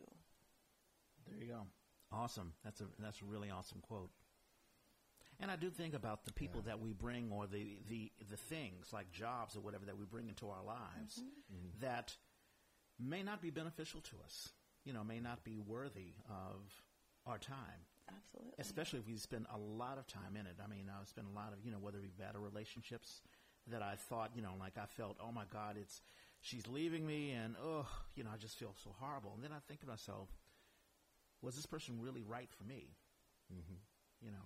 There 1.28 1.40
you 1.40 1.54
go. 1.54 1.62
Awesome. 2.12 2.54
That's 2.64 2.82
a 2.82 2.86
that's 3.00 3.22
a 3.22 3.26
really 3.26 3.50
awesome 3.50 3.80
quote. 3.82 4.10
And 5.40 5.50
I 5.50 5.56
do 5.56 5.70
think 5.70 5.96
about 5.96 6.26
the 6.26 6.34
people 6.34 6.62
that 6.68 6.80
we 6.80 6.94
bring, 6.94 7.32
or 7.32 7.48
the, 7.48 7.80
the 7.90 8.12
the 8.30 8.38
things 8.38 8.94
like 8.94 9.12
jobs 9.12 9.56
or 9.56 9.62
whatever 9.62 9.86
that 9.86 9.98
we 9.98 10.06
bring 10.06 10.28
into 10.28 10.50
our 10.50 10.64
lives 10.64 11.20
mm-hmm. 11.20 11.56
Mm-hmm. 11.56 11.86
that 11.86 12.16
may 13.00 13.24
not 13.24 13.42
be 13.42 13.50
beneficial 13.50 14.02
to 14.02 14.16
us. 14.24 14.50
You 14.86 14.94
know, 14.94 15.04
may 15.04 15.20
not 15.20 15.44
be 15.44 15.58
worthy 15.60 16.14
of 16.30 16.74
our 17.26 17.38
time. 17.38 17.86
Absolutely. 18.10 18.54
Especially 18.60 19.00
if 19.00 19.08
we 19.08 19.16
spend 19.18 19.46
a 19.54 19.58
lot 19.58 19.98
of 19.98 20.08
time 20.08 20.36
in 20.40 20.46
it. 20.46 20.56
I 20.64 20.68
mean, 20.68 20.90
I've 20.90 21.08
spent 21.08 21.28
a 21.32 21.36
lot 21.36 21.54
of, 21.54 21.64
you 21.64 21.72
know, 21.72 21.78
whether 21.80 22.00
we've 22.02 22.12
had 22.20 22.36
relationships 22.36 23.22
that 23.68 23.82
I 23.82 23.96
thought, 23.96 24.32
you 24.36 24.42
know, 24.42 24.54
like 24.60 24.74
I 24.78 24.86
felt, 24.86 25.18
oh 25.22 25.32
my 25.32 25.44
God, 25.54 25.78
it's, 25.80 26.02
she's 26.42 26.68
leaving 26.68 27.06
me 27.06 27.32
and, 27.32 27.56
oh, 27.64 27.86
you 28.16 28.24
know, 28.24 28.30
I 28.34 28.38
just 28.38 28.58
feel 28.58 28.74
so 28.84 28.94
horrible. 29.00 29.32
And 29.36 29.44
then 29.44 29.52
I 29.52 29.60
think 29.68 29.80
to 29.82 29.88
myself, 29.88 30.30
was 31.42 31.56
this 31.56 31.66
person 31.66 32.00
really 32.02 32.24
right 32.24 32.50
for 32.58 32.64
me? 32.64 32.96
You 34.22 34.32
know, 34.32 34.46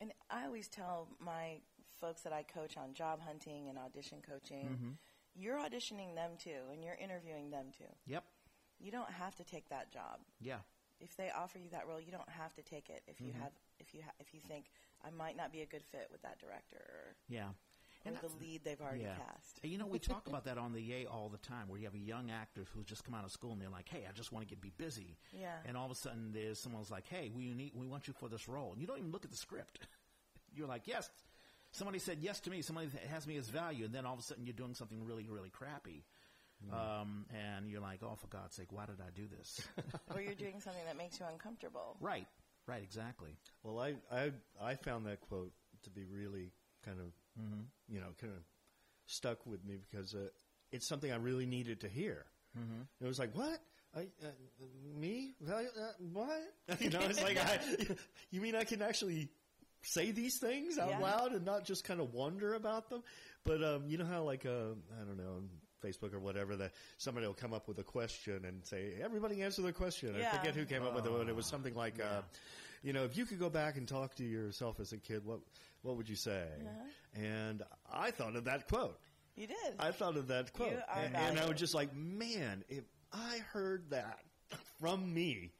And 0.00 0.12
I 0.30 0.44
always 0.46 0.68
tell 0.68 1.08
my 1.20 1.60
folks 2.00 2.22
that 2.22 2.32
I 2.32 2.42
coach 2.42 2.76
on 2.76 2.94
job 2.94 3.20
hunting 3.20 3.68
and 3.68 3.78
audition 3.78 4.18
coaching, 4.28 4.66
Mm-hmm. 4.66 4.90
you're 5.34 5.58
auditioning 5.58 6.14
them 6.14 6.32
too, 6.38 6.70
and 6.72 6.82
you're 6.82 6.94
interviewing 6.96 7.50
them 7.50 7.66
too. 7.76 7.92
yep, 8.06 8.24
You 8.80 8.90
don't 8.90 9.10
have 9.10 9.34
to 9.36 9.44
take 9.44 9.68
that 9.68 9.92
job. 9.92 10.20
yeah, 10.40 10.58
If 11.00 11.16
they 11.16 11.30
offer 11.30 11.58
you 11.58 11.70
that 11.70 11.86
role, 11.86 12.00
you 12.00 12.10
don't 12.12 12.28
have 12.28 12.54
to 12.54 12.62
take 12.62 12.88
it. 12.90 13.02
If 13.06 13.20
you 13.20 13.28
Mm-hmm. 13.28 13.42
have, 13.42 13.52
if 13.78 13.94
you 13.94 14.02
ha- 14.04 14.16
if 14.18 14.32
you 14.34 14.40
think 14.40 14.66
I 15.04 15.10
might 15.10 15.36
not 15.36 15.52
be 15.52 15.60
a 15.62 15.66
good 15.66 15.84
fit 15.84 16.08
with 16.10 16.22
that 16.22 16.38
director. 16.40 16.76
Or, 16.80 17.14
yeah. 17.28 17.50
Or 18.04 18.08
And 18.08 18.18
the 18.20 18.28
lead 18.44 18.62
they've 18.64 18.80
already 18.80 19.02
yeah. 19.02 19.14
cast. 19.16 19.60
And 19.62 19.72
you 19.72 19.78
know, 19.78 19.86
we 19.86 19.98
talk 19.98 20.26
about 20.26 20.44
that 20.44 20.58
on 20.58 20.72
the 20.72 20.80
Yay 20.80 21.06
all 21.06 21.28
the 21.28 21.38
time, 21.38 21.68
where 21.68 21.78
you 21.78 21.84
have 21.86 21.94
a 21.94 21.98
young 21.98 22.30
actor 22.30 22.64
who's 22.74 22.84
just 22.86 23.04
come 23.04 23.14
out 23.14 23.24
of 23.24 23.30
school 23.32 23.52
and 23.52 23.60
they're 23.60 23.68
like, 23.70 23.88
"Hey, 23.88 24.04
I 24.08 24.12
just 24.12 24.32
want 24.32 24.46
to 24.46 24.48
get 24.48 24.60
be 24.60 24.72
busy." 24.76 25.16
Yeah. 25.32 25.56
And 25.66 25.76
all 25.76 25.86
of 25.86 25.90
a 25.90 25.94
sudden, 25.94 26.32
there's 26.32 26.58
someone's 26.58 26.90
like, 26.90 27.06
"Hey, 27.08 27.30
we 27.34 27.52
need, 27.54 27.72
we 27.74 27.86
want 27.86 28.06
you 28.08 28.14
for 28.14 28.28
this 28.28 28.48
role." 28.48 28.72
And 28.72 28.80
you 28.80 28.86
don't 28.86 28.98
even 28.98 29.12
look 29.12 29.24
at 29.24 29.30
the 29.30 29.36
script. 29.36 29.80
You're 30.54 30.68
like, 30.68 30.86
"Yes." 30.86 31.10
Somebody 31.72 31.98
said 31.98 32.18
yes 32.20 32.38
to 32.40 32.50
me. 32.50 32.62
Somebody 32.62 32.86
that 32.86 33.02
has 33.10 33.26
me 33.26 33.36
as 33.36 33.48
value, 33.48 33.84
and 33.84 33.92
then 33.92 34.06
all 34.06 34.14
of 34.14 34.20
a 34.20 34.22
sudden, 34.22 34.46
you're 34.46 34.52
doing 34.52 34.74
something 34.74 35.04
really, 35.04 35.26
really 35.28 35.50
crappy. 35.50 36.04
Um, 36.72 37.26
and 37.34 37.68
you're 37.68 37.80
like, 37.80 38.00
"Oh, 38.02 38.14
for 38.14 38.28
God's 38.28 38.54
sake, 38.54 38.70
why 38.70 38.86
did 38.86 39.00
I 39.00 39.10
do 39.14 39.26
this?" 39.26 39.60
or 40.14 40.20
you're 40.20 40.34
doing 40.34 40.60
something 40.60 40.84
that 40.86 40.96
makes 40.96 41.18
you 41.18 41.26
uncomfortable. 41.30 41.96
right. 42.00 42.28
Right. 42.66 42.82
Exactly. 42.82 43.36
Well, 43.62 43.78
I, 43.80 43.94
I 44.10 44.32
I 44.62 44.74
found 44.76 45.04
that 45.06 45.20
quote 45.20 45.52
to 45.82 45.90
be 45.90 46.04
really 46.04 46.52
kind 46.84 46.98
of 47.00 47.12
you 47.88 48.00
know 48.00 48.06
kind 48.20 48.32
of 48.32 48.40
stuck 49.06 49.44
with 49.46 49.64
me 49.64 49.76
because 49.90 50.14
uh, 50.14 50.28
it's 50.72 50.86
something 50.88 51.10
I 51.12 51.16
really 51.16 51.46
needed 51.46 51.80
to 51.80 51.88
hear. 51.88 52.24
Mm-hmm. 52.58 52.82
It 53.04 53.06
was 53.08 53.18
like 53.18 53.34
what. 53.36 53.60
I, 53.96 54.08
uh, 54.24 54.26
me? 54.98 55.34
Uh, 55.48 55.60
what? 56.12 56.42
you 56.80 56.90
know, 56.90 57.00
it's 57.02 57.22
like, 57.22 57.38
I, 57.40 57.58
you 58.32 58.40
mean 58.40 58.56
I 58.56 58.64
can 58.64 58.82
actually 58.82 59.28
say 59.82 60.10
these 60.10 60.38
things 60.40 60.78
out 60.78 60.88
Yeah. 60.90 60.98
loud 60.98 61.32
and 61.32 61.44
not 61.44 61.64
just 61.64 61.84
kind 61.84 62.00
of 62.00 62.12
wonder 62.12 62.54
about 62.54 62.90
them? 62.90 63.02
But 63.44 63.62
um, 63.62 63.84
you 63.86 63.96
know 63.98 64.04
how, 64.06 64.24
like, 64.24 64.46
uh, 64.46 64.72
I 65.00 65.04
don't 65.04 65.16
know, 65.16 65.34
on 65.36 65.48
Facebook 65.84 66.12
or 66.14 66.18
whatever, 66.18 66.56
that 66.56 66.72
somebody 66.96 67.26
will 67.26 67.34
come 67.34 67.52
up 67.52 67.68
with 67.68 67.78
a 67.78 67.84
question 67.84 68.44
and 68.46 68.64
say, 68.64 68.94
"Everybody 69.02 69.42
answer 69.42 69.62
their 69.62 69.72
question." 69.72 70.16
I 70.16 70.36
forget 70.38 70.56
who 70.56 70.64
came 70.64 70.82
up 70.82 70.94
with 70.94 71.06
it. 71.06 71.12
but 71.12 71.28
It 71.28 71.36
was 71.36 71.46
something 71.46 71.74
like, 71.74 72.00
uh, 72.02 72.22
you 72.84 72.92
know, 72.92 73.04
if 73.04 73.16
you 73.16 73.24
could 73.24 73.40
go 73.40 73.48
back 73.48 73.78
and 73.78 73.88
talk 73.88 74.14
to 74.16 74.24
yourself 74.24 74.78
as 74.78 74.92
a 74.92 74.98
kid, 74.98 75.24
what 75.24 75.40
what 75.82 75.96
would 75.96 76.08
you 76.08 76.16
say? 76.16 76.44
Uh-huh. 76.60 77.24
And 77.24 77.62
I 77.90 78.10
thought 78.10 78.36
of 78.36 78.44
that 78.44 78.68
quote. 78.68 78.98
You 79.36 79.46
did. 79.48 79.74
I 79.80 79.90
thought 79.90 80.16
of 80.16 80.28
that 80.28 80.52
quote, 80.52 80.78
and, 80.94 81.16
and 81.16 81.40
I 81.40 81.46
was 81.46 81.58
just 81.58 81.74
like, 81.74 81.94
man, 81.96 82.62
if 82.68 82.84
I 83.12 83.38
heard 83.52 83.90
that 83.90 84.20
from 84.78 85.12
me, 85.12 85.50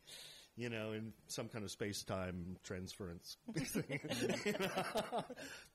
you 0.57 0.69
know, 0.69 0.93
in 0.93 1.13
some 1.27 1.49
kind 1.49 1.65
of 1.65 1.71
space 1.73 2.05
time 2.05 2.57
transference 2.63 3.37
thing, 3.57 4.01
you 4.45 4.53
know, 4.53 5.25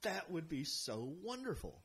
that 0.03 0.31
would 0.31 0.47
be 0.47 0.63
so 0.63 1.11
wonderful. 1.23 1.81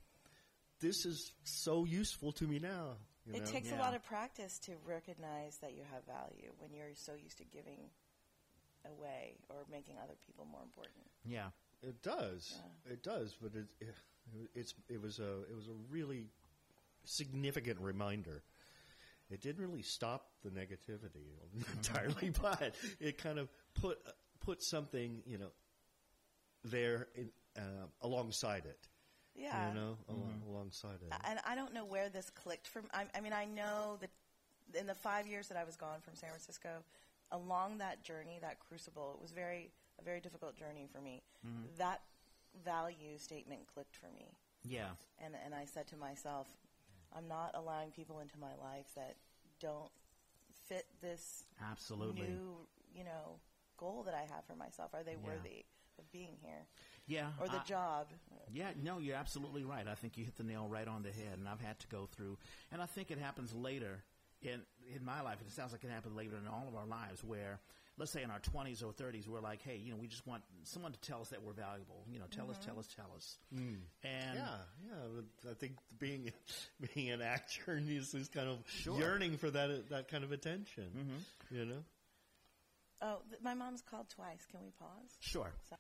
This 0.81 1.07
is 1.07 1.33
so 1.43 1.85
useful 1.85 2.33
to 2.33 2.45
me 2.45 2.59
now. 2.59 2.97
You 3.27 3.35
it 3.35 3.47
know? 3.47 3.51
takes 3.51 3.73
a 3.73 3.77
lot 3.77 3.95
of 3.95 4.05
practice 4.05 4.59
to 4.67 4.73
recognize 4.87 5.57
that 5.63 5.73
you 5.75 5.83
have 5.91 6.05
value 6.05 6.53
when 6.59 6.73
you're 6.75 6.95
so 6.95 7.15
used 7.15 7.39
to 7.39 7.45
giving 7.45 7.79
away 8.87 9.37
or 9.49 9.57
making 9.71 9.97
other 10.03 10.15
people 10.27 10.47
more 10.51 10.63
important. 10.63 11.05
Yeah. 11.25 11.49
It 11.83 12.03
does. 12.03 12.55
It 12.91 13.03
does, 13.03 13.37
but 13.41 13.53
it, 13.55 13.67
it 13.81 13.95
it's 14.55 14.75
it 14.89 15.01
was 15.03 15.19
a 15.19 15.43
it 15.51 15.55
was 15.55 15.69
a 15.69 15.77
really 15.91 16.31
significant 17.05 17.79
reminder. 17.81 18.43
It 19.31 19.41
didn't 19.41 19.63
really 19.63 19.83
stop 19.83 20.29
the 20.43 20.51
negativity 20.51 21.35
entirely, 21.77 22.31
but 22.41 22.75
it 23.01 23.19
kind 23.19 23.39
of 23.39 23.51
put 23.75 23.99
put 24.41 24.63
something 24.63 25.23
you 25.27 25.39
know 25.39 25.51
there 26.65 27.09
in, 27.15 27.31
uh, 27.57 27.87
alongside 28.03 28.65
it. 28.65 28.89
Yeah. 29.35 29.69
You 29.69 29.75
know, 29.75 29.99
al- 30.09 30.33
alongside 30.49 30.99
it. 31.03 31.13
and 31.29 31.41
I 31.45 31.55
don't 31.57 31.75
know 31.75 31.85
where 31.85 32.09
this 32.09 32.31
clicked 32.31 32.69
from. 32.69 32.85
I, 32.95 33.05
I 33.17 33.21
mean, 33.21 33.33
I 33.33 33.45
know 33.47 33.99
that 34.01 34.11
in 34.79 34.87
the 34.87 34.95
five 34.95 35.27
years 35.27 35.49
that 35.49 35.57
I 35.57 35.65
was 35.65 35.77
gone 35.77 36.01
from 36.01 36.15
San 36.15 36.31
Francisco, 36.31 36.69
along 37.35 37.79
that 37.79 38.03
journey, 38.03 38.39
that 38.41 38.59
crucible, 38.61 39.13
it 39.17 39.21
was 39.21 39.33
very 39.33 39.71
a 40.01 40.05
very 40.05 40.21
difficult 40.21 40.57
journey 40.57 40.89
for 40.93 41.01
me. 41.01 41.23
Mm-hmm. 41.47 41.67
That 41.79 42.01
value 42.65 43.19
statement 43.19 43.61
clicked 43.73 43.97
for 43.97 44.07
me, 44.15 44.27
Yeah. 44.65 44.91
and 45.19 45.35
and 45.45 45.55
I 45.55 45.65
said 45.67 45.87
to 45.89 45.97
myself, 45.97 46.47
I'm 47.15 47.29
not 47.29 47.51
allowing 47.55 47.91
people 47.91 48.21
into 48.21 48.39
my 48.39 48.55
life 48.63 48.87
that 48.97 49.17
don't 49.61 49.91
fit 50.69 50.87
this 51.01 51.45
Absolutely. 51.61 52.23
new, 52.29 52.57
you 52.95 53.05
know, 53.05 53.39
goal 53.77 54.03
that 54.05 54.15
I 54.15 54.23
have 54.35 54.45
for 54.47 54.57
myself. 54.57 54.95
Are 54.95 55.03
they 55.03 55.13
Yeah. 55.13 55.27
worthy 55.27 55.65
of 55.99 56.11
being 56.11 56.37
here 56.41 56.67
Yeah. 57.07 57.33
or 57.41 57.49
the 57.49 57.61
I- 57.61 57.65
job? 57.65 58.09
Yeah, 58.53 58.73
no, 58.83 58.99
you're 58.99 59.17
absolutely 59.17 59.65
right. 59.65 59.87
I 59.87 59.95
think 59.95 60.17
you 60.17 60.25
hit 60.25 60.37
the 60.37 60.43
nail 60.45 60.69
right 60.69 60.89
on 60.89 61.03
the 61.03 61.13
head, 61.13 61.39
and 61.39 61.49
I've 61.49 61.61
had 61.61 61.79
to 61.81 61.87
go 61.89 62.07
through, 62.07 62.39
and 62.73 62.81
I 62.83 62.87
think 62.87 63.11
it 63.11 63.19
happens 63.19 63.53
later 63.55 64.03
in 64.45 64.61
in 64.95 65.05
my 65.05 65.21
life. 65.23 65.39
It 65.41 65.53
sounds 65.53 65.73
like 65.73 65.85
it 65.85 65.91
happened 65.91 66.17
later 66.17 66.37
in 66.37 66.47
all 66.49 66.67
of 66.69 66.75
our 66.75 66.87
lives, 66.87 67.23
where 67.25 67.61
let's 67.97 68.11
say 68.11 68.23
in 68.23 68.31
our 68.31 68.41
20s 68.41 68.83
or 68.83 68.93
30s, 68.93 69.29
we're 69.29 69.41
like, 69.41 69.63
hey, 69.63 69.81
you 69.83 69.93
know, 69.93 69.97
we 69.97 70.09
just 70.09 70.27
want 70.27 70.43
someone 70.65 70.93
to 70.93 71.01
tell 71.01 71.21
us 71.21 71.29
that 71.29 71.43
we're 71.43 71.53
valuable. 71.53 72.05
You 72.11 72.19
know, 72.19 72.25
tell 72.31 72.51
us, 72.51 72.57
mm-hmm. 72.57 72.71
tell 72.71 72.79
us, 72.81 72.89
tell 72.97 73.11
us. 73.17 73.39
Mm. 73.55 73.77
And 74.03 74.35
yeah, 74.35 74.57
yeah. 74.87 75.51
I 75.51 75.55
think 75.55 75.75
being 75.99 76.33
being 76.95 77.11
an 77.11 77.23
actor 77.23 77.81
is, 77.89 78.15
is 78.15 78.29
kind 78.29 78.49
of 78.49 78.59
Sure. 78.67 78.99
yearning 78.99 79.37
for 79.37 79.51
that 79.51 79.91
that 79.91 80.09
kind 80.09 80.25
of 80.25 80.33
attention. 80.33 80.85
Mm-hmm. 80.97 81.57
You 81.57 81.65
know. 81.67 81.85
Oh, 83.03 83.19
th- 83.29 83.43
my 83.43 83.55
mom's 83.55 83.83
called 83.83 84.09
twice. 84.09 84.47
Can 84.51 84.61
we 84.63 84.71
pause? 84.79 85.17
sure. 85.21 85.53
So- 85.69 85.77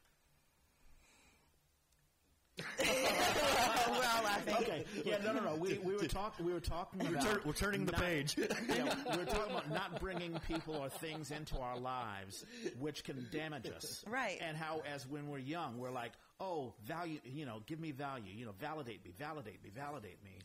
We're 2.79 3.95
all 3.95 4.23
laughing. 4.25 4.55
Okay. 4.61 4.85
Yeah. 5.05 5.19
No. 5.25 5.33
No. 5.33 5.40
No. 5.40 5.55
We, 5.57 5.79
we 5.79 5.95
were 5.97 6.07
talking. 6.07 6.47
We 6.47 6.53
were 6.53 6.61
talking 6.61 7.01
We're, 7.01 7.11
about. 7.17 7.23
tur- 7.25 7.40
we're 7.45 7.53
turning 7.53 7.85
the 7.85 7.93
not- 7.93 8.01
page. 8.01 8.37
yeah, 8.38 8.95
we're 9.17 9.25
talking 9.25 9.51
about 9.53 9.71
not 9.71 10.01
bringing 10.01 10.38
people 10.47 10.75
or 10.77 10.88
things 10.88 11.31
into 11.31 11.59
our 11.59 11.79
lives 11.79 12.45
which 12.79 13.05
can 13.05 13.27
damage 13.33 13.67
us. 13.71 14.05
Right. 14.09 14.38
And 14.40 14.57
how, 14.57 14.83
as 14.93 15.07
when 15.09 15.29
we're 15.29 15.38
young, 15.38 15.79
we're 15.79 15.90
like, 15.90 16.12
oh, 16.40 16.75
value, 16.85 17.19
you 17.25 17.45
know, 17.47 17.61
give 17.67 17.81
me 17.81 17.90
value, 17.93 18.33
you 18.35 18.45
know, 18.47 18.53
validate 18.61 19.05
me, 19.05 19.12
validate 19.19 19.62
me, 19.64 19.71
validate 19.75 20.23
me. 20.25 20.38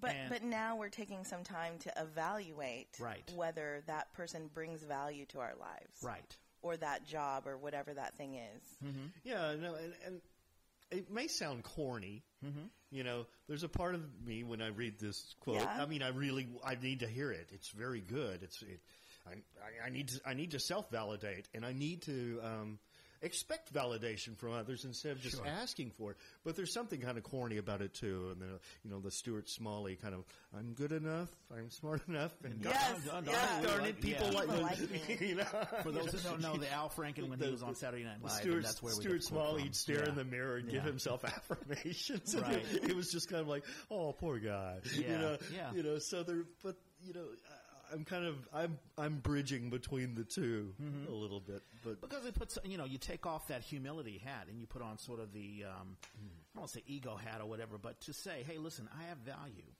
But 0.00 0.10
And- 0.10 0.28
but 0.30 0.42
now 0.42 0.76
we're 0.76 0.88
taking 0.90 1.24
some 1.24 1.44
time 1.44 1.78
to 1.80 1.92
evaluate 2.00 2.88
Right. 3.00 3.30
whether 3.36 3.82
that 3.86 4.12
person 4.12 4.50
brings 4.52 4.82
value 4.82 5.24
to 5.26 5.40
our 5.40 5.54
lives, 5.58 6.02
Right. 6.02 6.36
Or 6.62 6.76
that 6.78 7.06
job, 7.06 7.46
or 7.46 7.56
whatever 7.58 7.92
that 7.94 8.16
thing 8.16 8.34
is. 8.36 8.62
Mm-hmm. 8.84 9.06
Yeah, 9.22 9.54
no, 9.60 9.74
and, 9.74 9.92
and 10.06 10.20
it 10.90 11.10
may 11.10 11.26
sound 11.26 11.64
corny. 11.64 12.22
Mm-hmm. 12.44 12.66
You 12.90 13.04
know, 13.04 13.26
there's 13.48 13.64
a 13.64 13.68
part 13.68 13.94
of 13.94 14.02
me 14.24 14.44
when 14.44 14.62
I 14.62 14.68
read 14.68 14.98
this 15.00 15.34
quote. 15.40 15.56
Yeah. 15.56 15.82
I 15.82 15.86
mean, 15.86 16.02
I 16.02 16.08
really, 16.08 16.46
I 16.64 16.76
need 16.80 17.00
to 17.00 17.08
hear 17.08 17.32
it. 17.32 17.48
It's 17.52 17.70
very 17.70 18.00
good. 18.00 18.42
It's, 18.42 18.62
it, 18.62 18.80
I, 19.26 19.86
I, 19.86 19.90
need 19.90 20.08
to, 20.08 20.20
I 20.24 20.34
need 20.34 20.52
to 20.52 20.60
self 20.60 20.90
validate, 20.90 21.48
and 21.54 21.64
I 21.64 21.72
need 21.72 22.02
to 22.02 22.40
um, 22.44 22.78
expect 23.24 23.72
validation 23.72 24.36
from 24.36 24.52
others 24.52 24.84
instead 24.84 25.12
of 25.12 25.20
just 25.20 25.36
Sure. 25.36 25.46
asking 25.46 25.90
for 25.90 26.12
it. 26.12 26.16
But 26.44 26.54
there's 26.56 26.72
something 26.72 27.00
kind 27.00 27.18
of 27.18 27.24
corny 27.24 27.56
about 27.56 27.80
it 27.82 27.94
too. 27.94 28.28
And 28.32 28.40
then, 28.40 28.58
you 28.84 28.90
know, 28.90 29.00
the 29.00 29.10
Stuart 29.10 29.48
Smalley 29.48 29.96
kind 29.96 30.14
of, 30.14 30.24
I'm 30.56 30.74
good 30.74 30.92
enough, 30.92 31.28
I'm 31.50 31.70
smart 31.70 32.06
enough, 32.08 32.32
and 32.44 32.62
Yes, 32.62 33.04
darn- 33.06 33.24
darn- 33.24 33.34
yeah. 33.34 33.60
darn 33.62 33.78
darn 33.78 33.84
it, 33.86 34.00
people 34.00 34.26
Yeah. 34.26 34.38
like, 34.38 34.48
People 34.48 34.62
like 34.62 34.90
me. 35.20 35.26
you 35.28 35.34
know. 35.36 35.44
For 35.82 35.90
those 35.90 36.12
who 36.12 36.18
don't 36.28 36.40
know, 36.40 36.56
the 36.56 36.70
Al 36.70 36.88
Franken 36.96 37.28
when 37.28 37.40
he 37.40 37.50
was 37.50 37.62
on 37.62 37.74
Saturday 37.74 38.04
Night 38.04 38.22
Live, 38.22 38.32
and 38.32 38.40
Stuart, 38.42 38.62
that's 38.62 38.82
where 38.82 38.94
we 38.94 39.00
Stuart 39.02 39.14
get 39.14 39.24
Smalley 39.24 39.62
he'd 39.62 39.74
stare 39.74 40.04
in 40.04 40.14
the 40.14 40.24
mirror 40.24 40.56
and 40.56 40.68
give 40.70 40.84
himself 40.84 41.24
affirmations. 41.24 42.34
And 42.34 42.42
Right. 42.42 42.64
it, 42.72 42.90
it 42.90 42.96
was 42.96 43.10
just 43.10 43.28
kind 43.28 43.40
of 43.40 43.48
like, 43.48 43.64
oh, 43.90 44.12
poor 44.12 44.38
guy. 44.38 44.78
Yeah, 44.94 45.00
You 45.00 45.18
know, 45.18 45.38
yeah. 45.54 45.72
you 45.74 45.82
know. 45.82 45.98
So 45.98 46.22
there, 46.22 46.44
but 46.62 46.76
you 47.02 47.12
know, 47.14 47.24
I- 47.50 47.54
I'm 47.92 48.04
kind 48.04 48.24
of, 48.24 48.36
I'm, 48.52 48.78
I'm 48.98 49.16
bridging 49.18 49.70
between 49.70 50.14
the 50.14 50.24
2 50.24 50.74
Mm-hmm. 50.82 51.12
a 51.12 51.14
little 51.14 51.40
bit, 51.40 51.62
but 51.84 52.00
Because 52.00 52.24
it 52.26 52.34
puts, 52.34 52.58
you 52.64 52.76
know, 52.78 52.84
you 52.84 52.98
take 52.98 53.26
off 53.26 53.48
that 53.48 53.62
humility 53.62 54.18
hat 54.24 54.46
and 54.50 54.60
you 54.60 54.66
put 54.66 54.82
on 54.82 54.98
sort 54.98 55.20
of 55.20 55.32
the, 55.32 55.64
um, 55.68 55.96
I 56.04 56.54
don't 56.54 56.60
want 56.62 56.68
to 56.72 56.78
say 56.78 56.84
ego 56.86 57.16
hat 57.16 57.40
or 57.40 57.46
whatever, 57.46 57.78
but 57.78 58.00
to 58.02 58.12
say, 58.12 58.44
hey, 58.46 58.58
listen, 58.58 58.88
I 58.98 59.04
have 59.08 59.18
value. 59.18 59.70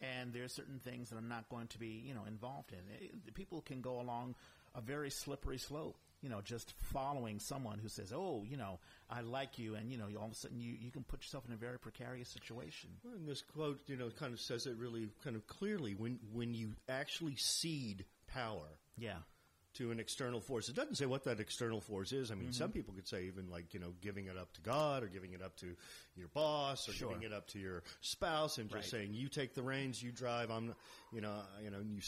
And 0.00 0.32
there 0.32 0.42
are 0.42 0.48
certain 0.48 0.80
things 0.80 1.10
that 1.10 1.16
I'm 1.16 1.28
not 1.28 1.48
going 1.48 1.68
to 1.68 1.78
be, 1.78 2.02
you 2.04 2.12
know, 2.14 2.24
involved 2.26 2.72
in. 2.72 2.78
It- 3.06 3.34
people 3.34 3.60
can 3.62 3.80
go 3.80 4.00
along 4.00 4.34
a 4.74 4.80
very 4.80 5.10
slippery 5.10 5.58
slope, 5.58 5.96
you 6.22 6.28
know, 6.28 6.40
just 6.40 6.72
following 6.92 7.40
someone 7.40 7.78
who 7.80 7.88
says, 7.88 8.12
oh, 8.14 8.44
you 8.48 8.56
know, 8.56 8.78
I 9.10 9.22
like 9.22 9.58
you. 9.58 9.74
And, 9.74 9.90
you 9.90 9.98
know, 9.98 10.06
all 10.18 10.26
of 10.26 10.32
a 10.32 10.34
sudden 10.36 10.60
you, 10.60 10.74
you 10.80 10.90
can 10.92 11.02
put 11.02 11.20
yourself 11.22 11.44
in 11.46 11.52
a 11.52 11.56
very 11.56 11.78
precarious 11.78 12.28
situation. 12.28 12.90
Well, 13.04 13.14
and 13.14 13.28
this 13.28 13.42
quote, 13.42 13.80
you 13.86 13.96
know, 13.96 14.08
kind 14.10 14.32
of 14.32 14.40
says 14.40 14.66
it 14.66 14.76
really 14.78 15.08
kind 15.24 15.34
of 15.34 15.46
clearly 15.48 15.94
when 15.94 16.20
when 16.32 16.54
you 16.54 16.74
actually 16.88 17.34
cede 17.36 18.04
power 18.28 18.68
Yeah. 18.96 19.16
to 19.74 19.90
an 19.90 19.98
external 19.98 20.40
force. 20.40 20.68
It 20.68 20.76
doesn't 20.76 20.94
say 20.94 21.06
what 21.06 21.24
that 21.24 21.40
external 21.40 21.80
force 21.80 22.12
is. 22.12 22.30
I 22.30 22.34
mean, 22.36 22.52
some 22.52 22.68
mm-hmm. 22.68 22.76
people 22.78 22.94
could 22.94 23.08
say 23.08 23.24
even 23.24 23.50
like 23.50 23.74
you 23.74 23.80
know 23.80 23.92
giving 24.00 24.26
it 24.26 24.36
up 24.38 24.52
to 24.54 24.60
God 24.60 25.02
or 25.02 25.08
giving 25.08 25.32
it 25.32 25.42
up 25.42 25.56
to 25.56 25.74
your 26.14 26.28
boss 26.28 26.88
or 26.88 26.92
Sure. 26.92 27.08
giving 27.08 27.24
it 27.24 27.32
up 27.32 27.48
to 27.48 27.58
your 27.58 27.82
spouse 28.00 28.58
and 28.58 28.68
just 28.70 28.92
Right. 28.92 29.00
saying 29.00 29.14
you 29.14 29.28
take 29.28 29.54
the 29.54 29.62
reins, 29.62 30.00
you 30.00 30.12
drive. 30.12 30.50
I'm, 30.50 30.74
you 31.12 31.20
know, 31.20 31.34
you 31.64 31.70
know, 31.70 31.78
and 31.78 31.90
you 31.90 32.00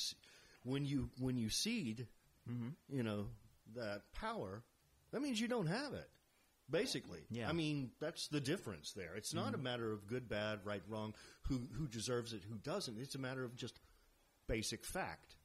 when 0.62 0.84
you 0.84 1.10
when 1.18 1.36
you 1.36 1.48
cede, 1.48 2.06
mm-hmm. 2.48 2.68
you 2.96 3.02
know 3.02 3.26
that 3.74 4.02
power, 4.12 4.62
that 5.12 5.20
means 5.22 5.40
you 5.40 5.48
don't 5.48 5.66
have 5.66 5.92
it. 5.94 6.08
Basically, 6.70 7.20
Yeah. 7.30 7.48
I 7.48 7.52
mean 7.52 7.90
that's 8.00 8.28
the 8.28 8.40
difference 8.40 8.92
there. 8.92 9.14
It's 9.16 9.34
not 9.34 9.54
a 9.54 9.58
matter 9.58 9.92
of 9.92 10.06
good, 10.06 10.28
bad, 10.28 10.60
right, 10.64 10.82
wrong, 10.88 11.14
who 11.42 11.58
who 11.76 11.86
deserves 11.86 12.32
it, 12.32 12.42
who 12.48 12.56
doesn't. 12.56 12.98
It's 12.98 13.14
a 13.14 13.18
matter 13.18 13.44
of 13.44 13.54
just 13.54 13.80
basic 14.46 14.82
fact, 14.84 15.36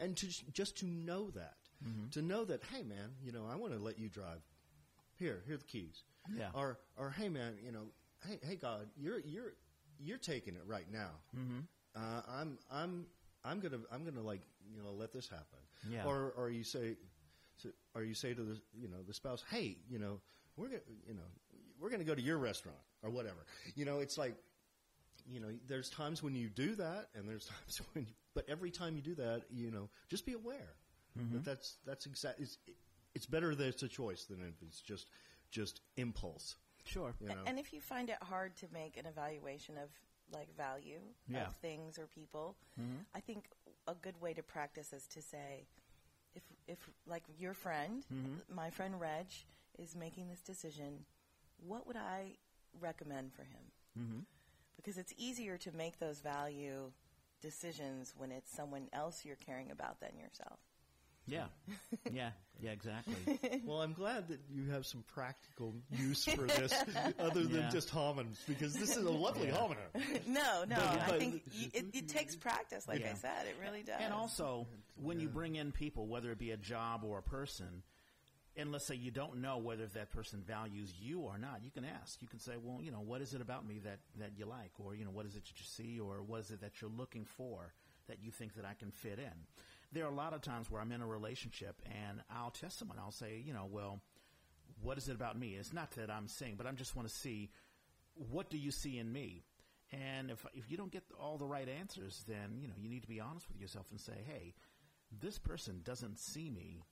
and 0.00 0.16
to 0.16 0.26
just 0.52 0.76
to 0.78 0.86
know 0.86 1.30
that, 1.32 1.56
to 2.12 2.22
know 2.22 2.46
that, 2.46 2.62
hey 2.72 2.82
man, 2.82 3.10
you 3.22 3.30
know, 3.30 3.44
I 3.50 3.56
want 3.56 3.74
to 3.74 3.78
let 3.78 3.98
you 3.98 4.08
drive. 4.08 4.40
Here, 5.16 5.42
here 5.46 5.54
are 5.54 5.58
the 5.58 5.64
keys. 5.64 6.02
Yeah. 6.34 6.48
Or 6.54 6.78
or 6.96 7.10
hey 7.10 7.28
man, 7.28 7.58
you 7.62 7.70
know, 7.70 7.84
hey 8.26 8.38
hey 8.42 8.56
God, 8.56 8.88
you're 8.96 9.20
you're 9.20 9.52
you're 9.98 10.18
taking 10.18 10.54
it 10.56 10.62
right 10.66 10.90
now. 10.90 11.10
Mm-hmm. 11.36 11.60
Uh, 11.94 12.22
I'm 12.26 12.58
I'm 12.72 13.06
I'm 13.44 13.60
gonna 13.60 13.80
I'm 13.92 14.02
gonna 14.04 14.22
like 14.22 14.40
you 14.74 14.82
know 14.82 14.92
let 14.92 15.12
this 15.12 15.28
happen. 15.28 15.58
Yeah. 15.90 16.04
Or 16.06 16.32
or 16.38 16.48
you 16.48 16.64
say, 16.64 16.94
so- 16.94 16.96
or 17.94 18.02
you 18.02 18.14
say 18.14 18.34
to 18.34 18.42
the 18.42 18.60
you 18.72 18.88
know 18.88 19.02
the 19.06 19.14
spouse, 19.14 19.44
hey, 19.50 19.76
you 19.88 19.98
know 19.98 20.20
we're 20.56 20.68
gonna 20.68 20.80
you 21.06 21.14
know 21.14 21.22
we're 21.80 21.90
gonna 21.90 22.04
go 22.04 22.14
to 22.14 22.22
your 22.22 22.38
restaurant 22.38 22.78
or 23.02 23.10
whatever. 23.10 23.46
You 23.74 23.84
know, 23.84 24.00
it's 24.00 24.18
like 24.18 24.34
you 25.26 25.40
know, 25.40 25.48
there's 25.66 25.88
times 25.88 26.22
when 26.22 26.34
you 26.34 26.48
do 26.48 26.74
that, 26.74 27.08
and 27.14 27.26
there's 27.26 27.46
times 27.64 27.80
when, 27.92 28.04
you, 28.04 28.12
but 28.34 28.44
every 28.48 28.70
time 28.70 28.96
you 28.96 29.02
do 29.02 29.14
that, 29.14 29.42
you 29.50 29.70
know, 29.70 29.88
just 30.08 30.26
be 30.26 30.34
aware 30.34 30.76
that 31.16 31.22
mm-hmm. 31.22 31.38
that's 31.44 31.76
that's 31.86 32.06
exact. 32.06 32.40
It's, 32.40 32.58
it's 33.14 33.26
better 33.26 33.54
that 33.54 33.66
it's 33.66 33.82
a 33.82 33.88
choice 33.88 34.24
than 34.24 34.40
if 34.40 34.66
it's 34.66 34.80
just 34.80 35.06
just 35.50 35.80
impulse. 35.96 36.56
Sure. 36.84 37.14
You 37.20 37.28
know? 37.28 37.34
And 37.46 37.58
if 37.58 37.72
you 37.72 37.80
find 37.80 38.10
it 38.10 38.18
hard 38.20 38.56
to 38.56 38.66
make 38.72 38.96
an 38.96 39.06
evaluation 39.06 39.76
of 39.78 39.88
like 40.32 40.54
value 40.56 41.00
Yeah. 41.28 41.46
of 41.46 41.56
things 41.56 41.98
or 41.98 42.06
people, 42.06 42.56
mm-hmm. 42.80 43.02
I 43.14 43.20
think 43.20 43.46
a 43.86 43.94
good 43.94 44.20
way 44.20 44.34
to 44.34 44.42
practice 44.42 44.92
is 44.92 45.06
to 45.08 45.22
say, 45.22 45.66
if 46.34 46.42
if 46.66 46.78
like 47.06 47.22
your 47.38 47.54
friend, 47.54 48.04
my 48.54 48.70
friend 48.70 49.00
Reg, 49.00 49.26
is 49.78 49.94
making 49.96 50.28
this 50.28 50.40
decision, 50.40 51.04
what 51.66 51.86
would 51.86 51.96
I 51.96 52.36
recommend 52.80 53.32
for 53.32 53.42
him? 53.42 53.62
Mm-hmm. 53.98 54.20
Because 54.76 54.98
it's 54.98 55.14
easier 55.16 55.56
to 55.58 55.72
make 55.72 55.98
those 55.98 56.20
value 56.20 56.92
decisions 57.40 58.14
when 58.16 58.32
it's 58.32 58.50
someone 58.50 58.88
else 58.92 59.24
you're 59.24 59.36
caring 59.36 59.70
about 59.70 60.00
than 60.00 60.18
yourself. 60.18 60.58
Yeah. 61.26 61.44
Yeah. 62.12 62.30
Yeah. 62.62 62.70
Exactly. 62.70 63.60
well, 63.64 63.80
I'm 63.82 63.92
glad 63.94 64.28
that 64.28 64.40
you 64.52 64.70
have 64.70 64.86
some 64.86 65.02
practical 65.14 65.74
use 65.90 66.24
for 66.24 66.42
this, 66.46 66.72
other 67.18 67.42
than 67.44 67.62
Yeah. 67.62 67.70
just 67.70 67.90
homonyms, 67.90 68.38
because 68.46 68.74
this 68.74 68.96
is 68.96 69.04
a 69.04 69.10
lovely 69.10 69.48
Yeah. 69.48 69.54
homonym. 69.56 70.26
no, 70.26 70.64
no, 70.68 70.76
But- 70.76 71.14
I 71.14 71.18
think 71.18 71.42
y- 71.52 71.70
it, 71.74 71.86
it 71.94 72.08
takes 72.08 72.36
practice. 72.36 72.86
Like 72.86 73.04
I 73.04 73.14
said, 73.14 73.46
it 73.46 73.56
really 73.62 73.82
does. 73.82 74.00
And 74.00 74.12
also, 74.12 74.66
when 75.02 75.18
you 75.20 75.28
bring 75.28 75.56
in 75.56 75.72
people, 75.72 76.06
whether 76.06 76.30
it 76.30 76.38
be 76.38 76.50
a 76.52 76.56
job 76.56 77.04
or 77.04 77.18
a 77.18 77.22
person, 77.22 77.82
and 78.56 78.70
let's 78.70 78.86
say 78.86 78.94
you 78.94 79.10
don't 79.10 79.38
know 79.38 79.58
whether 79.58 79.86
that 79.86 80.10
person 80.12 80.42
values 80.46 80.92
you 81.00 81.20
or 81.20 81.36
not, 81.38 81.60
you 81.64 81.70
can 81.72 81.84
ask. 81.84 82.22
You 82.22 82.28
can 82.28 82.38
say, 82.38 82.52
well, 82.62 82.80
you 82.80 82.92
know, 82.92 83.00
what 83.00 83.20
is 83.20 83.34
it 83.34 83.40
about 83.40 83.66
me 83.66 83.80
that, 83.84 83.98
that 84.20 84.30
you 84.38 84.46
like? 84.46 84.70
Or, 84.78 84.94
you 84.94 85.04
know, 85.04 85.10
what 85.10 85.26
is 85.26 85.34
it 85.34 85.44
that 85.44 85.58
you 85.58 85.64
see? 85.66 85.98
Or 85.98 86.22
what 86.22 86.40
is 86.40 86.50
it 86.52 86.60
that 86.60 86.80
you're 86.80 86.90
looking 86.96 87.24
for 87.24 87.72
that 88.06 88.18
you 88.22 88.30
think 88.30 88.54
that 88.54 88.64
I 88.64 88.74
can 88.74 88.92
fit 88.92 89.18
in? 89.18 89.32
There 89.94 90.04
are 90.04 90.10
a 90.10 90.14
lot 90.14 90.34
of 90.34 90.42
times 90.42 90.70
where 90.70 90.82
I'm 90.82 90.90
in 90.90 91.00
a 91.00 91.06
relationship 91.06 91.80
and 91.86 92.20
I'll 92.28 92.50
test 92.50 92.78
someone. 92.78 92.98
I'll 92.98 93.12
say, 93.12 93.40
you 93.46 93.52
know, 93.52 93.68
well, 93.70 94.00
what 94.82 94.98
is 94.98 95.08
it 95.08 95.14
about 95.14 95.38
me? 95.38 95.54
It's 95.54 95.72
not 95.72 95.92
that 95.92 96.10
I'm 96.10 96.26
saying, 96.26 96.56
but 96.58 96.66
I 96.66 96.72
just 96.72 96.96
want 96.96 97.08
to 97.08 97.14
see 97.14 97.50
what 98.14 98.50
do 98.50 98.58
you 98.58 98.70
see 98.70 98.98
in 98.98 99.12
me? 99.12 99.44
And 99.92 100.30
if 100.30 100.44
if 100.54 100.70
you 100.70 100.76
don't 100.76 100.90
get 100.90 101.04
all 101.20 101.38
the 101.38 101.46
right 101.46 101.68
answers, 101.68 102.24
then 102.26 102.58
you 102.60 102.68
know 102.68 102.74
you 102.76 102.88
need 102.88 103.02
to 103.02 103.08
be 103.08 103.20
honest 103.20 103.48
with 103.48 103.60
yourself 103.60 103.90
and 103.90 104.00
say, 104.00 104.24
"Hey, 104.26 104.54
this 105.20 105.38
person 105.38 105.82
doesn't 105.84 106.18
see 106.18 106.50
me 106.50 106.82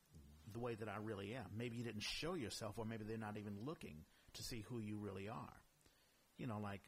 the 0.53 0.61
way 0.61 0.74
that 0.74 0.88
I 0.88 0.96
really 1.03 1.34
am. 1.34 1.46
Maybe 1.57 1.76
you 1.76 1.84
didn't 1.84 2.03
show 2.03 2.34
yourself, 2.34 2.78
or 2.78 2.84
maybe 2.84 3.05
they're 3.05 3.16
not 3.16 3.38
even 3.38 3.64
looking 3.64 4.05
to 4.34 4.42
see 4.42 4.61
who 4.68 4.78
you 4.78 4.98
really 4.98 5.28
are." 5.28 5.62
You 6.38 6.46
know, 6.46 6.61
like 6.61 6.82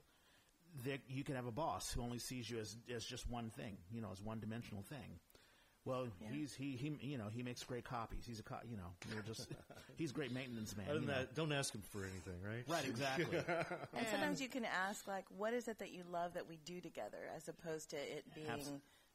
you 1.08 1.24
can 1.24 1.36
have 1.36 1.46
a 1.46 1.52
boss 1.52 1.92
who 1.92 2.02
only 2.02 2.18
sees 2.18 2.48
you 2.48 2.58
as 2.58 2.76
as 2.94 3.04
just 3.04 3.28
one 3.28 3.50
thing, 3.50 3.78
you 3.90 4.00
know, 4.00 4.12
as 4.12 4.20
one 4.20 4.40
dimensional 4.40 4.82
thing. 4.82 5.18
Well, 5.85 6.07
Yeah. 6.20 6.28
he's 6.30 6.55
he 6.55 6.72
he 6.76 6.97
you 7.01 7.18
know 7.18 7.28
he 7.35 7.43
makes 7.43 7.62
great 7.62 7.85
copies. 7.85 8.24
He's 8.26 8.41
a 8.41 8.43
co- 8.43 8.57
you 8.68 8.76
know 8.76 8.91
you're 9.12 9.22
just 9.22 9.49
he's 9.97 10.12
great 10.12 10.32
maintenance 10.32 10.74
man. 10.76 10.87
Other 10.89 11.01
you 11.01 11.07
than 11.07 11.14
know. 11.14 11.26
don't 11.35 11.53
ask 11.53 11.74
him 11.74 11.82
for 11.91 12.01
anything, 12.03 12.41
right? 12.43 12.64
Right, 12.66 12.87
exactly. 12.89 13.39
And 13.97 14.07
sometimes 14.11 14.41
you 14.41 14.49
can 14.49 14.64
ask, 14.64 15.07
like, 15.07 15.24
what 15.37 15.53
is 15.53 15.68
it 15.68 15.78
that 15.80 15.93
you 15.93 16.03
love 16.11 16.35
that 16.35 16.49
we 16.49 16.57
do 16.64 16.80
together, 16.80 17.18
as 17.37 17.49
opposed 17.49 17.91
to 17.91 17.97
it 17.97 18.24
being 18.35 18.49
Abs- 18.49 18.70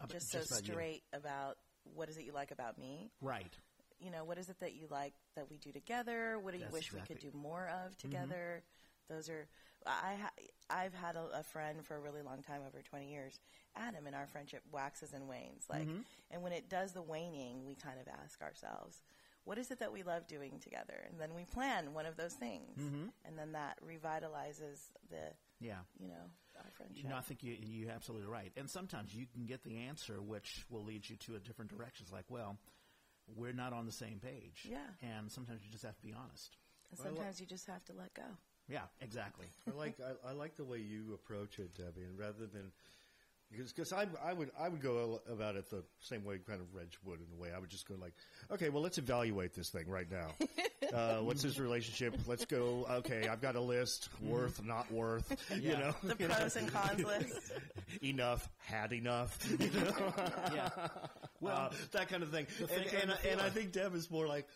just, 0.10 0.32
just 0.32 0.48
so 0.50 0.56
about 0.56 0.68
you. 0.68 0.74
straight 0.74 1.04
about 1.14 1.58
what 1.96 2.08
is 2.10 2.18
it 2.18 2.26
you 2.26 2.32
like 2.34 2.52
about 2.52 2.78
me. 2.78 3.10
right. 3.22 3.54
You 4.02 4.12
know, 4.12 4.24
what 4.24 4.38
is 4.38 4.48
it 4.48 4.58
that 4.62 4.76
you 4.76 4.86
like 4.90 5.14
that 5.36 5.50
we 5.50 5.58
do 5.58 5.74
together? 5.74 6.40
What 6.40 6.52
do 6.54 6.58
you 6.58 6.64
That's 6.64 6.74
wish 6.74 6.94
we 6.94 7.00
exactly- 7.00 7.16
Mm-hmm. 7.18 7.26
could 7.28 7.34
do 7.34 7.38
more 7.38 7.70
of 7.86 7.98
together? 7.98 8.64
Those 9.10 9.28
are. 9.30 9.46
I 9.86 10.16
ha- 10.22 10.32
I've 10.70 10.94
had 10.94 11.16
a, 11.16 11.40
a 11.40 11.44
friend 11.44 11.84
for 11.86 11.96
a 11.96 12.00
really 12.00 12.22
long 12.22 12.42
time, 12.42 12.62
over 12.68 12.82
twenty 12.82 13.12
years. 13.12 13.40
Adam, 13.76 14.08
and 14.08 14.16
our 14.16 14.28
friendship 14.28 14.62
waxes 14.72 15.14
and 15.14 15.28
wanes. 15.30 15.64
Like, 15.70 15.84
Mm-hmm. 15.88 16.02
and 16.32 16.42
when 16.44 16.52
it 16.52 16.70
does 16.70 16.92
the 16.94 17.02
waning, 17.04 17.66
we 17.66 17.76
kind 17.76 18.00
of 18.00 18.08
ask 18.24 18.42
ourselves, 18.42 18.98
what 19.46 19.58
is 19.60 19.70
it 19.72 19.80
that 19.80 19.94
we 19.94 20.02
love 20.04 20.28
doing 20.28 20.60
together? 20.60 20.96
And 21.10 21.20
then 21.22 21.34
we 21.36 21.46
plan 21.46 21.94
one 21.94 22.06
of 22.08 22.18
those 22.18 22.34
things, 22.34 22.78
Mm-hmm. 22.82 23.08
and 23.26 23.38
then 23.38 23.52
that 23.54 23.78
revitalizes 23.86 24.90
the 25.10 25.34
Yeah. 25.60 25.80
you 26.00 26.08
know, 26.08 26.26
our 26.58 26.70
friendship. 26.72 27.04
You 27.04 27.10
know, 27.10 27.16
I 27.16 27.22
think 27.22 27.44
you, 27.44 27.56
you're 27.60 27.92
absolutely 27.92 28.28
right. 28.28 28.52
And 28.58 28.70
sometimes 28.70 29.14
you 29.16 29.28
can 29.32 29.46
get 29.46 29.64
the 29.64 29.78
answer 29.78 30.22
which 30.22 30.66
will 30.70 30.84
lead 30.84 31.08
you 31.08 31.16
to 31.18 31.36
a 31.36 31.40
different 31.40 31.70
direction. 31.76 32.04
It's 32.06 32.12
like, 32.14 32.26
well, 32.30 32.58
we're 33.36 33.54
not 33.54 33.72
on 33.72 33.86
the 33.86 33.92
same 33.92 34.20
page. 34.20 34.68
Yeah. 34.70 34.78
And 35.02 35.32
sometimes 35.32 35.62
you 35.64 35.72
just 35.72 35.86
have 35.86 35.96
to 35.96 36.02
be 36.04 36.14
honest. 36.14 36.58
and 36.90 37.00
sometimes 37.00 37.40
you 37.40 37.46
just 37.46 37.68
have 37.68 37.86
to 37.86 37.94
let 37.94 38.14
go. 38.16 38.24
Yeah, 38.70 38.82
exactly. 39.02 39.48
I 39.68 39.76
like 39.78 39.96
I, 40.00 40.30
I 40.30 40.34
like 40.34 40.56
the 40.58 40.66
way 40.66 40.78
you 40.80 41.14
approach 41.14 41.60
it, 41.60 41.74
Debbie, 41.76 42.04
and 42.08 42.18
rather 42.18 42.46
than 42.52 42.72
because 43.52 43.74
because 43.74 43.92
I 43.92 44.06
I 44.24 44.32
would 44.34 44.52
I 44.60 44.70
would 44.70 44.82
go 44.82 45.22
about 45.32 45.56
it 45.56 45.70
the 45.72 45.84
same 46.02 46.24
way 46.24 46.38
kind 46.48 46.62
of 46.62 46.74
Reg 46.76 46.90
would 47.06 47.20
in 47.20 47.26
a 47.38 47.42
way. 47.42 47.50
I 47.56 47.60
would 47.60 47.70
just 47.70 47.88
go 47.88 47.96
like, 48.00 48.14
okay, 48.52 48.70
well 48.70 48.84
let's 48.84 48.98
evaluate 49.00 49.54
this 49.56 49.70
thing 49.70 49.88
right 49.88 50.08
now. 50.12 50.30
uh, 50.96 51.18
what's 51.24 51.42
his 51.42 51.60
relationship? 51.60 52.16
Let's 52.28 52.46
go. 52.46 52.86
Okay, 52.92 53.28
I've 53.28 53.42
got 53.42 53.56
a 53.56 53.62
list. 53.62 54.10
Worth, 54.22 54.64
not 54.64 54.92
worth. 54.92 55.36
You 55.60 55.72
know, 55.72 55.96
The 56.04 56.16
pros 56.28 56.56
and 56.56 56.72
cons 56.72 57.04
list. 57.04 57.52
enough, 58.04 58.48
had 58.60 58.94
enough. 58.94 59.38
You 59.60 59.70
know? 59.72 60.14
Yeah. 60.54 60.70
Well, 61.42 61.58
Uh, 61.58 61.70
that 61.92 62.08
kind 62.10 62.22
of 62.22 62.30
thing. 62.30 62.46
And, 62.60 62.70
and, 62.72 62.94
and 62.94 63.18
and 63.32 63.42
I 63.42 63.50
think 63.50 63.72
Deb 63.72 63.96
is 63.96 64.12
more 64.12 64.28
like, 64.28 64.48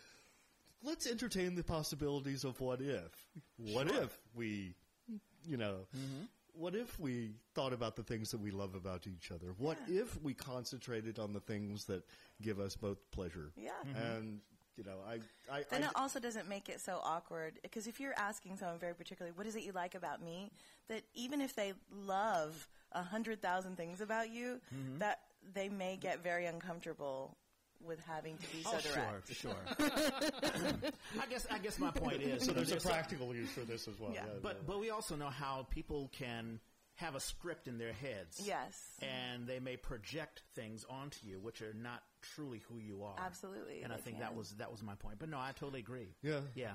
let's 0.84 1.06
entertain 1.06 1.54
the 1.54 1.64
possibilities 1.64 2.44
of 2.44 2.60
what 2.60 2.80
if. 2.80 3.10
What 3.56 3.88
Sure. 3.88 4.02
if 4.04 4.18
we, 4.34 4.74
you 5.46 5.56
know, 5.56 5.86
Mm-hmm. 5.96 6.24
what 6.52 6.74
if 6.74 6.98
we 7.00 7.32
thought 7.54 7.72
about 7.72 7.96
the 7.96 8.02
things 8.02 8.30
that 8.30 8.40
we 8.40 8.50
love 8.50 8.74
about 8.74 9.06
each 9.06 9.30
other? 9.32 9.54
What 9.58 9.78
if 9.88 10.20
we 10.22 10.34
concentrated 10.34 11.18
on 11.18 11.32
the 11.32 11.40
things 11.40 11.84
that 11.86 12.04
give 12.42 12.60
us 12.60 12.76
both 12.76 12.98
pleasure? 13.10 13.50
Yeah. 13.56 13.70
And, 13.96 14.40
you 14.76 14.84
know, 14.84 14.98
I, 15.06 15.14
I, 15.52 15.64
Then 15.70 15.82
I 15.82 15.86
it 15.86 15.92
also 15.96 16.20
doesn't 16.20 16.48
make 16.48 16.68
it 16.68 16.80
so 16.80 17.00
awkward 17.02 17.58
because 17.62 17.86
if 17.86 17.98
you're 18.00 18.14
asking 18.16 18.56
someone 18.58 18.78
very 18.78 18.94
particularly, 18.94 19.32
what 19.36 19.46
is 19.46 19.56
it 19.56 19.62
you 19.64 19.72
like 19.72 19.94
about 19.94 20.22
me? 20.22 20.50
That 20.88 21.02
even 21.14 21.40
if 21.40 21.54
they 21.56 21.72
love 21.92 22.68
a 22.92 23.02
hundred 23.02 23.40
thousand 23.42 23.76
things 23.76 24.00
about 24.00 24.30
you, 24.30 24.60
Mm-hmm. 24.74 24.98
that 24.98 25.20
they 25.54 25.68
may 25.68 25.96
get 25.96 26.22
very 26.22 26.46
uncomfortable 26.46 27.36
with 27.86 28.00
having 28.04 28.36
to 28.36 28.46
be 28.56 28.62
so 28.62 28.70
oh, 28.74 28.80
direct. 28.80 29.34
sure, 29.34 29.52
sure. 29.52 29.76
I 31.20 31.26
guess 31.28 31.46
I 31.50 31.58
guess 31.58 31.78
my 31.78 31.90
point 31.90 32.22
is 32.22 32.44
so 32.44 32.52
there's 32.52 32.72
a 32.72 32.76
practical 32.76 33.34
use 33.34 33.50
for 33.50 33.60
this 33.60 33.88
as 33.88 33.98
well. 33.98 34.12
Yeah. 34.12 34.24
but 34.42 34.66
but 34.66 34.80
we 34.80 34.90
also 34.90 35.16
know 35.16 35.30
how 35.30 35.66
people 35.70 36.10
can 36.12 36.60
have 36.96 37.14
a 37.16 37.20
script 37.20 37.66
in 37.66 37.78
their 37.78 37.92
heads. 37.92 38.40
Yes. 38.44 38.80
And 39.02 39.46
they 39.46 39.58
may 39.58 39.76
project 39.76 40.42
things 40.54 40.84
onto 40.88 41.26
you 41.26 41.40
which 41.40 41.60
are 41.60 41.74
not 41.74 42.02
truly 42.22 42.62
who 42.68 42.78
you 42.78 43.02
are. 43.04 43.16
Absolutely, 43.18 43.82
And 43.82 43.92
I 43.92 43.96
they 43.96 44.02
think 44.02 44.20
that 44.20 44.34
was 44.34 44.50
that 44.52 44.70
was 44.70 44.82
my 44.82 44.94
point. 44.94 45.18
But 45.18 45.28
no, 45.28 45.38
I 45.38 45.52
totally 45.58 45.80
agree. 45.80 46.14
yeah. 46.22 46.40
Yeah. 46.54 46.72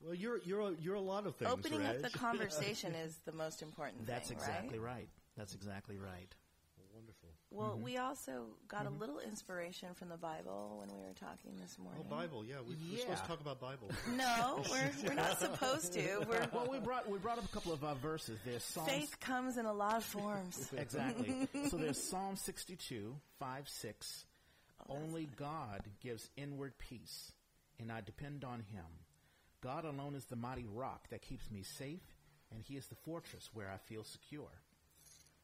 Well, 0.00 0.14
you're, 0.14 0.38
you're, 0.38 0.60
a, 0.60 0.72
you're 0.80 0.96
a 0.96 1.00
lot 1.00 1.26
of 1.26 1.36
things, 1.36 1.48
Opening 1.48 1.86
up 1.86 2.02
the 2.02 2.10
conversation 2.10 2.92
is 3.06 3.16
the 3.24 3.32
most 3.32 3.62
important 3.62 4.04
That's 4.04 4.28
thing, 4.28 4.36
exactly 4.38 4.80
right? 4.80 4.94
right. 4.94 5.08
That's 5.36 5.54
exactly 5.54 5.96
right. 5.96 6.34
Wonderful. 7.50 7.58
Well, 7.68 7.70
Mm-hmm. 7.76 7.84
we 7.84 7.96
also 7.98 8.46
got 8.68 8.86
a 8.86 8.90
little 8.90 9.18
inspiration 9.20 9.88
from 9.94 10.08
the 10.08 10.16
Bible 10.16 10.76
when 10.78 10.88
we 10.96 11.02
were 11.04 11.14
talking 11.14 11.52
this 11.60 11.78
morning. 11.78 12.02
Oh, 12.06 12.08
morning. 12.10 12.28
Bible, 12.28 12.44
yeah. 12.44 12.56
We, 12.66 12.76
We're 12.92 12.98
supposed 13.00 13.22
to 13.22 13.28
talk 13.28 13.40
about 13.40 13.60
Bible. 13.60 13.90
No, 14.16 14.62
we're, 14.70 14.90
we're 15.08 15.14
not 15.14 15.38
supposed 15.40 15.92
to. 15.94 16.18
We're, 16.28 16.46
Well, 16.52 16.68
we 16.70 16.78
brought 16.78 17.08
we 17.10 17.18
brought 17.18 17.38
up 17.38 17.44
a 17.44 17.48
couple 17.48 17.72
of 17.72 17.82
uh, 17.84 17.94
verses. 17.94 18.38
There's 18.44 18.62
Psalms 18.62 18.88
faith 18.90 19.18
comes 19.20 19.56
in 19.56 19.66
a 19.66 19.72
lot 19.72 19.96
of 19.96 20.04
forms. 20.04 20.70
exactly. 20.76 21.48
so 21.68 21.76
there's 21.76 22.02
Psalm 22.02 22.36
62, 22.36 23.14
5, 23.38 23.68
6. 23.68 24.24
Only 24.88 25.28
God 25.36 25.82
gives 26.02 26.28
inward 26.36 26.72
peace, 26.78 27.32
and 27.78 27.90
I 27.92 28.00
depend 28.00 28.44
on 28.44 28.60
Him. 28.72 28.84
God 29.62 29.84
alone 29.84 30.14
is 30.14 30.24
the 30.24 30.36
mighty 30.36 30.64
rock 30.72 31.08
that 31.10 31.20
keeps 31.22 31.50
me 31.50 31.62
safe, 31.62 32.02
and 32.52 32.62
He 32.62 32.76
is 32.76 32.86
the 32.86 32.94
fortress 32.94 33.50
where 33.52 33.70
I 33.70 33.76
feel 33.76 34.04
secure. 34.04 34.48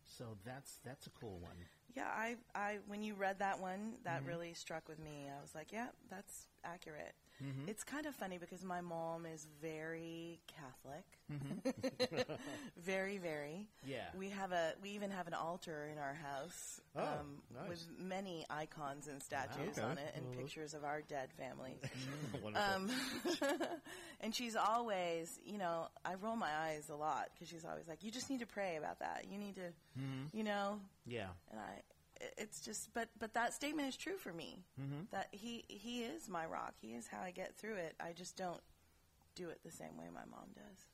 So 0.07 0.37
that's 0.45 0.79
that's 0.85 1.07
a 1.07 1.11
cool 1.11 1.39
one. 1.41 1.57
Yeah, 1.97 2.09
I, 2.15 2.37
I, 2.55 2.79
when 2.87 3.03
you 3.03 3.15
read 3.15 3.39
that 3.39 3.59
one, 3.59 3.95
that 4.05 4.19
mm-hmm. 4.21 4.29
really 4.29 4.53
struck 4.53 4.87
with 4.87 4.99
me. 4.99 5.29
I 5.35 5.41
was 5.41 5.55
like, 5.55 5.73
yeah, 5.73 5.87
that's 6.11 6.47
accurate. 6.63 7.15
It's 7.67 7.85
kind 7.85 8.07
of 8.07 8.15
funny 8.15 8.39
because 8.39 8.65
my 8.65 8.81
mom 8.81 9.27
is 9.27 9.47
very 9.61 10.41
Catholic, 10.47 11.05
very, 12.79 13.19
very. 13.19 13.69
Yeah. 13.87 14.05
We 14.17 14.31
have 14.31 14.53
a, 14.53 14.73
we 14.83 14.91
even 14.91 15.11
have 15.11 15.27
an 15.27 15.35
altar 15.35 15.89
in 15.93 15.99
our 15.99 16.15
house 16.15 16.81
Oh, 16.97 17.03
um, 17.03 17.43
nice. 17.55 17.69
with 17.69 17.87
many 17.99 18.47
icons 18.49 19.07
and 19.07 19.23
statues 19.23 19.79
Okay. 19.79 19.83
on 19.87 19.99
it 19.99 20.15
and 20.17 20.25
Well, 20.27 20.37
pictures 20.39 20.73
of 20.75 20.85
our 20.85 21.03
dead 21.03 21.29
families. 21.37 21.81
Wonderful. 22.43 22.75
Um, 22.75 22.91
and 24.21 24.35
she's 24.35 24.57
always, 24.57 25.39
you 25.45 25.59
know, 25.59 25.89
I 26.05 26.15
roll 26.15 26.37
my 26.37 26.51
eyes 26.55 26.89
a 26.89 26.97
lot 26.97 27.29
because 27.35 27.49
she's 27.49 27.65
always 27.65 27.87
like, 27.89 28.03
"You 28.03 28.11
just 28.11 28.31
need 28.31 28.41
to 28.41 28.47
pray 28.47 28.77
about 28.77 29.01
that. 29.01 29.27
You 29.31 29.39
need 29.39 29.57
to, 29.57 29.73
you 30.33 30.43
know." 30.45 30.81
Yeah. 31.07 31.29
And 31.51 31.61
I, 31.61 31.83
it's 32.37 32.61
just, 32.61 32.93
but 32.95 33.09
but 33.19 33.35
that 33.35 33.55
statement 33.55 33.89
is 33.89 33.97
true 33.97 34.17
for 34.17 34.33
me. 34.33 34.65
That 35.13 35.29
he 35.33 35.65
he 35.69 36.03
is 36.03 36.29
my 36.29 36.47
rock. 36.47 36.75
He 36.81 36.89
is 36.89 37.07
how 37.07 37.21
I 37.23 37.31
get 37.31 37.57
through 37.57 37.77
it. 37.77 37.95
I 38.01 38.13
just 38.13 38.37
don't 38.37 38.61
do 39.35 39.49
it 39.51 39.61
the 39.65 39.71
same 39.71 39.97
way 39.99 40.07
my 40.13 40.25
mom 40.31 40.49
does. 40.55 40.87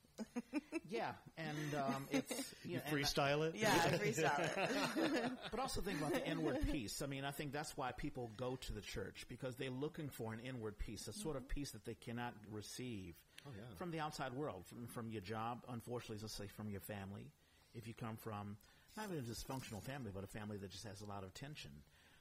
Yeah. 0.89 1.12
And 1.39 1.75
um, 1.75 2.07
it's 2.11 2.55
you 2.66 2.77
know, 2.77 2.83
and 2.87 2.95
I- 2.95 3.01
freestyle 3.01 3.49
it? 3.49 3.55
Yeah, 3.57 3.73
I 3.73 3.89
freestyle 3.97 4.41
it. 4.41 5.33
But 5.51 5.59
also 5.59 5.81
think 5.81 6.01
about 6.01 6.12
the 6.12 6.27
inward 6.27 6.59
peace. 6.70 7.01
I 7.01 7.07
mean, 7.07 7.25
I 7.25 7.31
think 7.31 7.53
that's 7.53 7.77
why 7.79 7.93
people 7.93 8.31
go 8.37 8.57
to 8.57 8.73
the 8.75 8.83
church 8.83 9.25
because 9.29 9.57
they're 9.57 9.70
looking 9.70 10.11
for 10.11 10.35
an 10.35 10.41
inward 10.41 10.79
peace, 10.79 11.09
a 11.09 11.14
sort 11.14 11.37
of 11.37 11.49
peace 11.49 11.70
that 11.70 11.87
they 11.87 11.95
cannot 11.95 12.35
receive 12.51 13.14
yeah. 13.47 13.62
from 13.77 13.91
the 13.91 14.01
outside 14.01 14.35
world, 14.35 14.66
from, 14.66 14.87
from 14.87 15.11
your 15.11 15.23
job, 15.23 15.64
unfortunately, 15.70 16.18
let's 16.20 16.35
say 16.35 16.47
from 16.47 16.68
your 16.68 16.81
family. 16.81 17.31
If 17.75 17.89
you 17.89 17.95
come 17.95 18.16
from 18.16 18.59
not 18.97 19.07
even 19.11 19.18
a 19.18 19.22
dysfunctional 19.22 19.82
family, 19.82 20.11
but 20.14 20.24
a 20.24 20.26
family 20.26 20.57
that 20.59 20.70
just 20.70 20.84
has 20.86 21.01
a 21.01 21.07
lot 21.07 21.24
of 21.24 21.32
tension, 21.34 21.70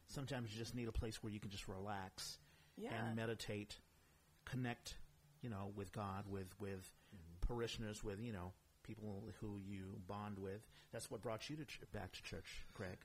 sometimes 0.07 0.51
you 0.53 0.57
just 0.59 0.76
need 0.76 0.88
a 0.88 0.91
place 0.91 1.22
where 1.24 1.32
you 1.32 1.39
can 1.39 1.49
just 1.49 1.67
relax 1.67 2.38
Yeah. 2.78 2.93
and 2.93 3.15
meditate, 3.15 3.80
connect, 4.45 4.95
you 5.41 5.49
know, 5.49 5.72
with 5.76 5.91
God, 5.91 6.26
with 6.28 6.47
with 6.59 6.89
parishioners, 7.41 8.03
with 8.03 8.19
you 8.22 8.32
know 8.32 8.53
people 8.84 9.24
who 9.39 9.57
you 9.57 9.99
bond 10.07 10.39
with. 10.39 10.65
That's 10.91 11.09
what 11.11 11.22
brought 11.22 11.49
you 11.49 11.55
to 11.57 11.65
ch- 11.65 11.82
back 11.93 12.11
to 12.13 12.24
church, 12.24 12.65
Craig. 12.74 12.97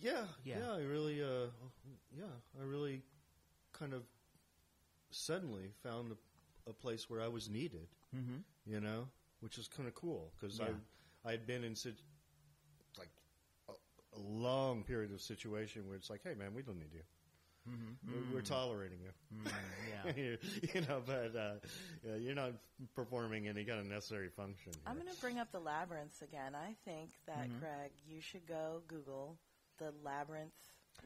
Yeah, 0.00 0.26
Yeah. 0.44 0.58
yeah, 0.58 0.72
I 0.72 0.82
really, 0.82 1.22
uh, 1.22 1.46
yeah, 2.16 2.24
I 2.60 2.64
really 2.64 3.02
kind 3.72 3.92
of 3.94 4.02
suddenly 5.10 5.72
found 5.82 6.12
a, 6.12 6.70
a 6.70 6.72
place 6.72 7.08
where 7.08 7.20
I 7.20 7.28
was 7.28 7.48
needed, 7.48 7.88
Mm-hmm. 8.16 8.38
you 8.66 8.80
know, 8.80 9.08
which 9.40 9.58
is 9.58 9.68
kind 9.68 9.86
of 9.88 9.94
cool 9.94 10.32
because 10.38 10.58
Yeah. 10.58 10.68
I, 11.24 11.28
I 11.28 11.30
had 11.32 11.46
been 11.46 11.62
in 11.64 11.74
sit- 11.76 12.00
like 12.00 12.00
a, 12.00 12.06
a 12.06 12.07
long 14.18 14.82
period 14.84 15.12
of 15.12 15.20
situation 15.20 15.86
where 15.86 15.96
it's 15.96 16.10
like, 16.10 16.20
hey 16.24 16.34
man, 16.34 16.54
we 16.54 16.62
don't 16.62 16.78
need 16.78 16.92
you. 16.92 17.02
We're, 18.06 18.36
we're 18.36 18.40
tolerating 18.40 18.98
you. 19.02 19.10
Mm-hmm. 19.36 19.48
yeah. 20.08 20.12
you, 20.24 20.38
you 20.74 20.80
know, 20.88 21.02
but 21.04 21.36
uh, 21.36 22.14
you're 22.16 22.34
not 22.34 22.52
performing 22.94 23.46
any 23.46 23.62
kind 23.64 23.78
of 23.78 23.86
necessary 23.86 24.30
function. 24.30 24.72
I'm 24.86 24.94
going 24.94 25.06
to 25.14 25.20
bring 25.20 25.38
up 25.38 25.52
the 25.52 25.58
labyrinths 25.60 26.22
again. 26.22 26.54
I 26.54 26.74
think 26.86 27.10
that 27.26 27.46
Mm-hmm. 27.48 27.58
Craig, 27.58 27.90
you 28.06 28.22
should 28.22 28.46
go 28.46 28.80
Google 28.88 29.36
the 29.78 29.92
labyrinth 30.02 30.54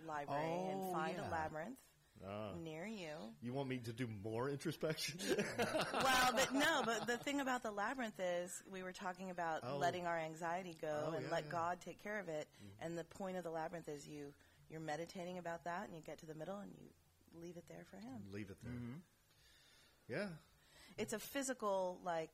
library 0.06 0.44
and 0.70 0.80
Oh, 0.80 0.92
find 0.92 1.16
yeah. 1.18 1.28
a 1.28 1.32
labyrinth 1.32 1.78
Ah. 2.24 2.50
near 2.62 2.86
you. 2.86 3.08
You 3.42 3.52
want 3.52 3.68
me 3.68 3.78
to 3.78 3.92
do 3.92 4.06
more 4.22 4.48
introspection? 4.48 5.18
well, 5.58 6.30
but 6.34 6.54
no, 6.54 6.82
but 6.84 7.06
the 7.06 7.16
thing 7.18 7.40
about 7.40 7.62
the 7.64 7.70
labyrinth 7.72 8.20
is 8.20 8.62
we 8.70 8.82
were 8.82 8.92
talking 8.92 9.30
about 9.30 9.60
Oh. 9.64 9.76
letting 9.78 10.06
our 10.06 10.18
anxiety 10.18 10.76
go 10.80 11.06
Oh, 11.08 11.12
and 11.14 11.24
yeah, 11.24 11.32
let 11.32 11.44
yeah. 11.46 11.50
God 11.52 11.80
take 11.80 12.02
care 12.02 12.20
of 12.20 12.28
it. 12.28 12.46
And 12.80 12.96
the 12.96 13.04
point 13.04 13.36
of 13.36 13.44
the 13.44 13.50
labyrinth 13.50 13.88
is 13.88 14.06
you 14.06 14.32
you're 14.70 14.80
meditating 14.80 15.38
about 15.38 15.64
that 15.64 15.84
and 15.86 15.94
you 15.96 16.00
get 16.00 16.18
to 16.18 16.26
the 16.26 16.34
middle 16.34 16.58
and 16.58 16.70
you 16.72 16.86
leave 17.42 17.56
it 17.56 17.64
there 17.68 17.84
for 17.90 17.96
him. 17.96 18.22
Leave 18.32 18.50
it 18.50 18.56
there. 18.62 18.72
Mm-hmm. 18.72 18.98
Yeah. 20.08 20.28
It's 20.98 21.12
a 21.12 21.18
physical 21.18 21.98
like 22.04 22.30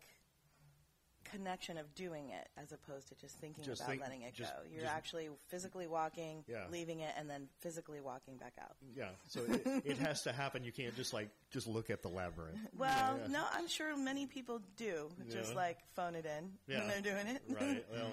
connection 1.30 1.76
of 1.78 1.94
doing 1.94 2.30
it 2.30 2.48
as 2.56 2.72
opposed 2.72 3.08
to 3.08 3.14
just 3.14 3.38
thinking 3.38 3.64
Just 3.64 3.80
about 3.80 3.90
think- 3.90 4.02
letting 4.02 4.22
it 4.22 4.34
just- 4.34 4.52
go. 4.54 4.62
You're 4.70 4.82
just- 4.82 4.92
actually 4.94 5.28
physically 5.48 5.86
walking, 5.86 6.44
Yeah. 6.48 6.66
leaving 6.70 7.00
it 7.00 7.14
and 7.16 7.28
then 7.28 7.48
physically 7.60 8.00
walking 8.00 8.36
back 8.36 8.54
out. 8.60 8.76
Yeah, 8.94 9.10
so 9.28 9.42
it, 9.44 9.62
it 9.86 9.98
has 9.98 10.22
to 10.22 10.32
happen. 10.32 10.64
You 10.64 10.72
can't 10.72 10.94
just 10.96 11.12
like 11.12 11.28
just 11.50 11.66
look 11.66 11.90
at 11.90 12.02
the 12.02 12.08
labyrinth. 12.08 12.58
Well, 12.76 13.18
Yeah. 13.20 13.26
no, 13.28 13.46
I'm 13.52 13.68
sure 13.68 13.96
many 13.96 14.26
people 14.26 14.60
do. 14.76 15.10
Just 15.30 15.50
Yeah. 15.50 15.56
like 15.56 15.78
phone 15.94 16.14
it 16.14 16.26
in 16.26 16.52
Yeah. 16.66 16.78
when 16.78 16.88
they're 16.88 17.00
doing 17.14 17.26
it. 17.26 17.42
Right. 17.48 17.84
Well, 17.90 18.10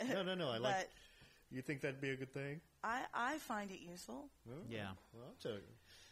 yeah. 0.00 0.12
no, 0.14 0.22
no, 0.22 0.34
no. 0.34 0.50
I 0.50 0.58
like. 0.58 0.74
but 0.76 0.90
You 1.50 1.62
think 1.62 1.82
that'd 1.82 2.00
be 2.00 2.10
a 2.10 2.16
good 2.16 2.32
thing? 2.34 2.60
I, 2.82 3.02
I 3.14 3.38
find 3.38 3.70
it 3.70 3.80
useful. 3.80 4.28
Yeah. 4.68 4.90
Well, 5.12 5.24
I'll 5.28 5.34
tell 5.42 5.52
you. 5.52 5.62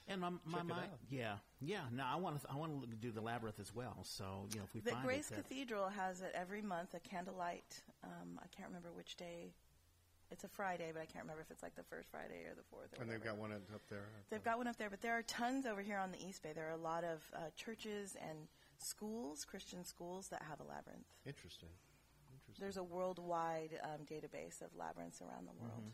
And 0.09 0.21
my 0.21 0.31
my 0.45 0.59
Check 0.59 0.65
it 0.69 0.73
out. 0.73 0.99
yeah, 1.09 1.35
yeah. 1.61 1.81
No, 1.93 2.05
I 2.05 2.17
want 2.17 2.41
to 2.43 2.51
I 2.51 2.57
want 2.57 2.91
to 2.91 2.97
do 2.97 3.11
the 3.13 3.21
labyrinth 3.21 3.61
as 3.61 3.75
well. 3.75 3.99
So 4.03 4.47
you 4.53 4.59
know, 4.59 4.65
if 4.65 4.75
we 4.75 4.81
The 4.81 4.91
find 4.91 5.05
Grace 5.05 5.31
it, 5.31 5.37
that, 5.37 5.49
Cathedral 5.49 5.89
has 5.89 6.21
it 6.23 6.33
every 6.35 6.61
month, 6.63 6.95
a 6.95 7.01
candlelight. 7.01 7.83
Um, 8.03 8.39
I 8.43 8.47
can't 8.49 8.69
remember 8.69 8.91
which 8.93 9.17
day. 9.17 9.53
It's 10.31 10.45
a 10.45 10.49
Friday, 10.49 10.91
but 10.95 11.03
I 11.03 11.05
can't 11.05 11.25
remember 11.25 11.43
if 11.43 11.51
it's 11.51 11.63
like 11.63 11.75
the 11.77 11.83
first 11.83 12.09
Friday 12.11 12.47
or 12.49 12.55
the 12.57 12.63
fourth. 12.71 12.89
Or 12.99 13.03
And 13.03 13.11
they've 13.13 13.23
got 13.23 13.37
one 13.37 13.53
up 13.53 13.83
there. 13.91 14.07
They've 14.31 14.43
got 14.43 14.57
one 14.57 14.67
up 14.67 14.79
there, 14.79 14.89
but 14.89 15.03
there 15.03 15.13
are 15.13 15.23
tons 15.23 15.67
over 15.67 15.83
here 15.83 15.99
on 15.99 16.11
the 16.11 16.27
East 16.27 16.43
Bay. 16.43 16.53
There 16.55 16.69
are 16.69 16.73
a 16.73 16.77
lot 16.83 17.05
of 17.05 17.21
uh, 17.37 17.51
churches 17.55 18.17
and 18.19 18.49
schools, 18.79 19.45
Christian 19.45 19.85
schools, 19.85 20.29
that 20.29 20.41
have 20.49 20.59
a 20.61 20.65
labyrinth. 20.65 21.05
Interesting. 21.27 21.69
Interesting. 22.33 22.63
There's 22.65 22.79
a 22.79 22.83
worldwide 22.83 23.79
um, 23.85 24.07
database 24.11 24.63
of 24.63 24.75
labyrinths 24.75 25.21
around 25.21 25.47
the 25.47 25.53
world. 25.61 25.85
Wow. 25.85 25.93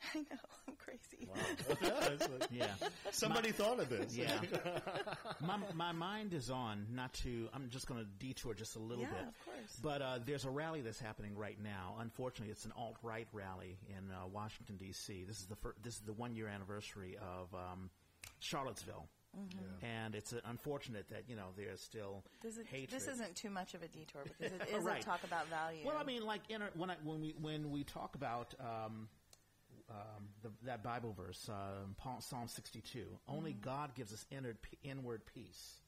I 0.14 0.18
know, 0.18 0.24
I'm 0.68 0.74
crazy. 0.76 1.28
Wow. 1.28 1.34
yeah, 1.82 2.08
it's 2.12 2.28
like- 2.28 2.48
yeah, 2.50 2.66
somebody 3.10 3.52
thought 3.52 3.80
of 3.80 3.88
this. 3.88 4.16
yeah. 4.16 4.40
my 5.46 5.58
my 5.74 5.92
mind 5.92 6.32
is 6.32 6.50
on 6.50 6.86
not 6.92 7.12
to. 7.14 7.48
I'm 7.52 7.68
just 7.70 7.86
going 7.86 8.00
to 8.00 8.06
detour 8.18 8.54
just 8.54 8.76
a 8.76 8.78
little 8.78 9.02
Yeah, 9.04 9.10
bit. 9.10 9.20
of 9.28 9.44
course. 9.44 9.76
But 9.82 10.02
uh, 10.02 10.18
there's 10.24 10.44
a 10.44 10.50
rally 10.50 10.80
that's 10.80 11.00
happening 11.00 11.36
right 11.36 11.58
now. 11.62 11.96
Unfortunately, 12.00 12.50
it's 12.50 12.64
an 12.64 12.72
alt 12.76 12.96
right 13.02 13.28
rally 13.32 13.78
in 13.88 14.10
uh, 14.10 14.26
Washington 14.32 14.76
D.C. 14.76 15.24
This 15.26 15.38
is 15.40 15.46
the 15.46 15.56
fir- 15.56 15.74
this 15.82 15.94
is 15.94 16.00
the 16.00 16.12
one 16.14 16.34
year 16.34 16.48
anniversary 16.48 17.16
of 17.20 17.52
um, 17.54 17.90
Charlottesville. 18.40 19.06
Mm-hmm. 19.38 19.84
And 19.86 20.16
it's 20.16 20.32
uh, 20.32 20.40
unfortunate 20.46 21.08
that 21.10 21.24
you 21.28 21.36
know 21.36 21.48
there's 21.56 21.80
still 21.80 22.24
This, 22.42 22.56
is, 22.56 22.66
hatred. 22.66 22.90
this 22.90 23.06
isn't 23.06 23.36
too 23.36 23.48
much 23.50 23.74
of 23.74 23.82
a 23.84 23.86
detour 23.88 24.22
because 24.24 24.52
it 24.52 24.68
is 24.74 24.82
Right. 24.82 25.00
a 25.00 25.04
talk 25.04 25.22
about 25.22 25.46
value. 25.48 25.82
Well, 25.86 25.96
I 25.96 26.02
mean, 26.02 26.24
like 26.26 26.40
in 26.48 26.62
our, 26.62 26.70
when 26.74 26.90
I, 26.90 26.96
when 27.04 27.20
we 27.20 27.34
when 27.40 27.70
we 27.70 27.84
talk 27.84 28.16
about 28.16 28.54
um, 28.58 29.08
um, 29.90 30.28
the, 30.42 30.50
that 30.66 30.82
Bible 30.82 31.12
verse, 31.12 31.48
um, 31.48 31.96
Psalm 32.20 32.48
sixty-two, 32.48 33.06
only 33.28 33.52
God 33.52 33.94
gives 33.94 34.12
us 34.12 34.24
inward, 34.30 34.58
inward 34.82 35.22
peace. 35.34 35.80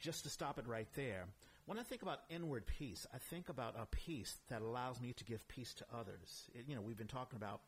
Just 0.00 0.24
to 0.24 0.30
stop 0.30 0.58
it 0.58 0.66
right 0.66 0.88
there, 0.94 1.26
when 1.66 1.78
I 1.78 1.82
think 1.82 2.02
about 2.02 2.20
inward 2.28 2.66
peace, 2.66 3.06
I 3.14 3.18
think 3.18 3.48
about 3.48 3.74
a 3.78 3.86
peace 3.86 4.36
that 4.48 4.60
allows 4.62 5.00
me 5.00 5.12
to 5.14 5.24
give 5.24 5.46
peace 5.48 5.72
to 5.74 5.84
others. 5.94 6.50
It- 6.54 6.66
you 6.68 6.74
know, 6.74 6.82
we've 6.82 6.96
been 6.96 7.06
talking 7.06 7.36
about 7.36 7.60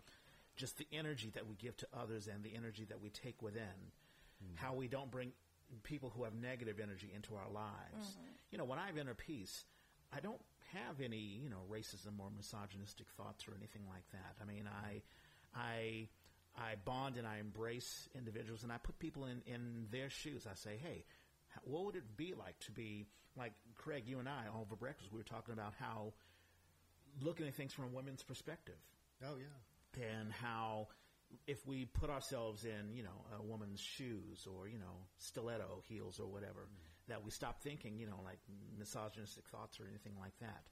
just 0.57 0.77
the 0.79 0.87
energy 0.93 1.31
that 1.35 1.47
we 1.47 1.55
give 1.55 1.77
to 1.79 1.89
others 1.95 2.27
and 2.29 2.43
the 2.43 2.55
energy 2.55 2.85
that 2.87 3.01
we 3.01 3.11
take 3.11 3.41
within. 3.43 3.93
How 4.57 4.75
we 4.75 4.89
don't 4.89 5.11
bring 5.11 5.33
people 5.83 6.11
who 6.11 6.25
have 6.25 6.35
negative 6.35 6.79
energy 6.81 7.11
into 7.15 7.35
our 7.37 7.49
lives. 7.51 8.17
You 8.51 8.59
know, 8.59 8.65
when 8.65 8.79
I 8.79 8.87
have 8.87 8.99
inner 8.99 9.15
peace, 9.15 9.65
I 10.13 10.21
don't 10.21 10.41
have 10.73 11.01
any, 11.01 11.19
you 11.43 11.49
know, 11.49 11.63
racism 11.71 12.19
or 12.19 12.31
misogynistic 12.31 13.07
thoughts 13.17 13.49
or 13.49 13.55
anything 13.55 13.83
like 13.89 14.09
that. 14.13 14.37
I 14.41 14.45
mean, 14.45 14.69
I, 14.69 15.03
I, 15.57 16.09
I 16.57 16.75
bond 16.85 17.17
and 17.17 17.27
I 17.27 17.39
embrace 17.39 18.09
individuals 18.15 18.63
and 18.63 18.73
I 18.73 18.79
put 18.79 18.99
people 18.99 19.27
in, 19.27 19.43
in 19.47 19.87
their 19.91 20.11
shoes. 20.11 20.47
I 20.51 20.55
say, 20.55 20.79
hey, 20.83 21.05
what 21.65 21.85
would 21.85 21.97
it 21.97 22.17
be 22.17 22.35
like 22.39 22.59
to 22.61 22.73
be 22.73 23.07
like 23.37 23.53
Craig, 23.75 24.05
you 24.07 24.19
and 24.19 24.29
I 24.29 24.45
over 24.59 24.77
breakfast, 24.77 25.13
we 25.13 25.19
were 25.19 25.25
talking 25.25 25.53
about 25.53 25.75
how 25.79 26.15
looking 27.21 27.47
at 27.47 27.55
things 27.55 27.73
from 27.73 27.85
a 27.85 27.89
women's 27.89 28.23
perspective 28.23 28.77
Oh 29.25 29.37
yeah. 29.39 30.03
and 30.19 30.33
how 30.33 30.89
if 31.47 31.67
we 31.67 31.87
put 31.87 32.11
ourselves 32.11 32.65
in, 32.65 32.95
you 32.95 33.03
know, 33.03 33.25
a 33.39 33.43
woman's 33.43 33.81
shoes 33.81 34.47
or, 34.47 34.69
you 34.69 34.79
know, 34.79 35.07
stiletto 35.19 35.83
heels 35.89 36.21
or 36.21 36.27
whatever, 36.27 36.61
mm. 36.61 37.09
that 37.09 37.25
we 37.25 37.31
stop 37.31 37.63
thinking, 37.63 37.99
you 37.99 38.07
know, 38.07 38.21
like 38.25 38.39
misogynistic 38.79 39.47
thoughts 39.49 39.81
or 39.81 39.85
anything 39.89 40.13
like 40.21 40.39
that. 40.41 40.63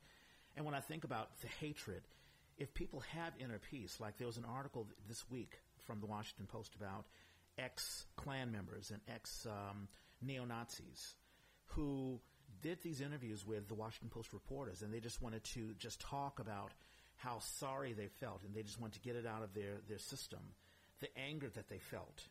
And 0.56 0.64
when 0.64 0.74
I 0.74 0.80
think 0.80 1.04
about 1.04 1.40
the 1.40 1.48
hatred, 1.60 2.02
if 2.58 2.72
people 2.74 3.00
have 3.12 3.32
inner 3.38 3.58
peace, 3.58 3.98
like 4.00 4.18
there 4.18 4.26
was 4.26 4.36
an 4.36 4.44
article 4.44 4.84
th- 4.84 4.96
this 5.08 5.28
week 5.30 5.58
from 5.82 6.00
the 6.00 6.06
Washington 6.06 6.46
Post 6.46 6.74
about 6.74 7.06
ex 7.58 8.06
Klan 8.16 8.50
members 8.52 8.90
and 8.90 9.00
ex 9.08 9.46
um, 9.46 9.88
neo 10.22 10.44
Nazis 10.44 11.14
who 11.66 12.20
did 12.62 12.80
these 12.82 13.00
interviews 13.00 13.46
with 13.46 13.68
the 13.68 13.74
Washington 13.74 14.08
Post 14.08 14.32
reporters, 14.32 14.82
and 14.82 14.92
they 14.92 15.00
just 15.00 15.20
wanted 15.20 15.44
to 15.44 15.74
just 15.78 16.00
talk 16.00 16.38
about 16.38 16.72
how 17.16 17.38
sorry 17.38 17.92
they 17.92 18.08
felt, 18.20 18.42
and 18.44 18.54
they 18.54 18.62
just 18.62 18.80
wanted 18.80 18.94
to 18.94 19.06
get 19.08 19.16
it 19.16 19.26
out 19.26 19.42
of 19.42 19.54
their, 19.54 19.80
their 19.88 19.98
system, 19.98 20.40
the 21.00 21.08
anger 21.18 21.48
that 21.54 21.68
they 21.68 21.78
felt, 21.78 22.28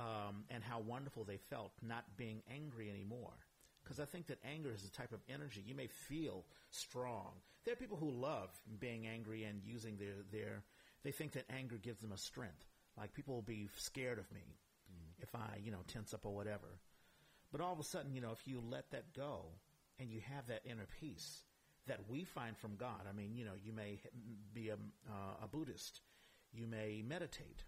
um, 0.00 0.44
and 0.50 0.62
how 0.62 0.80
wonderful 0.80 1.24
they 1.24 1.38
felt 1.50 1.72
not 1.82 2.04
being 2.16 2.42
angry 2.52 2.90
anymore. 2.90 3.34
Because 3.86 4.00
I 4.00 4.04
think 4.04 4.26
that 4.26 4.38
anger 4.44 4.72
is 4.74 4.84
a 4.84 4.90
type 4.90 5.12
of 5.12 5.20
energy. 5.32 5.62
You 5.64 5.76
may 5.76 5.86
feel 5.86 6.44
strong. 6.70 7.34
There 7.64 7.72
are 7.72 7.76
people 7.76 7.96
who 7.96 8.10
love 8.10 8.50
being 8.80 9.06
angry 9.06 9.44
and 9.44 9.62
using 9.64 9.96
their 9.96 10.24
their 10.32 10.64
they 11.04 11.12
think 11.12 11.32
that 11.32 11.44
anger 11.48 11.76
gives 11.76 12.00
them 12.00 12.10
a 12.10 12.18
strength. 12.18 12.66
Like 12.98 13.14
people 13.14 13.34
will 13.34 13.42
be 13.42 13.68
scared 13.76 14.18
of 14.18 14.30
me 14.32 14.56
if 15.20 15.34
I, 15.34 15.60
you 15.62 15.70
know, 15.70 15.84
tense 15.86 16.12
up 16.14 16.26
or 16.26 16.34
whatever. 16.34 16.80
But 17.52 17.60
all 17.60 17.72
of 17.72 17.78
a 17.78 17.84
sudden, 17.84 18.12
you 18.12 18.20
know, 18.20 18.32
if 18.32 18.46
you 18.46 18.60
let 18.60 18.90
that 18.90 19.14
go 19.14 19.46
and 19.98 20.10
you 20.10 20.20
have 20.20 20.46
that 20.48 20.62
inner 20.64 20.86
peace 21.00 21.44
that 21.86 22.00
we 22.08 22.24
find 22.24 22.56
from 22.56 22.76
God, 22.76 23.02
I 23.08 23.12
mean, 23.12 23.36
you 23.36 23.44
know, 23.44 23.54
you 23.62 23.72
may 23.72 24.00
be 24.52 24.70
a, 24.70 24.74
uh, 24.74 25.44
a 25.44 25.48
Buddhist, 25.48 26.00
you 26.52 26.66
may 26.66 27.02
meditate, 27.06 27.62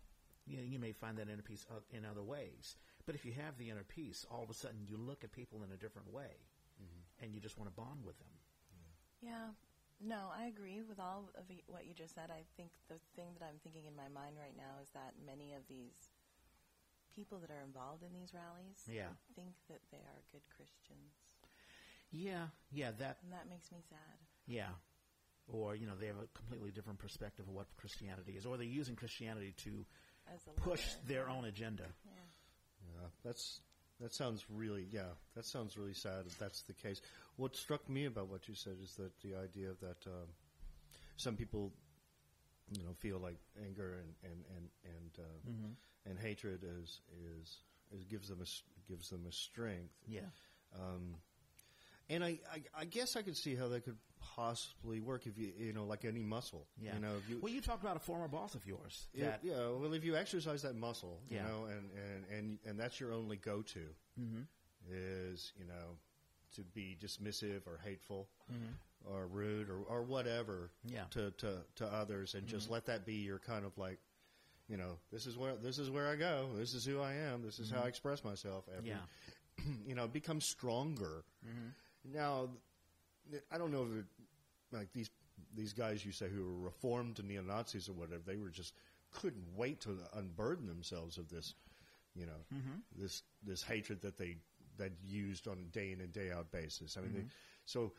you, 0.46 0.56
know, 0.56 0.64
you 0.64 0.78
may 0.78 0.92
find 0.92 1.16
that 1.18 1.28
inner 1.28 1.42
peace 1.42 1.64
uh, 1.70 1.80
in 1.96 2.04
other 2.04 2.22
ways. 2.22 2.76
But 3.08 3.14
if 3.16 3.24
you 3.24 3.32
have 3.40 3.56
the 3.56 3.70
inner 3.72 3.88
peace, 3.88 4.26
all 4.30 4.42
of 4.44 4.50
a 4.50 4.54
sudden 4.54 4.84
you 4.84 4.98
look 5.00 5.24
at 5.24 5.32
people 5.32 5.64
in 5.64 5.72
a 5.72 5.80
different 5.80 6.12
way 6.12 6.28
mm-hmm. 6.76 7.24
and 7.24 7.32
you 7.32 7.40
just 7.40 7.56
want 7.56 7.72
to 7.72 7.74
bond 7.74 8.04
with 8.04 8.18
them. 8.20 8.28
Yeah. 9.24 9.48
No, 10.04 10.28
I 10.28 10.44
agree 10.44 10.82
with 10.84 11.00
all 11.00 11.32
of 11.34 11.48
y- 11.48 11.64
what 11.66 11.88
you 11.88 11.94
just 11.96 12.14
said. 12.14 12.28
I 12.28 12.44
think 12.60 12.68
the 12.92 13.00
thing 13.16 13.32
that 13.40 13.48
I'm 13.48 13.56
thinking 13.64 13.88
in 13.88 13.96
my 13.96 14.12
mind 14.12 14.36
right 14.36 14.52
now 14.60 14.76
is 14.84 14.90
that 14.92 15.16
many 15.24 15.54
of 15.56 15.64
these 15.72 16.12
people 17.16 17.40
that 17.40 17.48
are 17.50 17.64
involved 17.64 18.04
in 18.04 18.12
these 18.12 18.30
rallies 18.36 18.84
Yeah. 18.86 19.08
think 19.34 19.56
that 19.72 19.80
they 19.90 20.04
are 20.04 20.20
good 20.30 20.44
Christians. 20.54 21.16
Yeah, 22.12 22.52
yeah, 22.70 22.92
that, 23.00 23.24
And 23.24 23.32
that 23.32 23.48
makes 23.48 23.72
me 23.72 23.80
sad. 23.88 24.20
yeah. 24.46 24.76
Or, 25.48 25.74
you 25.74 25.86
know, 25.86 25.96
they 25.96 26.06
have 26.12 26.20
a 26.20 26.28
completely 26.36 26.70
different 26.70 26.98
perspective 27.00 27.48
of 27.48 27.54
what 27.54 27.66
Christianity 27.80 28.36
is. 28.36 28.44
Or 28.44 28.58
they're 28.58 28.66
using 28.68 28.96
Christianity 28.96 29.54
to 29.64 29.86
push 30.60 30.84
their 31.08 31.30
own 31.30 31.46
agenda. 31.46 31.88
Yeah. 32.04 32.27
That's 33.24 33.60
that 34.00 34.14
sounds 34.14 34.44
really 34.48 34.86
yeah, 34.90 35.10
that 35.34 35.44
sounds 35.44 35.76
really 35.76 35.94
sad 35.94 36.24
if 36.26 36.38
that's 36.38 36.62
the 36.62 36.72
case. 36.72 37.00
What 37.36 37.56
struck 37.56 37.88
me 37.88 38.06
about 38.06 38.28
what 38.28 38.48
you 38.48 38.54
said 38.54 38.76
is 38.82 38.94
that 38.94 39.12
the 39.22 39.34
idea 39.34 39.70
that 39.80 40.06
um, 40.06 40.28
some 41.16 41.36
people, 41.36 41.72
you 42.70 42.82
know, 42.82 42.92
feel 42.98 43.18
like 43.18 43.38
anger 43.64 43.98
and 44.02 44.14
and 44.32 44.44
and 44.56 44.68
and, 44.84 45.10
uh, 45.18 45.50
Mm-hmm. 45.50 46.10
and 46.10 46.18
hatred 46.18 46.64
is 46.64 47.00
is 47.40 47.58
is 47.90 48.04
gives 48.04 48.28
them 48.28 48.40
a 48.42 48.90
gives 48.90 49.08
them 49.10 49.24
a 49.28 49.32
strength. 49.32 49.94
Yeah. 50.06 50.20
Um, 50.74 51.16
and 52.10 52.24
I, 52.24 52.38
I 52.52 52.62
I 52.80 52.84
guess 52.84 53.16
I 53.16 53.22
could 53.22 53.36
see 53.36 53.54
how 53.54 53.68
that 53.68 53.84
could 53.84 53.96
possibly 54.20 55.00
work 55.00 55.26
if 55.26 55.36
you 55.38 55.52
you 55.58 55.72
know 55.72 55.84
like 55.84 56.04
any 56.04 56.22
muscle. 56.22 56.66
Yeah. 56.80 56.94
You 56.94 57.00
know, 57.00 57.12
if 57.22 57.28
you 57.30 57.38
well, 57.40 57.52
you 57.52 57.60
talked 57.60 57.82
about 57.82 57.96
a 57.96 58.00
former 58.00 58.28
boss 58.28 58.54
of 58.54 58.66
yours. 58.66 59.06
yeah, 59.14 59.36
yeah. 59.42 59.68
Well, 59.78 59.92
if 59.94 60.04
you 60.04 60.16
exercise 60.16 60.62
that 60.62 60.74
muscle, 60.76 61.20
you 61.28 61.36
Yeah. 61.36 61.44
know, 61.48 61.64
and, 61.64 61.90
and, 61.92 62.24
and, 62.38 62.58
and 62.66 62.78
that's 62.80 62.98
your 63.00 63.12
only 63.12 63.36
go 63.36 63.62
to 63.62 63.80
Mm-hmm. 64.20 64.42
is, 64.90 65.52
you 65.58 65.64
know, 65.66 65.96
to 66.56 66.62
be 66.62 66.96
dismissive 67.00 67.66
or 67.66 67.78
hateful 67.84 68.28
Mm-hmm. 68.52 69.12
or 69.14 69.26
rude 69.26 69.68
or, 69.70 69.80
or 69.88 70.02
whatever 70.02 70.70
Yeah. 70.84 71.04
to, 71.10 71.30
to, 71.32 71.58
to 71.76 71.86
others 71.86 72.34
and 72.34 72.46
just 72.46 72.70
let 72.70 72.86
that 72.86 73.04
be 73.06 73.14
your 73.16 73.38
kind 73.38 73.64
of 73.64 73.76
like, 73.78 73.98
you 74.68 74.76
know, 74.76 74.98
this 75.12 75.26
is 75.26 75.36
where, 75.36 75.54
this 75.56 75.78
is 75.78 75.90
where 75.90 76.08
I 76.08 76.16
go. 76.16 76.48
This 76.56 76.74
is 76.74 76.84
who 76.84 77.00
I 77.00 77.12
am. 77.14 77.42
This 77.42 77.58
is 77.58 77.70
how 77.70 77.82
I 77.82 77.88
express 77.88 78.24
myself. 78.24 78.64
Every, 78.76 78.88
Yeah. 78.90 79.64
you 79.86 79.94
know, 79.94 80.06
become 80.08 80.40
stronger. 80.40 81.24
Now, 82.12 82.48
I 83.50 83.58
don't 83.58 83.72
know 83.72 83.82
if 83.82 83.98
it, 83.98 84.04
like 84.72 84.92
these 84.92 85.10
these 85.54 85.72
guys 85.72 86.04
you 86.04 86.12
say 86.12 86.28
who 86.28 86.44
were 86.44 86.66
reformed 86.66 87.22
neo 87.24 87.42
Nazis 87.42 87.88
or 87.88 87.92
whatever, 87.92 88.22
they 88.26 88.36
were 88.36 88.50
just 88.50 88.74
couldn't 89.10 89.46
wait 89.56 89.80
to 89.82 89.96
unburden 90.14 90.66
themselves 90.66 91.18
of 91.18 91.28
this, 91.28 91.54
you 92.14 92.26
know, 92.26 92.40
mm-hmm. 92.54 92.78
this 92.96 93.22
this 93.42 93.62
hatred 93.62 94.00
that 94.02 94.18
they 94.18 94.36
that 94.76 94.92
used 95.04 95.48
on 95.48 95.58
a 95.58 95.72
day 95.72 95.92
in 95.92 96.00
and 96.00 96.12
day 96.12 96.30
out 96.30 96.50
basis. 96.52 96.96
I 96.96 97.00
mean, 97.00 97.12
they, 97.12 97.18
mm-hmm. 97.20 97.28
so 97.64 97.92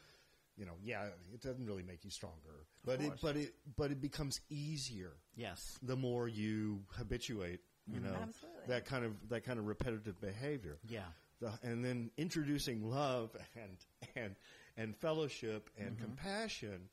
you 0.57 0.65
know, 0.65 0.73
yeah, 0.83 1.05
it 1.33 1.41
doesn't 1.41 1.65
really 1.65 1.83
make 1.83 2.03
you 2.03 2.11
stronger, 2.11 2.65
but 2.85 3.01
it 3.01 3.13
but 3.21 3.37
it 3.37 3.53
but 3.77 3.91
it 3.91 4.01
becomes 4.01 4.41
easier 4.49 5.13
Yes. 5.35 5.79
the 5.81 5.95
more 5.95 6.27
you 6.27 6.81
habituate, 6.89 7.61
you 7.87 7.99
mm-hmm. 7.99 8.05
know, 8.05 8.17
Absolutely. 8.21 8.61
that 8.67 8.85
kind 8.85 9.05
of 9.05 9.13
that 9.29 9.45
kind 9.45 9.57
of 9.57 9.67
repetitive 9.67 10.19
behavior 10.19 10.77
Yeah. 10.89 11.01
The, 11.39 11.51
and 11.63 11.83
then 11.83 12.11
introducing 12.17 12.89
love 12.89 13.35
and 13.55 13.77
and 14.15 14.35
and 14.77 14.95
fellowship 14.97 15.69
and 15.77 15.91
mm-hmm. 15.91 16.03
compassion. 16.03 16.89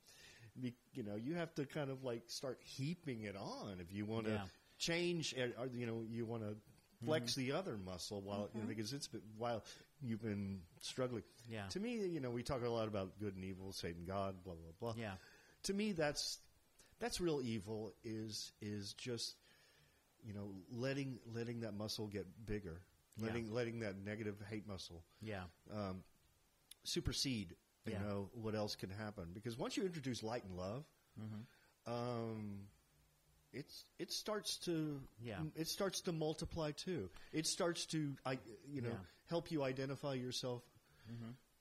Be, 0.61 0.75
you 0.95 1.03
know, 1.03 1.17
you 1.17 1.35
have 1.35 1.55
to 1.57 1.67
kind 1.67 1.91
of 1.91 2.03
like 2.03 2.23
start 2.29 2.59
heaping 2.65 3.23
it 3.23 3.37
on 3.37 3.79
if 3.81 3.93
you 3.93 4.07
want 4.07 4.27
to 4.27 4.33
Yeah. 4.33 4.45
change, 4.79 5.35
or 5.35 5.67
you 5.75 5.87
know, 5.87 6.03
you 6.11 6.25
want 6.25 6.43
to 6.43 6.57
flex 7.05 7.33
mm-hmm. 7.33 7.41
the 7.43 7.53
other 7.53 7.77
muscle 7.77 8.23
while 8.23 8.49
you 8.55 8.61
know 8.61 8.61
mm-hmm. 8.61 8.69
because 8.69 8.93
it's 8.93 9.07
been, 9.07 9.21
while 9.37 9.63
you've 10.03 10.23
been 10.23 10.61
struggling. 10.81 11.23
Yeah. 11.51 11.67
To 11.71 11.81
me, 11.81 12.07
you 12.07 12.21
know, 12.21 12.31
we 12.31 12.43
talk 12.43 12.65
a 12.65 12.69
lot 12.69 12.89
about 12.89 13.19
good 13.21 13.35
and 13.35 13.45
evil, 13.45 13.73
Satan, 13.73 14.05
God, 14.07 14.37
blah 14.45 14.55
blah 14.55 14.93
blah. 14.93 15.01
Yeah. 15.03 15.13
To 15.65 15.75
me, 15.75 15.93
that's 15.93 16.39
that's 16.99 17.21
real 17.21 17.41
evil. 17.43 17.93
Is 18.05 18.53
is 18.63 18.95
just 18.95 19.35
you 20.27 20.33
know 20.33 20.49
letting 20.73 21.19
letting 21.35 21.61
that 21.61 21.75
muscle 21.75 22.07
get 22.07 22.27
bigger, 22.47 22.81
Yeah. 23.19 23.27
letting 23.27 23.53
letting 23.53 23.81
that 23.81 23.97
negative 23.99 24.37
hate 24.51 24.67
muscle 24.67 25.03
Yeah. 25.23 25.45
um, 25.73 26.03
supersede. 26.85 27.57
You 27.87 27.93
Yeah. 27.93 28.03
know 28.03 28.31
what 28.35 28.55
else 28.55 28.75
can 28.75 28.91
happen 28.91 29.33
because 29.33 29.57
once 29.57 29.77
you 29.77 29.85
introduce 29.85 30.23
light 30.23 30.45
and 30.45 30.57
love, 30.57 30.85
Mm-hmm. 31.21 31.93
um, 31.93 32.69
it's 33.53 33.85
it 33.99 34.13
starts 34.13 34.59
to 34.65 35.01
Yeah. 35.21 35.41
it 35.55 35.69
starts 35.69 36.01
to 36.03 36.13
multiply 36.13 36.73
too. 36.73 37.11
It 37.33 37.47
starts 37.47 37.87
to 37.87 38.17
I 38.25 38.39
you 38.69 38.83
know 38.83 38.89
Yeah. 38.91 38.95
Mm-hmm. 38.97 39.05
help 39.29 39.51
you 39.51 39.63
identify 39.63 40.15
yourself, 40.15 40.63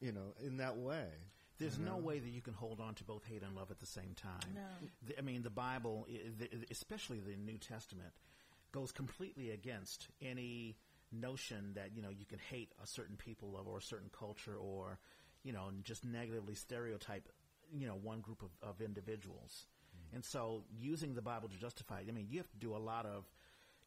you 0.02 0.12
know, 0.12 0.34
in 0.40 0.58
that 0.58 0.78
way. 0.78 1.10
There's 1.58 1.80
no 1.80 1.96
way 1.96 2.20
that 2.20 2.30
you 2.30 2.42
can 2.42 2.54
hold 2.54 2.82
on 2.82 2.96
to 2.96 3.06
both 3.06 3.24
hate 3.24 3.42
and 3.42 3.56
love 3.56 3.72
at 3.72 3.80
the 3.80 3.86
same 3.86 4.14
time. 4.14 4.54
No. 4.54 4.68
The- 5.04 5.18
I 5.18 5.22
mean, 5.22 5.42
the 5.42 5.50
Bible, 5.50 6.06
i- 6.10 6.28
the- 6.38 6.66
especially 6.70 7.22
the 7.22 7.38
New 7.38 7.58
Testament, 7.58 8.14
goes 8.74 8.92
completely 8.92 9.52
against 9.52 10.10
any 10.20 10.76
notion 11.22 11.74
that 11.76 11.96
you 11.96 12.02
know 12.02 12.10
you 12.10 12.26
can 12.26 12.40
hate 12.40 12.72
a 12.84 12.88
certain 12.88 13.16
people 13.16 13.60
or 13.66 13.78
a 13.78 13.82
certain 13.82 14.10
culture 14.18 14.56
or 14.56 15.00
you 15.44 15.52
know 15.54 15.70
just 15.84 16.04
negatively 16.06 16.56
stereotype 16.56 17.28
you 17.74 17.88
know 17.88 17.96
one 17.96 18.20
group 18.22 18.42
of, 18.44 18.50
of 18.68 18.82
individuals. 18.82 19.66
And 20.14 20.24
so, 20.24 20.64
using 20.80 21.14
the 21.16 21.22
Bible 21.22 21.50
to 21.50 21.58
justify 21.58 22.00
it, 22.00 22.06
I 22.08 22.12
mean, 22.12 22.28
you 22.30 22.38
have 22.38 22.50
to 22.52 22.58
do 22.58 22.76
a 22.76 22.78
lot 22.78 23.06
of 23.06 23.26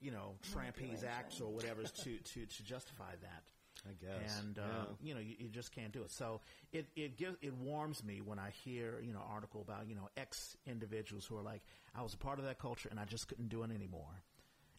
you 0.00 0.10
know 0.10 0.36
trapeze 0.52 1.04
acts 1.04 1.40
or 1.40 1.50
whatever 1.52 1.82
to 1.82 2.18
to 2.18 2.46
to 2.46 2.62
justify 2.62 3.12
that. 3.22 3.42
I 3.88 3.92
guess. 4.04 4.40
and 4.42 4.58
uh, 4.58 4.62
Yeah. 4.62 4.84
you 5.00 5.14
know 5.14 5.20
you, 5.20 5.36
you 5.38 5.48
just 5.48 5.72
can't 5.72 5.92
do 5.92 6.02
it. 6.02 6.10
So 6.10 6.40
it 6.72 6.86
it 6.96 7.16
gives 7.16 7.36
it 7.40 7.54
warms 7.54 8.02
me 8.02 8.20
when 8.20 8.38
I 8.38 8.50
hear 8.50 9.00
you 9.00 9.12
know 9.12 9.22
article 9.30 9.60
about 9.62 9.88
you 9.88 9.94
know 9.94 10.08
ex 10.16 10.56
individuals 10.66 11.24
who 11.26 11.36
are 11.38 11.42
like 11.42 11.62
I 11.94 12.02
was 12.02 12.14
a 12.14 12.18
part 12.18 12.38
of 12.40 12.44
that 12.44 12.58
culture 12.58 12.88
and 12.90 12.98
I 12.98 13.04
just 13.04 13.28
couldn't 13.28 13.48
do 13.48 13.62
it 13.62 13.70
anymore, 13.70 14.22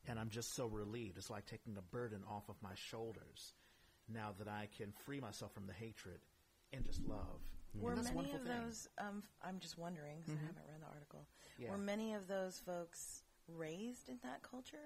and 0.07 0.19
I'm 0.19 0.29
just 0.29 0.55
so 0.55 0.65
relieved. 0.67 1.17
It's 1.17 1.29
like 1.29 1.45
taking 1.45 1.77
a 1.77 1.81
burden 1.81 2.21
off 2.29 2.49
of 2.49 2.55
my 2.61 2.73
shoulders 2.75 3.53
now 4.11 4.33
that 4.39 4.47
I 4.47 4.67
can 4.77 4.91
free 5.05 5.19
myself 5.19 5.53
from 5.53 5.67
the 5.67 5.73
hatred 5.73 6.19
and 6.73 6.85
just 6.85 7.01
love. 7.07 7.41
Were 7.75 7.91
And 7.91 7.99
that's 8.03 8.15
many 8.15 8.31
of 8.31 8.41
thing. 8.41 8.51
Mm-hmm. 8.51 8.65
those? 8.65 8.87
Um, 8.97 9.23
I'm 9.43 9.59
just 9.59 9.77
wondering 9.77 10.21
'cause 10.23 10.33
I 10.35 10.45
haven't 10.47 10.65
read 10.67 10.81
the 10.81 10.87
article. 10.93 11.27
Yeah. 11.59 11.69
Were 11.71 11.77
many 11.77 12.13
of 12.15 12.27
those 12.27 12.59
folks 12.59 13.23
raised 13.47 14.09
in 14.09 14.17
that 14.23 14.41
culture? 14.41 14.77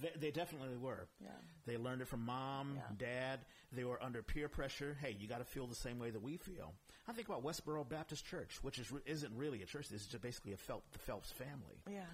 They, 0.00 0.10
they 0.16 0.30
definitely 0.30 0.76
were. 0.76 1.06
Yeah. 1.20 1.28
They 1.66 1.76
learned 1.76 2.00
it 2.02 2.08
from 2.08 2.24
mom, 2.24 2.76
Yeah. 2.76 2.82
dad. 2.96 3.40
They 3.72 3.84
were 3.84 4.02
under 4.02 4.22
peer 4.22 4.48
pressure. 4.48 4.96
Hey, 5.00 5.12
you 5.20 5.28
got 5.28 5.38
to 5.38 5.44
feel 5.44 5.66
the 5.66 5.74
same 5.74 5.98
way 5.98 6.10
that 6.10 6.20
we 6.22 6.36
feel. 6.38 6.72
I 7.06 7.12
think 7.12 7.28
about 7.28 7.44
Westboro 7.44 7.86
Baptist 7.88 8.24
Church, 8.24 8.58
which 8.62 8.78
is 8.78 8.90
re- 8.90 9.02
isn't 9.06 9.36
really 9.36 9.62
a 9.62 9.66
church. 9.66 9.88
This 9.90 10.00
is 10.00 10.06
just 10.08 10.22
basically 10.22 10.52
a 10.52 10.56
Phelps, 10.56 10.88
the 10.92 10.98
Phelps 11.00 11.30
family. 11.32 11.78
Yeah. 11.88 12.06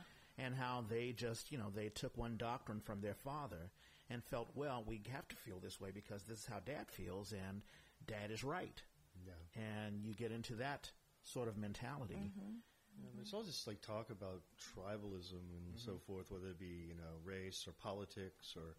And 0.42 0.54
how 0.54 0.84
they 0.88 1.12
just, 1.12 1.52
you 1.52 1.58
know, 1.58 1.70
they 1.74 1.88
took 1.88 2.16
one 2.16 2.36
doctrine 2.36 2.80
from 2.80 3.00
their 3.00 3.14
father 3.14 3.70
and 4.08 4.24
felt, 4.24 4.48
well, 4.54 4.84
we 4.86 5.00
have 5.12 5.28
to 5.28 5.36
feel 5.36 5.60
this 5.60 5.80
way 5.80 5.90
because 5.92 6.22
this 6.22 6.40
is 6.40 6.46
how 6.46 6.60
dad 6.64 6.88
feels, 6.88 7.32
and 7.32 7.62
dad 8.06 8.30
is 8.30 8.42
right. 8.42 8.82
Yeah. 9.26 9.62
And 9.62 10.04
you 10.04 10.14
get 10.14 10.32
into 10.32 10.54
that 10.54 10.90
sort 11.24 11.48
of 11.48 11.56
mentality. 11.56 12.14
Mm-hmm. 12.14 12.54
Yeah, 12.98 13.08
There's 13.16 13.32
all 13.32 13.42
this 13.42 13.66
like 13.66 13.80
talk 13.82 14.10
about 14.10 14.42
tribalism 14.58 15.32
and 15.32 15.74
mm-hmm. 15.74 15.90
so 15.90 15.98
forth, 16.06 16.30
whether 16.30 16.48
it 16.48 16.58
be 16.58 16.88
you 16.88 16.94
know 16.94 17.20
race 17.24 17.66
or 17.68 17.72
politics 17.72 18.54
or 18.56 18.74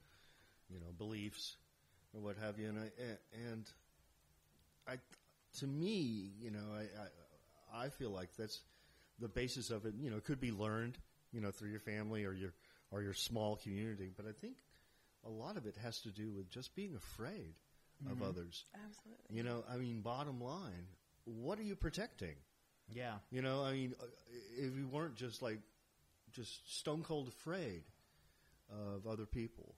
you 0.70 0.80
know 0.80 0.92
beliefs 0.98 1.58
or 2.14 2.22
what 2.22 2.38
have 2.38 2.60
you. 2.60 2.70
And 2.70 2.80
I 2.80 2.90
and 3.50 3.66
I, 4.88 4.96
to 5.60 5.68
me, 5.68 6.32
you 6.42 6.52
know, 6.52 6.66
I 6.76 7.80
I, 7.80 7.86
I 7.86 7.90
feel 7.90 8.12
like 8.12 8.36
that's 8.38 8.62
the 9.20 9.30
basis 9.30 9.70
of 9.70 9.86
it. 9.86 9.94
You 10.00 10.10
know, 10.10 10.18
it 10.18 10.26
could 10.26 10.42
be 10.42 10.52
learned, 10.52 10.98
you 11.32 11.42
know, 11.42 11.52
through 11.52 11.70
your 11.70 11.80
family 11.80 12.26
or 12.26 12.34
your 12.34 12.54
or 12.92 13.02
your 13.02 13.14
small 13.14 13.56
community. 13.56 14.12
But 14.16 14.26
I 14.28 14.34
think 14.40 14.58
a 15.26 15.30
lot 15.30 15.58
of 15.58 15.66
it 15.66 15.76
has 15.84 16.02
to 16.02 16.10
do 16.10 16.32
with 16.32 16.50
just 16.50 16.76
being 16.76 16.96
afraid 16.96 17.54
of 18.10 18.24
others. 18.24 18.66
Absolutely. 18.74 19.38
You 19.38 19.44
know, 19.44 19.64
I 19.72 19.78
mean, 19.78 20.02
bottom 20.02 20.42
line, 20.42 20.88
what 21.26 21.60
are 21.60 21.64
you 21.64 21.76
protecting? 21.76 22.36
Yeah. 22.90 23.14
You 23.30 23.42
know, 23.42 23.64
I 23.64 23.74
mean, 23.74 23.94
uh, 24.02 24.06
if 24.58 24.76
you 24.76 24.88
weren't 24.88 25.16
just 25.16 25.42
like, 25.42 25.60
just 26.34 26.80
stone 26.80 27.04
cold 27.04 27.28
afraid 27.28 27.84
of 28.72 29.06
other 29.06 29.26
people, 29.26 29.76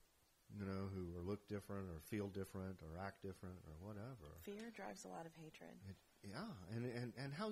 you 0.58 0.66
know, 0.66 0.88
who 0.94 1.20
are 1.20 1.22
look 1.22 1.48
different 1.48 1.90
or 1.90 2.00
feel 2.06 2.28
different 2.28 2.80
or 2.82 3.04
act 3.04 3.22
different 3.24 3.56
or 3.68 3.88
whatever. 3.88 4.38
Fear 4.44 4.72
drives 4.76 5.04
a 5.06 5.08
lot 5.10 5.26
of 5.26 5.34
hatred. 5.36 5.72
It, 5.90 5.96
yeah, 6.30 6.76
and, 6.76 6.86
and 6.86 7.14
and 7.18 7.34
how 7.34 7.52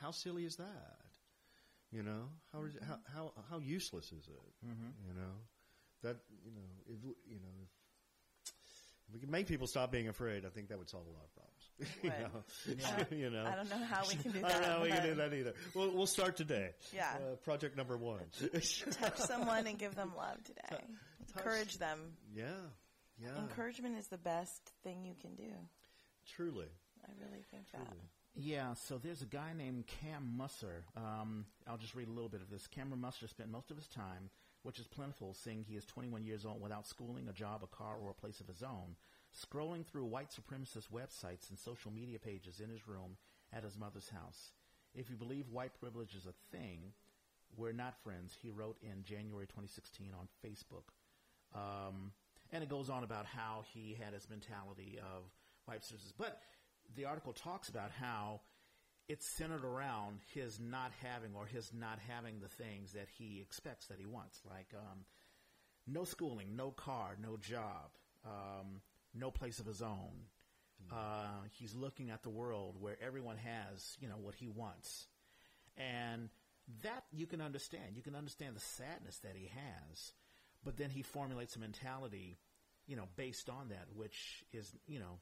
how 0.00 0.10
silly 0.10 0.44
is 0.44 0.56
that? 0.56 0.96
You 1.96 2.02
know 2.02 2.28
how 2.52 2.64
is 2.64 2.74
it, 2.74 2.82
how 2.86 2.98
how 3.14 3.32
how 3.50 3.58
useless 3.58 4.12
is 4.12 4.28
it? 4.28 4.66
Mm-hmm. 4.66 4.90
You 5.08 5.14
know 5.14 5.32
that 6.02 6.16
you 6.44 6.50
know 6.52 6.60
if 6.86 6.98
you 7.26 7.36
know 7.40 7.48
if, 7.62 8.50
if 9.08 9.14
we 9.14 9.20
could 9.20 9.30
make 9.30 9.46
people 9.46 9.66
stop 9.66 9.90
being 9.90 10.08
afraid, 10.08 10.44
I 10.44 10.50
think 10.50 10.68
that 10.68 10.76
would 10.76 10.90
solve 10.90 11.06
a 11.06 11.10
lot 11.10 11.24
of 11.24 11.32
problems. 11.32 11.54
you 12.02 12.10
know, 12.10 12.44
Yeah. 12.78 13.04
you 13.16 13.30
know. 13.30 13.46
I 13.46 13.56
don't 13.56 13.70
know 13.70 13.86
how 13.86 14.02
we 14.06 14.14
can 14.16 14.30
do 14.32 14.40
that. 14.40 14.44
I 14.46 14.52
don't 14.52 14.60
that. 14.62 14.68
know 14.68 14.76
how 14.76 14.82
we 14.82 14.90
can 14.90 15.02
do 15.04 15.14
that 15.14 15.32
either. 15.32 15.54
We'll, 15.74 15.90
we'll 15.92 16.06
start 16.06 16.36
today. 16.36 16.70
Yeah. 16.94 17.14
Uh, 17.16 17.36
project 17.36 17.76
number 17.78 17.96
one. 17.96 18.20
Touch 18.52 19.16
someone 19.16 19.66
and 19.66 19.78
give 19.78 19.94
them 19.94 20.12
love 20.16 20.42
today. 20.44 20.82
Encourage 21.34 21.78
them. 21.78 21.98
yeah. 22.34 22.44
Yeah. 23.22 23.38
Encouragement 23.38 23.96
is 23.96 24.08
the 24.08 24.18
best 24.18 24.60
thing 24.84 25.04
you 25.06 25.14
can 25.18 25.34
do. 25.36 25.50
Truly. 26.34 26.66
I 27.06 27.12
really 27.24 27.42
think 27.50 27.70
that. 27.72 27.86
Yeah, 28.38 28.74
so 28.74 28.98
there's 28.98 29.22
a 29.22 29.26
guy 29.26 29.54
named 29.56 29.86
Cam 29.86 30.34
Musser. 30.36 30.84
Um, 30.94 31.46
I'll 31.66 31.78
just 31.78 31.94
read 31.94 32.08
a 32.08 32.12
little 32.12 32.28
bit 32.28 32.42
of 32.42 32.50
this. 32.50 32.66
Cameron 32.66 33.00
Musser 33.00 33.26
spent 33.26 33.50
most 33.50 33.70
of 33.70 33.78
his 33.78 33.88
time, 33.88 34.28
which 34.62 34.78
is 34.78 34.86
plentiful, 34.86 35.32
seeing 35.32 35.64
he 35.64 35.74
is 35.74 35.86
21 35.86 36.22
years 36.22 36.44
old 36.44 36.60
without 36.60 36.86
schooling, 36.86 37.28
a 37.28 37.32
job, 37.32 37.62
a 37.64 37.66
car, 37.66 37.96
or 37.98 38.10
a 38.10 38.14
place 38.14 38.38
of 38.40 38.46
his 38.46 38.62
own, 38.62 38.96
scrolling 39.34 39.86
through 39.86 40.04
white 40.04 40.28
supremacist 40.30 40.90
websites 40.92 41.48
and 41.48 41.58
social 41.58 41.90
media 41.90 42.18
pages 42.18 42.60
in 42.60 42.68
his 42.68 42.86
room 42.86 43.16
at 43.54 43.64
his 43.64 43.78
mother's 43.78 44.10
house. 44.10 44.52
If 44.94 45.08
you 45.08 45.16
believe 45.16 45.48
white 45.50 45.78
privilege 45.80 46.14
is 46.14 46.26
a 46.26 46.54
thing, 46.54 46.92
we're 47.56 47.72
not 47.72 48.02
friends, 48.04 48.36
he 48.42 48.50
wrote 48.50 48.76
in 48.82 49.02
January 49.02 49.46
2016 49.46 50.08
on 50.18 50.28
Facebook. 50.44 50.92
Um, 51.54 52.12
and 52.52 52.62
it 52.62 52.68
goes 52.68 52.90
on 52.90 53.02
about 53.02 53.24
how 53.24 53.64
he 53.72 53.96
had 53.98 54.12
his 54.12 54.28
mentality 54.28 54.98
of 55.00 55.24
white 55.64 55.80
supremacists. 55.80 56.12
But 56.18 56.40
the 56.94 57.04
article 57.04 57.32
talks 57.32 57.68
about 57.68 57.90
how 57.90 58.40
it's 59.08 59.26
centered 59.26 59.64
around 59.64 60.20
his 60.34 60.58
not 60.58 60.90
having 61.02 61.30
or 61.34 61.46
his 61.46 61.70
not 61.72 61.98
having 62.08 62.40
the 62.40 62.48
things 62.48 62.92
that 62.92 63.06
he 63.18 63.40
expects 63.40 63.86
that 63.86 63.98
he 63.98 64.06
wants, 64.06 64.40
like 64.48 64.68
um, 64.74 65.04
no 65.86 66.04
schooling, 66.04 66.56
no 66.56 66.70
car, 66.70 67.16
no 67.22 67.36
job, 67.36 67.90
um, 68.24 68.80
no 69.14 69.30
place 69.30 69.60
of 69.60 69.66
his 69.66 69.82
own. 69.82 70.26
Uh, 70.92 71.42
he's 71.58 71.74
looking 71.74 72.10
at 72.10 72.22
the 72.22 72.30
world 72.30 72.76
where 72.78 72.96
everyone 73.04 73.36
has, 73.38 73.96
you 74.00 74.08
know, 74.08 74.18
what 74.20 74.34
he 74.34 74.46
wants, 74.46 75.06
and 75.76 76.28
that 76.82 77.04
you 77.12 77.26
can 77.26 77.40
understand. 77.40 77.96
You 77.96 78.02
can 78.02 78.14
understand 78.14 78.54
the 78.54 78.60
sadness 78.60 79.18
that 79.18 79.32
he 79.34 79.46
has, 79.46 80.12
but 80.64 80.76
then 80.76 80.90
he 80.90 81.02
formulates 81.02 81.56
a 81.56 81.60
mentality, 81.60 82.38
you 82.86 82.94
know, 82.94 83.08
based 83.16 83.48
on 83.48 83.70
that, 83.70 83.86
which 83.94 84.44
is, 84.52 84.70
you 84.86 85.00
know, 85.00 85.18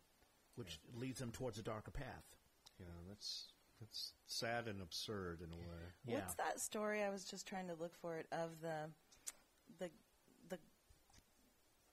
which 0.57 0.79
leads 0.95 1.21
him 1.21 1.31
towards 1.33 1.59
a 1.59 1.63
darker 1.63 1.91
path. 1.91 2.25
Yeah, 2.79 2.87
that's 3.09 3.49
that's 3.81 4.13
sad 4.27 4.67
and 4.69 4.81
absurd 4.81 5.41
in 5.41 5.53
a 5.53 5.57
way. 5.57 5.83
Yeah. 6.07 6.15
What's 6.21 6.35
that 6.35 6.61
story? 6.61 7.03
I 7.03 7.11
was 7.11 7.25
just 7.25 7.47
trying 7.47 7.69
to 7.69 7.75
look 7.75 7.95
for 7.95 8.17
it 8.19 8.27
of 8.33 8.61
the 8.63 8.91
the 9.79 9.91
the 10.49 10.59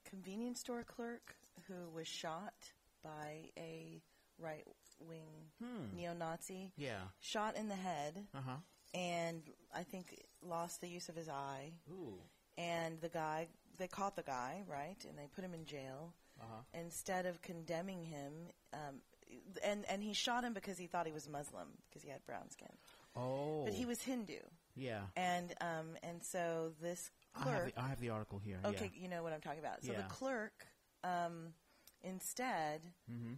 convenience 0.05 0.59
store 0.59 0.83
clerk 0.83 1.35
who 1.67 1.89
was 1.93 2.07
shot 2.07 2.53
by 3.03 3.49
a 3.57 4.01
right 4.39 4.65
wing 4.99 5.49
Hmm. 5.63 5.95
neo 5.95 6.13
Nazi. 6.13 6.71
Yeah. 6.77 7.01
Shot 7.19 7.55
in 7.55 7.67
the 7.69 7.75
head 7.75 8.25
Uh 8.33 8.41
huh. 8.45 8.57
and 8.93 9.41
I 9.73 9.83
think 9.83 10.19
lost 10.41 10.81
the 10.81 10.87
use 10.89 11.09
of 11.09 11.15
his 11.15 11.29
eye. 11.29 11.73
Ooh. 11.91 12.19
And 12.57 12.99
the 13.01 13.09
guy 13.09 13.47
they 13.77 13.87
caught 13.87 14.15
the 14.15 14.23
guy, 14.23 14.63
right? 14.67 15.03
And 15.07 15.17
they 15.17 15.27
put 15.33 15.43
him 15.43 15.53
in 15.53 15.65
jail. 15.65 16.13
Uh 16.41 16.45
huh. 16.49 16.79
Instead 16.79 17.25
of 17.27 17.41
condemning 17.41 18.03
him, 18.03 18.33
um, 18.73 19.01
and 19.63 19.85
and 19.89 20.01
he 20.01 20.13
shot 20.13 20.43
him 20.43 20.53
because 20.53 20.77
he 20.77 20.87
thought 20.87 21.05
he 21.05 21.11
was 21.13 21.29
Muslim 21.29 21.67
because 21.89 22.01
he 22.03 22.09
had 22.09 22.25
brown 22.25 22.49
skin, 22.49 22.71
Oh. 23.15 23.63
but 23.63 23.73
he 23.73 23.85
was 23.85 24.01
Hindu. 24.01 24.39
Yeah. 24.75 25.01
And 25.15 25.53
um, 25.61 25.97
and 26.03 26.23
so 26.23 26.71
this 26.81 27.11
I 27.35 27.39
have, 27.39 27.47
clerk. 27.47 27.75
the, 27.75 27.81
I 27.81 27.87
have 27.89 27.99
the 27.99 28.09
article 28.09 28.39
here. 28.39 28.59
okay, 28.65 28.91
you 28.95 29.07
know 29.07 29.21
what 29.23 29.33
I'm 29.33 29.41
talking 29.41 29.59
about. 29.59 29.83
So 29.83 29.91
Yeah. 29.91 29.97
the 30.01 30.07
clerk 30.09 30.65
um, 31.03 31.53
instead 32.03 32.81
Mm-hmm. 33.11 33.33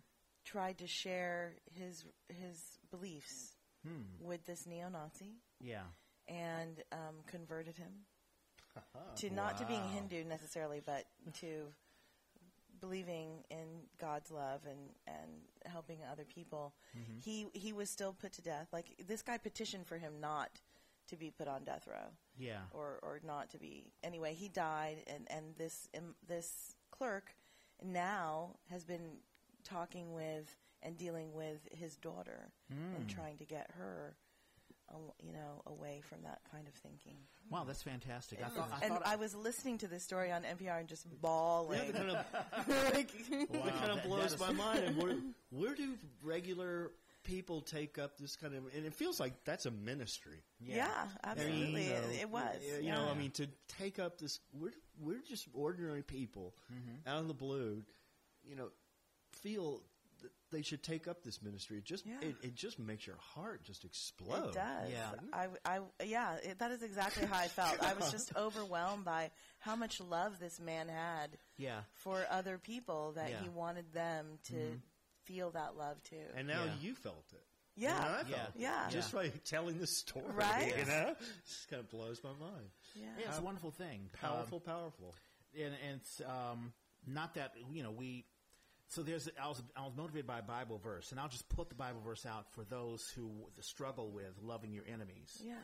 tried 0.46 0.78
to 0.80 0.88
share 0.88 1.56
his 1.74 2.06
his 2.30 2.80
beliefs 2.92 3.56
Hmm. 3.86 4.04
with 4.26 4.46
this 4.46 4.66
neo-Nazi 4.66 5.42
Yeah. 5.60 5.84
and 6.30 6.82
um, 6.94 7.16
converted 7.28 7.76
him 7.76 8.06
to 9.18 9.30
not 9.30 9.58
to 9.58 9.66
being 9.66 9.84
Hindu 9.90 10.24
necessarily, 10.24 10.80
but 10.86 11.04
to 11.42 11.68
believing 12.84 13.46
in 13.50 13.88
God's 13.98 14.30
love 14.30 14.60
and, 14.70 14.90
and 15.08 15.32
helping 15.66 16.00
other 16.12 16.26
people. 16.26 16.74
Mm-hmm. 16.98 17.20
He 17.24 17.48
he 17.54 17.72
was 17.72 17.90
still 17.90 18.14
put 18.14 18.34
to 18.34 18.42
death. 18.42 18.68
Like 18.74 19.02
this 19.08 19.22
guy 19.22 19.38
petitioned 19.38 19.88
for 19.88 19.98
him 19.98 20.20
not 20.20 20.50
to 21.08 21.16
be 21.16 21.32
put 21.32 21.48
on 21.48 21.64
death 21.64 21.88
row. 21.88 22.12
Yeah. 22.38 22.62
or 22.72 23.00
or 23.02 23.22
not 23.26 23.50
to 23.52 23.58
be. 23.58 23.94
Anyway, 24.04 24.34
he 24.34 24.50
died, 24.50 24.98
and 25.08 25.28
and 25.30 25.56
this 25.58 25.88
um, 25.98 26.16
this 26.28 26.76
clerk 26.92 27.36
now 27.82 28.56
has 28.70 28.84
been 28.84 29.18
talking 29.64 30.14
with 30.14 30.58
and 30.82 30.98
dealing 30.98 31.34
with 31.34 31.68
his 31.72 31.96
daughter 31.96 32.52
and 32.98 33.08
trying 33.08 33.38
to 33.38 33.46
get 33.46 33.70
her, 33.78 34.16
you 35.22 35.32
know, 35.34 35.62
away 35.66 36.02
from 36.08 36.22
that 36.24 36.40
kind 36.52 36.68
of 36.68 36.74
thinking. 36.76 37.18
Wow, 37.50 37.64
that's 37.66 37.82
fantastic. 37.84 38.40
I 38.44 38.50
thought. 38.50 38.70
I 38.82 38.86
and 38.86 38.94
thought 38.94 39.08
I 39.08 39.16
was 39.16 39.36
listening 39.36 39.78
to 39.80 39.88
this 39.88 40.04
story 40.04 40.32
on 40.32 40.44
NPR 40.44 40.80
and 40.80 40.88
just 40.88 41.06
bawling. 41.22 41.82
Yeah, 41.88 41.92
kind 42.00 42.10
of, 42.12 42.94
like, 42.94 43.10
Wow, 43.50 43.62
that 43.66 43.76
kind 43.80 43.92
of 43.92 44.04
blows 44.04 44.32
that 44.32 44.34
is- 44.36 44.40
my 44.40 44.52
mind. 44.54 44.84
And 44.84 44.98
where, 44.98 45.16
where 45.52 45.76
do 45.76 45.94
regular 46.24 46.92
people 47.24 47.62
take 47.62 47.98
up 47.98 48.18
this 48.18 48.36
kind 48.36 48.54
of? 48.56 48.64
And 48.76 48.86
it 48.86 48.94
feels 48.94 49.20
like 49.20 49.34
that's 49.46 49.66
a 49.66 49.72
ministry. 49.72 50.44
yeah. 50.60 50.88
I 51.24 51.36
mean, 51.36 51.46
absolutely, 51.46 51.84
you 51.86 51.90
know, 51.90 51.96
it, 51.96 52.22
it 52.22 52.30
was. 52.30 52.56
You 52.80 52.84
yeah. 52.86 52.96
know, 52.96 53.10
I 53.10 53.14
mean, 53.18 53.32
to 53.32 53.48
take 53.80 54.00
up 54.00 54.18
this, 54.20 54.40
we're 54.54 54.72
we're 55.02 55.22
just 55.28 55.48
ordinary 55.54 56.04
people 56.04 56.54
Mm-hmm. 56.72 57.10
out 57.10 57.20
of 57.22 57.28
the 57.28 57.34
blue. 57.34 57.82
You 58.48 58.56
know, 58.58 58.70
feel 59.42 59.78
that 59.78 59.82
they 60.52 60.62
should 60.62 60.84
take 60.84 61.08
up 61.08 61.24
this 61.24 61.42
ministry. 61.42 61.78
It 61.78 61.86
just 61.86 62.06
Yeah. 62.06 62.20
it, 62.22 62.36
it 62.42 62.56
just 62.56 62.78
makes 62.80 63.06
your 63.08 63.18
heart 63.18 63.64
just 63.64 63.84
explode. 63.86 64.50
It 64.50 64.54
does. 64.54 64.90
Yeah. 64.92 65.12
I, 65.34 65.48
I, 65.66 65.80
yeah, 66.04 66.36
it, 66.44 66.60
that 66.60 66.72
is 66.72 66.84
exactly 66.84 67.26
how 67.26 67.38
I 67.40 67.48
felt. 67.60 67.82
I 67.84 67.94
was 67.94 68.12
just 68.12 68.36
overwhelmed 68.36 69.06
by 69.06 69.32
how 69.60 69.76
much 69.76 70.00
love 70.00 70.40
this 70.40 70.60
man 70.60 70.88
had 70.90 71.38
Yeah. 71.58 71.82
for 71.94 72.26
other 72.30 72.58
people 72.58 73.14
that 73.16 73.30
Yeah. 73.32 73.42
he 73.42 73.50
wanted 73.50 73.92
them 73.94 74.38
to 74.50 74.80
feel 75.24 75.52
that 75.52 75.76
love 75.78 76.02
too. 76.04 76.16
And 76.36 76.48
now 76.48 76.64
Yeah. 76.66 76.72
you 76.82 76.96
felt 76.96 77.26
it. 77.34 77.44
yeah. 77.76 77.96
And 78.20 78.28
I 78.28 78.30
Yeah. 78.30 78.44
it. 78.44 78.52
Yeah. 78.56 78.90
Just 78.90 79.12
by 79.14 79.30
telling 79.46 79.80
the 79.80 79.88
story. 79.88 80.26
Right? 80.34 80.78
You 80.78 80.86
know? 80.86 81.16
Just 81.48 81.70
kind 81.70 81.80
of 81.80 81.90
blows 81.90 82.22
my 82.24 82.34
mind. 82.40 82.70
yeah. 82.96 83.06
Yeah, 83.20 83.30
it's 83.30 83.40
a 83.40 83.42
wonderful 83.42 83.72
thing. 83.72 84.10
Powerful, 84.14 84.60
powerful. 84.60 85.16
Um, 85.56 85.64
and, 85.66 85.74
and 85.90 86.02
it's 86.02 86.22
um, 86.22 86.74
not 87.08 87.34
that 87.36 87.54
you 87.72 87.82
know 87.84 87.92
we. 87.92 88.26
So 88.94 89.02
there's 89.02 89.28
I 89.42 89.48
was 89.48 89.62
I 89.76 89.82
was 89.82 89.94
motivated 89.98 90.28
by 90.28 90.38
a 90.38 90.44
Bible 90.44 90.78
verse, 90.78 91.10
and 91.12 91.20
I'll 91.20 91.28
just 91.28 91.50
put 91.50 91.70
the 91.70 91.76
Bible 91.76 92.00
verse 92.06 92.28
out 92.28 92.46
for 92.52 92.64
those 92.64 93.10
who 93.16 93.32
struggle 93.60 94.12
with 94.12 94.38
loving 94.44 94.72
your 94.72 94.86
enemies. 94.88 95.42
Yeah. 95.44 95.56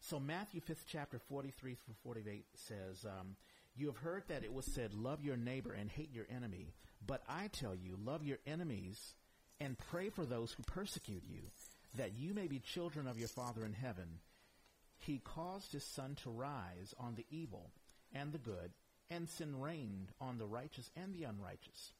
So 0.00 0.18
Matthew 0.18 0.60
fifth 0.60 0.84
chapter 0.88 1.20
forty 1.20 1.52
three 1.52 1.76
through 1.76 1.94
forty 2.02 2.22
eight 2.28 2.46
says, 2.56 3.04
um, 3.04 3.36
"You 3.76 3.86
have 3.86 3.98
heard 3.98 4.24
that 4.26 4.42
it 4.42 4.52
was 4.52 4.66
said, 4.66 4.92
love 4.92 5.22
your 5.22 5.36
neighbor 5.36 5.72
and 5.72 5.88
hate 5.88 6.12
your 6.12 6.26
enemy. 6.28 6.74
But 7.06 7.22
I 7.28 7.48
tell 7.48 7.76
you, 7.76 7.96
love 8.02 8.24
your 8.24 8.38
enemies 8.44 9.14
and 9.60 9.78
pray 9.78 10.08
for 10.08 10.24
those 10.24 10.52
who 10.52 10.64
persecute 10.64 11.22
you, 11.24 11.42
that 11.96 12.14
you 12.18 12.34
may 12.34 12.48
be 12.48 12.58
children 12.58 13.06
of 13.06 13.18
your 13.18 13.28
Father 13.28 13.64
in 13.64 13.72
heaven. 13.72 14.18
He 14.98 15.18
caused 15.18 15.72
his 15.72 15.84
sun 15.84 16.16
to 16.24 16.30
rise 16.30 16.92
on 16.98 17.14
the 17.14 17.26
evil 17.30 17.70
and 18.12 18.32
the 18.32 18.38
good, 18.38 18.72
and 19.10 19.28
send 19.28 19.62
rain 19.62 20.08
on 20.20 20.38
the 20.38 20.46
righteous 20.46 20.90
and 20.96 21.14
the 21.14 21.24
unrighteous. 21.24 21.92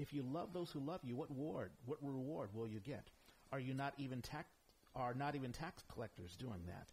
If 0.00 0.14
you 0.14 0.22
love 0.22 0.54
those 0.54 0.70
who 0.70 0.80
love 0.80 1.00
you, 1.04 1.14
what 1.14 1.28
reward, 1.28 1.72
what 1.84 1.98
reward 2.00 2.48
will 2.54 2.66
you 2.66 2.80
get? 2.80 3.10
Are 3.52 3.60
you 3.60 3.74
not 3.74 3.92
even 3.98 4.22
tax, 4.22 4.48
are 4.96 5.12
not 5.12 5.34
even 5.34 5.52
tax 5.52 5.84
collectors 5.92 6.36
doing 6.36 6.62
that? 6.66 6.88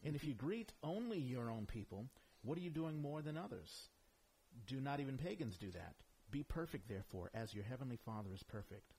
and 0.04 0.16
if 0.16 0.24
you 0.24 0.34
greet 0.34 0.72
only 0.82 1.18
your 1.18 1.52
own 1.52 1.66
people, 1.66 2.06
what 2.42 2.58
are 2.58 2.60
you 2.60 2.70
doing 2.70 3.00
more 3.00 3.22
than 3.22 3.36
others? 3.36 3.90
Do 4.66 4.80
not 4.80 4.98
even 4.98 5.16
pagans 5.16 5.56
do 5.56 5.70
that? 5.70 5.94
Be 6.32 6.42
perfect, 6.42 6.88
therefore, 6.88 7.30
as 7.32 7.54
your 7.54 7.62
heavenly 7.62 7.96
Father 7.96 8.30
is 8.34 8.42
perfect. 8.42 8.92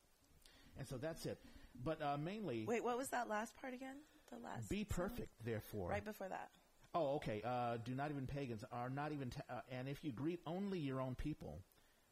And 0.78 0.88
so 0.88 0.96
that's 0.96 1.26
it. 1.26 1.38
But 1.84 2.02
uh, 2.02 2.18
mainly, 2.18 2.64
Wait, 2.66 2.84
what 2.84 2.98
was 2.98 3.10
that 3.10 3.28
last 3.28 3.58
part 3.58 3.74
again? 3.74 3.96
The 4.32 4.38
last. 4.38 4.70
be 4.70 4.86
perfect, 4.86 5.32
therefore. 5.44 5.90
Right 5.90 6.06
before 6.06 6.30
that. 6.30 6.50
Oh, 6.96 7.16
okay. 7.16 7.42
Uh, 7.44 7.78
do 7.84 7.94
not 7.94 8.10
even 8.10 8.26
pagans 8.26 8.64
are 8.72 8.90
not 8.90 9.12
even. 9.12 9.32
Ta- 9.32 9.42
uh, 9.50 9.62
and 9.70 9.90
if 9.90 10.04
you 10.04 10.12
greet 10.14 10.40
only 10.48 10.80
your 10.80 11.02
own 11.02 11.16
people, 11.16 11.60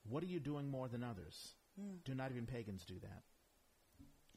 what 0.09 0.23
are 0.23 0.27
you 0.27 0.39
doing 0.39 0.69
more 0.69 0.87
than 0.87 1.03
others? 1.03 1.53
Do 2.05 2.15
not 2.15 2.31
even 2.31 2.45
pagans 2.45 2.83
do 2.85 2.95
that. 3.01 3.23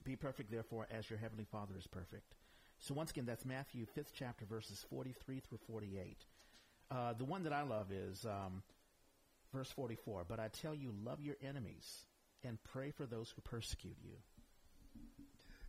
Be 0.04 0.16
perfect, 0.16 0.50
therefore, 0.50 0.86
as 0.90 1.08
your 1.08 1.18
heavenly 1.18 1.46
Father 1.50 1.74
is 1.78 1.86
perfect. 1.86 2.34
So 2.78 2.94
once 2.94 3.10
again, 3.10 3.26
that's 3.26 3.44
Matthew 3.44 3.86
fifth 3.86 4.12
chapter, 4.14 4.44
verses 4.44 4.84
forty-three 4.90 5.40
through 5.40 5.58
forty-eight. 5.66 6.24
Uh, 6.90 7.12
the 7.12 7.24
one 7.24 7.44
that 7.44 7.52
I 7.52 7.62
love 7.62 7.92
is 7.92 8.24
um, 8.24 8.62
verse 9.54 9.70
forty-four. 9.70 10.24
But 10.28 10.40
I 10.40 10.48
tell 10.48 10.74
you, 10.74 10.92
love 11.04 11.20
your 11.20 11.36
enemies 11.42 12.06
and 12.42 12.58
pray 12.62 12.90
for 12.90 13.06
those 13.06 13.30
who 13.30 13.42
persecute 13.42 13.96
you. 14.02 14.16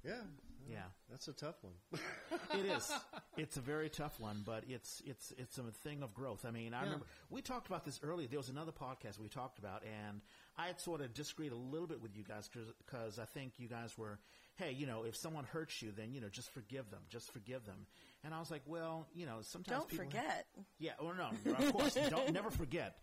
Yeah, 0.05 0.23
Yeah. 0.69 0.83
That's 1.09 1.27
a 1.27 1.33
tough 1.33 1.55
one. 1.61 1.73
it 2.59 2.65
is. 2.65 2.91
It's 3.37 3.57
a 3.57 3.61
very 3.61 3.89
tough 3.89 4.19
one, 4.19 4.43
but 4.45 4.63
it's 4.67 5.01
it's 5.05 5.33
it's 5.37 5.57
a 5.57 5.63
thing 5.83 6.03
of 6.03 6.13
growth. 6.13 6.45
I 6.45 6.51
mean, 6.51 6.73
I 6.73 6.79
Yeah. 6.79 6.83
remember 6.85 7.05
we 7.29 7.41
talked 7.41 7.67
about 7.67 7.83
this 7.85 7.99
earlier. 8.03 8.27
There 8.27 8.39
was 8.39 8.49
another 8.49 8.71
podcast 8.71 9.19
we 9.19 9.27
talked 9.27 9.59
about, 9.59 9.83
and 9.83 10.21
I 10.57 10.67
had 10.67 10.79
sort 10.79 11.01
of 11.01 11.13
disagreed 11.13 11.51
a 11.51 11.55
little 11.55 11.87
bit 11.87 12.01
with 12.01 12.15
you 12.15 12.23
guys 12.23 12.49
because 12.85 13.19
I 13.19 13.25
think 13.25 13.53
you 13.57 13.67
guys 13.67 13.97
were, 13.97 14.19
hey, 14.55 14.71
you 14.71 14.85
know, 14.85 15.03
if 15.03 15.15
someone 15.15 15.43
hurts 15.45 15.81
you, 15.81 15.91
then 15.91 16.13
you 16.13 16.21
know, 16.21 16.29
just 16.29 16.49
forgive 16.51 16.89
them, 16.91 17.01
just 17.09 17.31
forgive 17.31 17.65
them. 17.65 17.85
And 18.23 18.33
I 18.33 18.39
was 18.39 18.51
like, 18.51 18.61
well, 18.65 19.07
you 19.13 19.25
know, 19.25 19.39
sometimes 19.41 19.79
Don't 19.79 19.89
people 19.89 20.05
forget. 20.05 20.45
yeah, 20.79 20.91
oh, 20.99 21.07
or 21.07 21.15
no, 21.15 21.29
of 21.53 21.73
course, 21.73 21.95
don't 22.09 22.31
never 22.31 22.51
forget. 22.51 22.97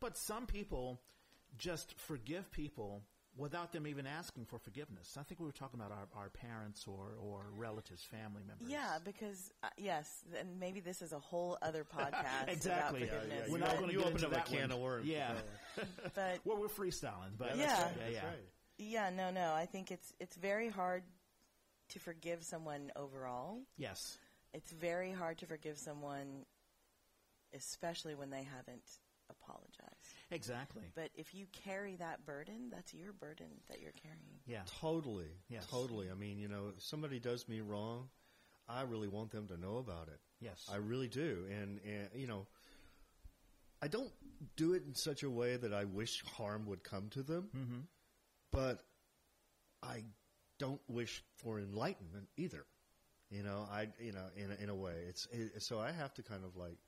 But 0.00 0.16
some 0.16 0.46
people 0.46 1.00
just 1.58 1.94
forgive 1.98 2.50
people 2.52 3.02
without 3.36 3.72
them 3.72 3.86
even 3.86 4.06
asking 4.06 4.44
for 4.44 4.58
forgiveness. 4.58 5.16
I 5.18 5.22
think 5.22 5.40
we 5.40 5.46
were 5.46 5.52
talking 5.52 5.80
about 5.80 5.92
our, 5.92 6.08
our 6.22 6.28
parents 6.30 6.84
or, 6.86 7.12
or 7.22 7.44
relatives, 7.56 8.02
family 8.02 8.42
members. 8.46 8.68
Yeah, 8.68 8.98
because 9.04 9.50
uh, 9.62 9.68
yes, 9.78 10.24
and 10.38 10.58
maybe 10.58 10.80
this 10.80 11.00
is 11.00 11.12
a 11.12 11.18
whole 11.18 11.56
other 11.62 11.84
podcast 11.96 12.48
Exactly. 12.48 13.04
about 13.04 13.12
Yeah, 13.14 13.20
forgiveness. 13.20 13.48
We're 13.50 13.58
you 13.58 13.64
not 13.64 13.74
gonna 13.78 13.92
you 13.92 13.98
get 13.98 14.06
opened 14.08 14.24
into 14.24 14.36
up 14.36 14.46
a 14.46 14.50
can 14.50 14.60
one. 14.62 14.70
of 14.72 14.78
worms. 14.78 15.06
Yeah. 15.06 15.32
but 16.14 16.40
Well, 16.44 16.58
we're 16.58 16.68
freestyling, 16.68 17.36
but 17.38 17.56
Yeah. 17.56 17.62
yeah, 17.62 17.66
That's 17.66 17.96
yeah, 17.96 18.02
That's 18.04 18.14
yeah. 18.14 18.24
right. 18.26 18.38
yeah, 18.78 19.10
no, 19.10 19.30
no. 19.30 19.52
I 19.54 19.66
think 19.66 19.90
it's 19.90 20.12
it's 20.20 20.36
very 20.36 20.68
hard 20.68 21.02
to 21.90 21.98
forgive 21.98 22.42
someone 22.42 22.90
overall. 22.96 23.58
Yes, 23.76 24.18
It's 24.52 24.70
very 24.72 25.12
hard 25.12 25.38
to 25.38 25.46
forgive 25.46 25.78
someone, 25.78 26.44
especially 27.54 28.14
when 28.14 28.30
they 28.30 28.42
haven't 28.44 28.82
apologized. 29.28 29.79
Exactly. 30.30 30.84
But 30.94 31.10
if 31.14 31.34
you 31.34 31.46
carry 31.64 31.96
that 31.96 32.24
burden, 32.24 32.70
that's 32.70 32.94
your 32.94 33.12
burden 33.12 33.46
that 33.68 33.80
you're 33.80 33.92
carrying. 33.92 34.40
Yeah, 34.46 34.62
Totally. 34.80 35.30
Yes. 35.48 35.66
Totally. 35.70 36.08
I 36.10 36.14
mean, 36.14 36.38
you 36.38 36.48
know, 36.48 36.72
if 36.76 36.82
somebody 36.82 37.18
does 37.18 37.48
me 37.48 37.60
wrong, 37.60 38.08
I 38.68 38.82
really 38.82 39.08
want 39.08 39.30
them 39.30 39.48
to 39.48 39.56
know 39.56 39.78
about 39.78 40.08
it. 40.08 40.20
yes, 40.40 40.68
I 40.72 40.76
really 40.76 41.08
do. 41.08 41.44
And, 41.50 41.80
and 41.84 42.08
you 42.14 42.26
know, 42.26 42.46
I 43.82 43.88
don't 43.88 44.10
do 44.56 44.74
it 44.74 44.82
in 44.86 44.94
such 44.94 45.22
a 45.22 45.30
way 45.30 45.56
that 45.56 45.72
I 45.72 45.84
wish 45.84 46.22
harm 46.36 46.66
would 46.66 46.84
come 46.84 47.08
to 47.10 47.22
them, 47.22 47.48
mm-hmm. 47.56 47.80
but 48.52 48.84
I 49.82 50.04
don't 50.58 50.80
wish 50.88 51.24
for 51.36 51.58
enlightenment 51.58 52.28
either. 52.36 52.64
You 53.30 53.42
know, 53.42 53.66
I 53.70 53.88
you 53.98 54.12
know 54.12 54.26
in 54.36 54.50
a, 54.50 54.62
in 54.62 54.68
a 54.68 54.74
way 54.74 54.94
it's 55.08 55.26
it, 55.32 55.62
so 55.62 55.78
I 55.78 55.92
have 55.92 56.12
to 56.14 56.22
kind 56.22 56.44
of 56.44 56.56
like 56.56 56.78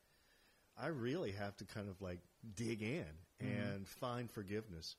I 0.76 0.88
really 0.88 1.32
have 1.32 1.56
to 1.58 1.64
kind 1.64 1.88
of 1.88 2.00
like 2.02 2.18
dig 2.54 2.82
in 2.82 3.06
Mhm. 3.42 3.74
and 3.74 3.88
find 3.88 4.30
forgiveness 4.30 4.96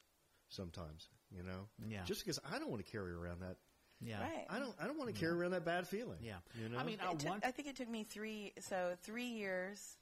sometimes. 0.50 1.10
You 1.32 1.42
know, 1.44 1.68
yeah, 1.88 2.04
just 2.04 2.22
because 2.24 2.40
I 2.46 2.60
don't 2.60 2.70
want 2.70 2.86
to 2.86 2.92
carry 2.92 3.12
around 3.12 3.42
that 3.42 3.58
yeah, 4.00 4.22
Right. 4.22 4.46
I 4.50 4.60
don't 4.60 4.76
I 4.80 4.86
don't 4.86 4.98
want 4.98 5.14
to 5.14 5.20
carry 5.20 5.34
around 5.34 5.52
that 5.52 5.66
bad 5.66 5.88
feeling. 5.88 6.20
yeah. 6.22 6.38
you 6.56 6.70
know. 6.70 6.78
I 6.78 6.84
mean, 6.84 7.00
I 7.02 7.12
It 7.14 7.20
took- 7.20 7.46
I 7.46 7.52
think 7.52 7.68
it 7.70 7.76
took 7.76 7.90
me 7.90 8.04
three. 8.04 8.54
So 8.60 8.96
three 9.02 9.30
years. 9.30 9.98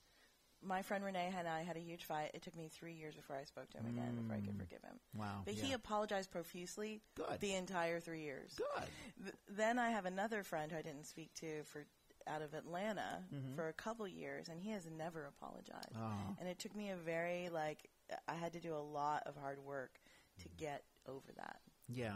My 0.63 0.83
friend 0.83 1.03
Renee 1.03 1.33
and 1.35 1.47
I 1.47 1.63
had 1.63 1.75
a 1.75 1.79
huge 1.79 2.03
fight. 2.03 2.31
It 2.35 2.43
took 2.43 2.55
me 2.55 2.67
three 2.67 2.93
years 2.93 3.15
before 3.15 3.35
I 3.35 3.45
spoke 3.45 3.71
to 3.71 3.77
him 3.79 3.87
again, 3.87 4.15
before 4.15 4.35
I 4.35 4.41
could 4.41 4.53
Mm. 4.55 4.59
forgive 4.59 4.83
him. 4.83 4.99
wow, 5.15 5.41
But 5.43 5.55
yeah. 5.55 5.63
he 5.63 5.73
apologized 5.73 6.29
profusely 6.29 7.01
good, 7.15 7.39
the 7.39 7.55
entire 7.55 7.99
three 7.99 8.21
years. 8.21 8.53
good. 8.53 8.89
Th- 9.23 9.35
then 9.47 9.79
I 9.79 9.89
have 9.89 10.05
another 10.05 10.43
friend 10.43 10.71
who 10.71 10.77
I 10.77 10.83
didn't 10.83 11.05
speak 11.05 11.33
to 11.35 11.63
for 11.63 11.87
out 12.27 12.43
of 12.43 12.53
Atlanta 12.53 13.23
Mhm. 13.33 13.55
for 13.55 13.69
a 13.69 13.73
couple 13.73 14.07
years, 14.07 14.49
and 14.49 14.61
he 14.61 14.69
has 14.69 14.85
never 14.85 15.25
apologized. 15.25 15.95
Oh, 15.95 16.35
And 16.39 16.47
it 16.47 16.59
took 16.59 16.75
me 16.75 16.91
a 16.91 16.95
very 16.95 17.49
like 17.49 17.89
I 18.27 18.33
had 18.35 18.53
to 18.53 18.59
do 18.59 18.73
a 18.75 18.79
lot 18.79 19.23
of 19.25 19.35
hard 19.35 19.59
work 19.59 19.99
to 20.43 20.49
get 20.57 20.83
over 21.07 21.31
that, 21.37 21.59
yeah. 21.87 22.15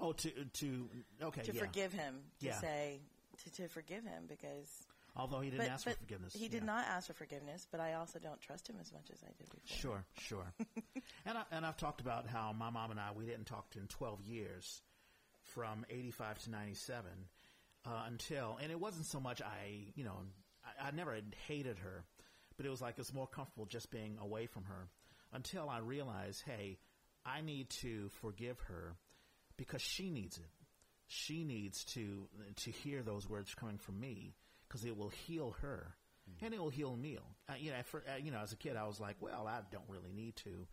Oh, 0.00 0.12
to 0.12 0.30
to 0.30 0.88
okay, 1.22 1.42
to 1.42 1.52
yeah. 1.52 1.60
forgive 1.60 1.92
him, 1.92 2.20
to 2.40 2.46
Yeah. 2.46 2.60
say 2.60 3.00
to, 3.44 3.50
to 3.52 3.68
forgive 3.68 4.04
him 4.04 4.24
because 4.28 4.68
Although 5.16 5.40
he 5.40 5.50
didn't 5.50 5.66
but- 5.66 5.72
ask 5.72 5.84
for 5.84 5.90
forgiveness, 5.94 6.32
he 6.34 6.48
did 6.48 6.62
yeah. 6.62 6.66
not 6.66 6.86
ask 6.86 7.06
for 7.08 7.14
forgiveness. 7.14 7.66
But 7.70 7.80
I 7.80 7.94
also 7.94 8.18
don't 8.20 8.40
trust 8.40 8.68
him 8.68 8.76
as 8.80 8.92
much 8.92 9.10
as 9.12 9.22
I 9.24 9.32
did 9.38 9.48
before. 9.50 9.76
Sure, 9.76 10.04
sure. 10.18 10.52
and 11.26 11.38
I, 11.38 11.42
and 11.50 11.66
I've 11.66 11.76
talked 11.76 12.00
about 12.00 12.28
how 12.28 12.52
my 12.52 12.70
mom 12.70 12.90
and 12.92 13.00
I 13.00 13.10
we 13.16 13.24
didn't 13.26 13.46
talk 13.46 13.66
in 13.76 13.86
12 13.88 14.22
years, 14.22 14.82
from 15.42 15.84
85 15.90 16.38
to 16.44 16.50
97, 16.50 17.10
uh, 17.86 17.90
until 18.06 18.58
and 18.62 18.70
it 18.70 18.78
wasn't 18.78 19.06
so 19.06 19.18
much 19.18 19.42
I 19.42 19.86
you 19.96 20.04
know 20.04 20.16
I, 20.64 20.88
I 20.88 20.90
never 20.92 21.14
had 21.14 21.34
hated 21.48 21.78
her, 21.78 22.04
but 22.56 22.66
it 22.66 22.68
was 22.68 22.80
like 22.80 22.98
it's 22.98 23.12
more 23.12 23.26
comfortable 23.26 23.66
just 23.66 23.90
being 23.90 24.18
away 24.20 24.46
from 24.46 24.64
her 24.64 24.88
until 25.32 25.68
I 25.68 25.78
realized, 25.78 26.42
hey, 26.46 26.78
I 27.24 27.40
need 27.40 27.70
to 27.82 28.08
forgive 28.20 28.58
her 28.60 28.96
because 29.56 29.82
she 29.82 30.10
needs 30.10 30.38
it. 30.38 30.50
She 31.06 31.44
needs 31.44 31.84
to 31.86 32.28
to 32.56 32.70
hear 32.70 33.02
those 33.02 33.28
words 33.28 33.54
coming 33.54 33.78
from 33.78 33.98
me 33.98 34.34
because 34.68 34.84
it 34.84 34.96
will 34.96 35.08
heal 35.08 35.56
her 35.62 35.94
and 36.42 36.52
it 36.52 36.60
will 36.60 36.68
heal 36.68 36.94
me. 36.94 37.16
Uh, 37.48 37.54
you 37.58 37.70
know, 37.70 37.78
for, 37.84 38.04
uh, 38.06 38.16
you 38.22 38.30
know, 38.30 38.40
as 38.40 38.52
a 38.52 38.56
kid, 38.56 38.76
I 38.76 38.86
was 38.86 39.00
like, 39.00 39.16
well, 39.20 39.46
I 39.46 39.60
don't 39.72 39.88
really 39.88 40.12
need 40.12 40.36
to 40.36 40.66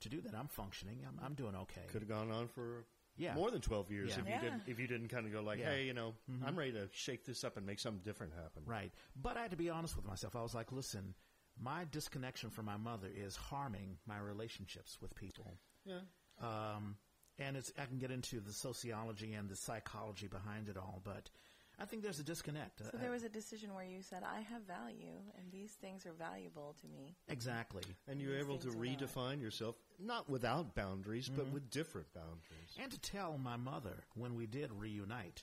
to 0.00 0.08
do 0.08 0.20
that. 0.22 0.34
I'm 0.34 0.48
functioning. 0.48 1.00
I'm, 1.06 1.20
I'm 1.24 1.34
doing 1.34 1.54
okay. 1.54 1.82
could 1.92 2.00
have 2.02 2.08
gone 2.08 2.32
on 2.32 2.48
for 2.48 2.86
Yeah. 3.18 3.34
more 3.34 3.50
than 3.50 3.60
twelve 3.60 3.90
years 3.90 4.08
Yeah. 4.10 4.20
if 4.20 4.26
you 4.26 4.32
Yeah. 4.32 4.40
didn't 4.40 4.62
if 4.66 4.78
you 4.80 4.86
didn't 4.86 5.08
kind 5.08 5.26
of 5.26 5.32
go 5.32 5.42
like, 5.42 5.58
Yeah. 5.58 5.72
hey, 5.72 5.84
you 5.84 5.92
know, 5.92 6.14
Mhm. 6.30 6.42
I'm 6.46 6.56
ready 6.58 6.72
to 6.72 6.88
shake 6.92 7.24
this 7.26 7.44
up 7.44 7.58
and 7.58 7.66
make 7.66 7.78
something 7.78 8.02
different 8.02 8.32
happen. 8.32 8.62
Right. 8.64 8.92
But 9.14 9.36
I 9.36 9.42
had 9.42 9.50
to 9.50 9.56
be 9.58 9.68
honest 9.68 9.94
with 9.94 10.06
myself. 10.06 10.34
I 10.34 10.40
was 10.42 10.54
like, 10.54 10.72
listen, 10.72 11.14
my 11.62 11.84
disconnection 11.90 12.50
from 12.50 12.66
my 12.66 12.76
mother 12.76 13.08
is 13.14 13.36
harming 13.36 13.98
my 14.06 14.18
relationships 14.18 14.98
with 15.00 15.14
people. 15.14 15.58
Yeah. 15.84 16.00
Um, 16.40 16.96
and 17.38 17.56
it's, 17.56 17.72
I 17.78 17.86
can 17.86 17.98
get 17.98 18.10
into 18.10 18.40
the 18.40 18.52
sociology 18.52 19.32
and 19.34 19.48
the 19.48 19.56
psychology 19.56 20.26
behind 20.26 20.68
it 20.68 20.76
all, 20.76 21.00
but 21.04 21.30
I 21.78 21.84
think 21.86 22.02
there's 22.02 22.20
a 22.20 22.24
disconnect. 22.24 22.80
So 22.80 22.90
Uh, 22.94 22.98
there 23.00 23.10
was 23.10 23.22
a 23.24 23.28
decision 23.28 23.72
where 23.74 23.84
you 23.84 24.02
said, 24.02 24.22
"I 24.22 24.40
have 24.40 24.62
value, 24.62 25.18
and 25.38 25.50
these 25.50 25.72
things 25.72 26.04
are 26.06 26.12
valuable 26.12 26.74
to 26.82 26.86
me." 26.88 27.16
exactly. 27.28 27.82
And 28.06 28.20
you're 28.20 28.36
able 28.38 28.58
to 28.58 28.70
things 28.70 28.74
are 28.76 28.78
redefine 29.06 29.40
yourself, 29.40 29.76
not 29.98 30.28
without 30.28 30.74
boundaries, 30.74 31.28
but 31.30 31.46
Mhm. 31.46 31.52
with 31.52 31.70
different 31.70 32.12
boundaries. 32.12 32.76
And 32.78 32.92
to 32.92 32.98
tell 33.00 33.38
my 33.38 33.56
mother 33.56 34.04
when 34.14 34.34
we 34.34 34.46
did 34.46 34.70
reunite, 34.72 35.42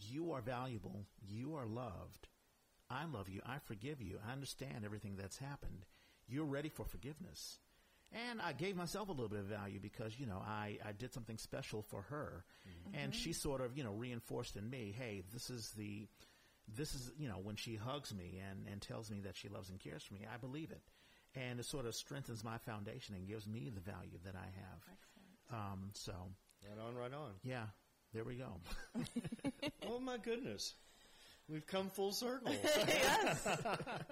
you 0.00 0.32
are 0.32 0.42
valuable, 0.42 1.06
you 1.22 1.54
are 1.56 1.66
loved, 1.66 2.28
I 2.90 3.04
love 3.06 3.28
you, 3.28 3.40
I 3.46 3.58
forgive 3.66 4.02
you, 4.02 4.18
I 4.28 4.32
understand 4.32 4.84
everything 4.84 5.16
that's 5.16 5.38
happened. 5.38 5.84
You're 6.28 6.44
ready 6.44 6.68
for 6.68 6.84
forgiveness. 6.84 7.58
And 8.12 8.40
I 8.42 8.52
gave 8.52 8.74
myself 8.76 9.08
a 9.08 9.12
little 9.12 9.28
bit 9.28 9.38
of 9.38 9.44
value 9.46 9.78
because, 9.80 10.18
you 10.18 10.26
know, 10.26 10.42
I, 10.44 10.78
I 10.84 10.90
did 10.92 11.12
something 11.14 11.38
special 11.38 11.82
for 11.82 12.02
her. 12.10 12.44
And 12.92 13.14
she 13.14 13.32
sort 13.32 13.60
of, 13.60 13.76
you 13.78 13.84
know, 13.84 13.92
reinforced 13.92 14.56
in 14.56 14.68
me, 14.68 14.92
hey, 14.98 15.22
this 15.32 15.48
is 15.48 15.70
the, 15.76 16.08
this 16.76 16.92
is, 16.94 17.12
you 17.16 17.28
know, 17.28 17.38
when 17.40 17.54
she 17.54 17.76
hugs 17.76 18.12
me 18.12 18.40
and, 18.50 18.66
and 18.70 18.82
tells 18.82 19.10
me 19.12 19.20
that 19.20 19.36
she 19.36 19.48
loves 19.48 19.70
and 19.70 19.78
cares 19.78 20.02
for 20.02 20.14
me, 20.14 20.26
I 20.32 20.38
believe 20.38 20.72
it. 20.72 20.82
And 21.36 21.60
it 21.60 21.66
sort 21.66 21.86
of 21.86 21.94
strengthens 21.94 22.42
my 22.42 22.58
foundation 22.58 23.14
and 23.14 23.28
gives 23.28 23.46
me 23.46 23.70
the 23.72 23.80
value 23.80 24.18
that 24.24 24.34
I 24.34 24.48
have. 24.60 25.60
Um, 25.72 25.90
so, 25.94 26.12
Right 26.68 26.84
on, 26.84 26.96
right 26.96 27.12
on. 27.14 27.30
yeah, 27.44 27.66
there 28.12 28.24
we 28.24 28.34
go. 28.34 28.50
oh 29.88 30.00
my 30.00 30.16
goodness, 30.18 30.74
we've 31.50 31.66
come 31.66 31.88
full 31.88 32.12
circle. 32.12 32.52
yes, 32.64 33.46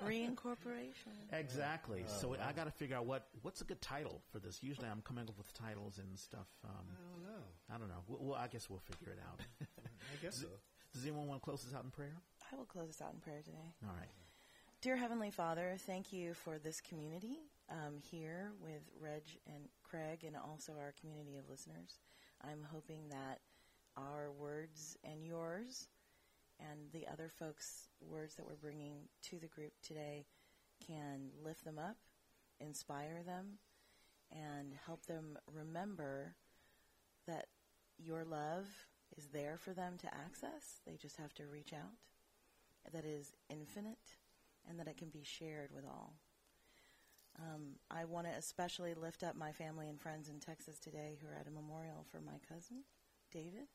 reincorporation. 0.05 1.15
Exactly. 1.33 2.05
Oh, 2.07 2.21
so 2.21 2.29
wow. 2.29 2.37
I 2.47 2.53
got 2.53 2.65
to 2.65 2.71
figure 2.71 2.97
out 2.97 3.07
what 3.07 3.29
what's 3.43 3.61
a 3.61 3.65
good 3.65 3.81
title 3.81 4.21
for 4.33 4.39
this. 4.39 4.63
Usually, 4.63 4.89
I'm 4.89 5.03
coming 5.03 5.25
up 5.29 5.37
with 5.39 5.53
titles 5.55 5.99
and 5.99 6.19
stuff. 6.19 6.49
Um, 6.65 6.87
I 6.91 6.95
don't 7.13 7.23
know. 7.23 7.45
I 7.75 7.79
don't 7.79 7.89
know. 7.89 8.03
Well, 8.07 8.19
well, 8.21 8.39
I 8.39 8.49
guess 8.49 8.69
we'll 8.69 8.81
figure 8.81 9.13
it 9.13 9.19
out. 9.27 9.41
I 9.61 10.23
guess 10.23 10.37
so. 10.37 10.49
Does 10.93 11.03
anyone 11.05 11.29
want 11.29 11.41
to 11.41 11.45
close 11.45 11.63
this 11.63 11.75
out 11.75 11.85
in 11.85 11.91
prayer? 11.91 12.17
I 12.53 12.57
will 12.57 12.65
close 12.65 12.89
us 12.89 13.03
out 13.03 13.13
in 13.13 13.21
prayer 13.21 13.43
today. 13.45 13.75
All 13.85 13.95
right. 13.95 14.09
Dear 14.81 14.97
Heavenly 14.97 15.31
Father, 15.31 15.75
thank 15.79 16.13
you 16.13 16.35
for 16.35 16.59
this 16.59 16.81
community 16.81 17.41
um, 17.69 17.97
here 18.01 18.53
with 18.63 18.83
Reg 19.01 19.23
and 19.47 19.69
Craig, 19.83 20.25
and 20.25 20.37
also 20.37 20.73
our 20.79 20.95
community 21.01 21.37
of 21.37 21.49
listeners. 21.51 21.99
I'm 22.45 22.65
hoping 22.71 23.09
that 23.11 23.41
our 23.97 24.31
words 24.31 24.97
and 25.05 25.27
yours, 25.27 25.89
and 26.61 26.93
the 26.93 27.07
other 27.11 27.31
folks' 27.39 27.89
words 28.01 28.35
that 28.35 28.47
we're 28.47 28.55
bringing 28.55 29.09
to 29.23 29.39
the 29.39 29.47
group 29.47 29.73
today, 29.83 30.27
can 30.87 31.31
lift 31.45 31.65
them 31.65 31.79
up, 31.79 31.97
inspire 32.61 33.23
them, 33.25 33.59
and 34.31 34.75
help 34.87 35.07
them 35.07 35.39
remember 35.53 36.35
that 37.27 37.47
your 37.99 38.25
love 38.25 38.67
is 39.17 39.29
there 39.33 39.57
for 39.59 39.73
them 39.73 39.97
to 39.99 40.15
access. 40.15 40.81
They 40.87 40.97
just 40.97 41.17
have 41.17 41.35
to 41.35 41.47
reach 41.47 41.73
out. 41.73 41.97
That 42.93 43.05
is 43.05 43.33
infinite 43.51 44.17
and 44.69 44.79
that 44.79 44.89
it 44.89 44.97
can 44.97 45.09
be 45.09 45.23
shared 45.25 45.71
with 45.75 45.85
all. 45.85 46.15
Um, 47.39 47.77
I 47.91 48.05
want 48.05 48.27
to 48.27 48.33
especially 48.33 48.95
lift 48.95 49.23
up 49.23 49.37
my 49.37 49.53
family 49.53 49.89
and 49.89 50.01
friends 50.01 50.29
in 50.29 50.41
Texas 50.41 50.79
today 50.79 51.19
who 51.21 51.29
are 51.29 51.39
at 51.39 51.47
a 51.47 51.51
memorial 51.51 52.05
for 52.11 52.21
my 52.21 52.39
cousin, 52.49 52.83
David. 53.33 53.69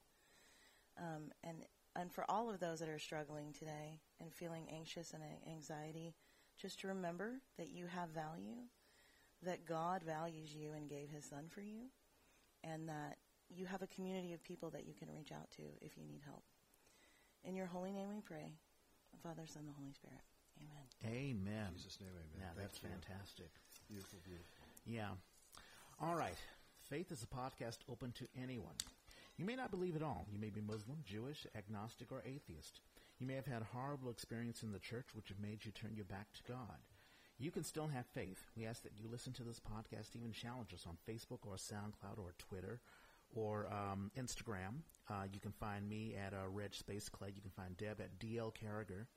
Um, 0.98 1.32
and, 1.44 1.66
and 1.96 2.12
for 2.12 2.26
all 2.30 2.50
of 2.50 2.60
those 2.60 2.80
that 2.80 2.90
are 2.90 3.00
struggling 3.00 3.54
today 3.54 4.00
and 4.20 4.34
feeling 4.34 4.68
anxious 4.74 5.14
and 5.14 5.24
anxiety, 5.50 6.14
just 6.60 6.80
to 6.82 6.88
remember 6.88 7.34
that 7.58 7.70
you 7.70 7.88
have 7.88 8.10
value, 8.10 8.68
that 9.44 9.66
God 9.66 10.04
values 10.04 10.54
you 10.56 10.72
and 10.74 10.90
gave 10.90 11.10
his 11.10 11.26
son 11.26 11.46
for 11.50 11.62
you, 11.62 11.90
and 12.64 12.88
that 12.90 13.18
you 13.50 13.66
have 13.66 13.82
a 13.82 13.88
community 13.88 14.34
of 14.34 14.44
people 14.44 14.70
that 14.72 14.88
you 14.88 14.94
can 14.94 15.10
reach 15.12 15.32
out 15.32 15.52
to 15.52 15.64
if 15.82 15.98
you 15.98 16.04
need 16.06 16.22
help. 16.26 16.44
In 17.44 17.56
your 17.56 17.68
holy 17.68 17.92
name 17.92 18.10
we 18.10 18.22
pray. 18.22 18.54
Father, 19.22 19.44
Son, 19.46 19.64
and 19.66 19.70
the 19.70 19.78
Holy 19.78 19.94
Spirit. 19.94 20.22
Amen. 20.60 20.86
Amen. 21.06 21.68
In 21.70 21.76
Jesus' 21.76 22.00
name, 22.00 22.10
amen. 22.10 22.40
Yeah, 22.40 22.46
Thank 22.56 22.58
that's 22.58 22.82
you. 22.82 22.90
fantastic. 22.90 23.52
Beautiful, 23.88 24.20
beautiful. 24.24 24.66
Yeah. 24.86 25.10
All 26.02 26.16
right. 26.16 26.38
Faith 26.90 27.12
is 27.12 27.24
a 27.24 27.28
podcast 27.28 27.80
open 27.90 28.12
to 28.14 28.28
anyone. 28.42 28.76
You 29.38 29.46
may 29.46 29.56
not 29.56 29.72
believe 29.72 29.96
at 29.96 30.04
all. 30.04 30.28
You 30.32 30.40
may 30.40 30.50
be 30.50 30.62
Muslim, 30.62 31.00
Jewish, 31.04 31.48
agnostic, 31.56 32.12
or 32.12 32.24
atheist. 32.26 32.82
You 33.18 33.26
may 33.26 33.34
have 33.34 33.48
had 33.48 33.64
horrible 33.64 34.12
experience 34.12 34.62
in 34.62 34.72
the 34.72 34.80
church 34.80 35.08
which 35.14 35.30
have 35.30 35.40
made 35.40 35.66
you 35.66 35.72
turn 35.72 35.96
your 35.96 36.06
back 36.06 36.32
to 36.34 36.44
God. 36.52 36.78
You 37.40 37.50
can 37.50 37.64
still 37.64 37.88
have 37.88 38.06
faith. 38.06 38.46
We 38.56 38.66
ask 38.66 38.84
that 38.84 38.98
you 38.98 39.08
listen 39.10 39.34
to 39.34 39.44
this 39.44 39.60
podcast, 39.60 40.16
even 40.16 40.32
challenge 40.32 40.74
us 40.74 40.86
on 40.88 40.98
Facebook 41.10 41.40
or 41.46 41.56
SoundCloud 41.56 42.20
or 42.20 42.36
Twitter 42.38 42.80
or 43.34 43.68
um, 43.74 44.12
Instagram. 44.18 44.84
Uh, 45.10 45.24
you 45.32 45.40
can 45.40 45.52
find 45.52 45.90
me 45.90 46.16
at 46.16 46.34
uh, 46.34 46.48
Reg 46.48 46.76
Space 46.76 47.10
Clay. 47.10 47.34
You 47.36 47.42
can 47.42 47.52
find 47.52 47.76
Deb 47.76 48.00
at 48.00 48.20
DL 48.20 48.54
Carragher 48.54 49.08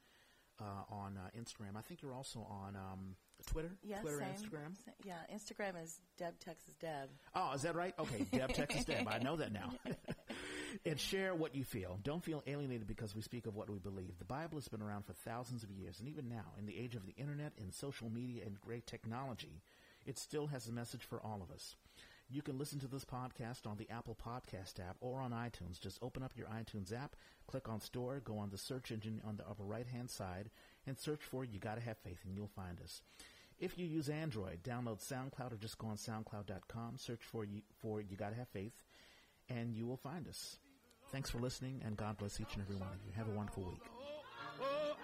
uh, 0.60 0.84
on 0.88 1.18
uh, 1.18 1.28
Instagram. 1.38 1.76
I 1.76 1.82
think 1.82 2.00
you're 2.00 2.14
also 2.14 2.40
on 2.50 2.74
um, 2.74 3.16
Twitter, 3.46 3.70
Yeah, 3.82 4.00
Twitter 4.00 4.18
same. 4.18 4.28
Instagram. 4.50 4.76
Sa- 4.84 4.90
Yeah, 5.04 5.18
Instagram 5.34 5.82
is 5.82 6.00
Deb 6.16 6.38
Texas 6.40 6.74
Deb. 6.80 7.08
Oh, 7.34 7.52
is 7.52 7.62
that 7.62 7.74
right? 7.74 7.94
Okay, 7.98 8.26
Deb, 8.32 8.52
Texas 8.54 8.84
Deb. 8.84 9.06
I 9.08 9.18
know 9.18 9.36
that 9.36 9.52
now. 9.52 9.72
and 10.84 10.98
share 10.98 11.34
what 11.34 11.54
you 11.54 11.64
feel. 11.64 11.98
Don't 12.02 12.24
feel 12.24 12.42
alienated 12.46 12.86
because 12.86 13.14
we 13.14 13.22
speak 13.22 13.46
of 13.46 13.54
what 13.54 13.70
we 13.70 13.78
believe. 13.78 14.18
The 14.18 14.24
Bible 14.24 14.56
has 14.58 14.68
been 14.68 14.82
around 14.82 15.04
for 15.06 15.12
thousands 15.12 15.62
of 15.62 15.70
years, 15.70 15.98
and 16.00 16.08
even 16.08 16.28
now, 16.28 16.52
in 16.58 16.66
the 16.66 16.78
age 16.78 16.94
of 16.96 17.06
the 17.06 17.14
internet 17.16 17.52
and 17.58 17.72
social 17.72 18.10
media 18.10 18.42
and 18.44 18.60
great 18.60 18.86
technology, 18.86 19.62
it 20.04 20.18
still 20.18 20.46
has 20.48 20.68
a 20.68 20.72
message 20.72 21.04
for 21.04 21.20
all 21.20 21.40
of 21.42 21.54
us. 21.54 21.74
You 22.28 22.42
can 22.42 22.58
listen 22.58 22.80
to 22.80 22.88
this 22.88 23.04
podcast 23.04 23.68
on 23.68 23.76
the 23.76 23.88
Apple 23.88 24.16
Podcast 24.20 24.80
app 24.80 24.96
or 25.00 25.20
on 25.20 25.30
iTunes. 25.30 25.78
Just 25.80 26.00
open 26.02 26.24
up 26.24 26.32
your 26.36 26.48
iTunes 26.48 26.92
app, 26.92 27.14
click 27.46 27.68
on 27.68 27.80
Store, 27.80 28.18
go 28.18 28.36
on 28.38 28.50
the 28.50 28.58
search 28.58 28.90
engine 28.90 29.20
on 29.24 29.36
the 29.36 29.48
upper 29.48 29.62
right 29.62 29.86
hand 29.86 30.10
side, 30.10 30.50
and 30.86 30.98
search 30.98 31.22
for 31.22 31.44
You 31.44 31.58
Gotta 31.58 31.80
Have 31.80 31.98
Faith, 31.98 32.18
and 32.24 32.34
you'll 32.34 32.48
find 32.48 32.80
us. 32.80 33.02
If 33.58 33.78
you 33.78 33.86
use 33.86 34.08
Android, 34.08 34.62
download 34.62 35.00
SoundCloud 35.00 35.52
or 35.52 35.56
just 35.56 35.78
go 35.78 35.88
on 35.88 35.96
SoundCloud.com, 35.96 36.98
search 36.98 37.22
for 37.22 37.44
you, 37.44 37.62
for 37.80 38.00
You 38.00 38.16
Gotta 38.16 38.36
Have 38.36 38.48
Faith, 38.48 38.74
and 39.48 39.74
you 39.74 39.86
will 39.86 39.96
find 39.96 40.28
us. 40.28 40.58
Thanks 41.12 41.30
for 41.30 41.38
listening, 41.38 41.80
and 41.84 41.96
God 41.96 42.18
bless 42.18 42.40
each 42.40 42.54
and 42.54 42.62
every 42.62 42.76
one 42.76 42.88
of 42.88 43.04
you. 43.06 43.12
Have 43.16 43.28
a 43.28 43.32
wonderful 43.32 43.64
week. 43.64 43.80
Oh, 43.98 44.02
oh, 44.60 44.62
oh 44.62 44.95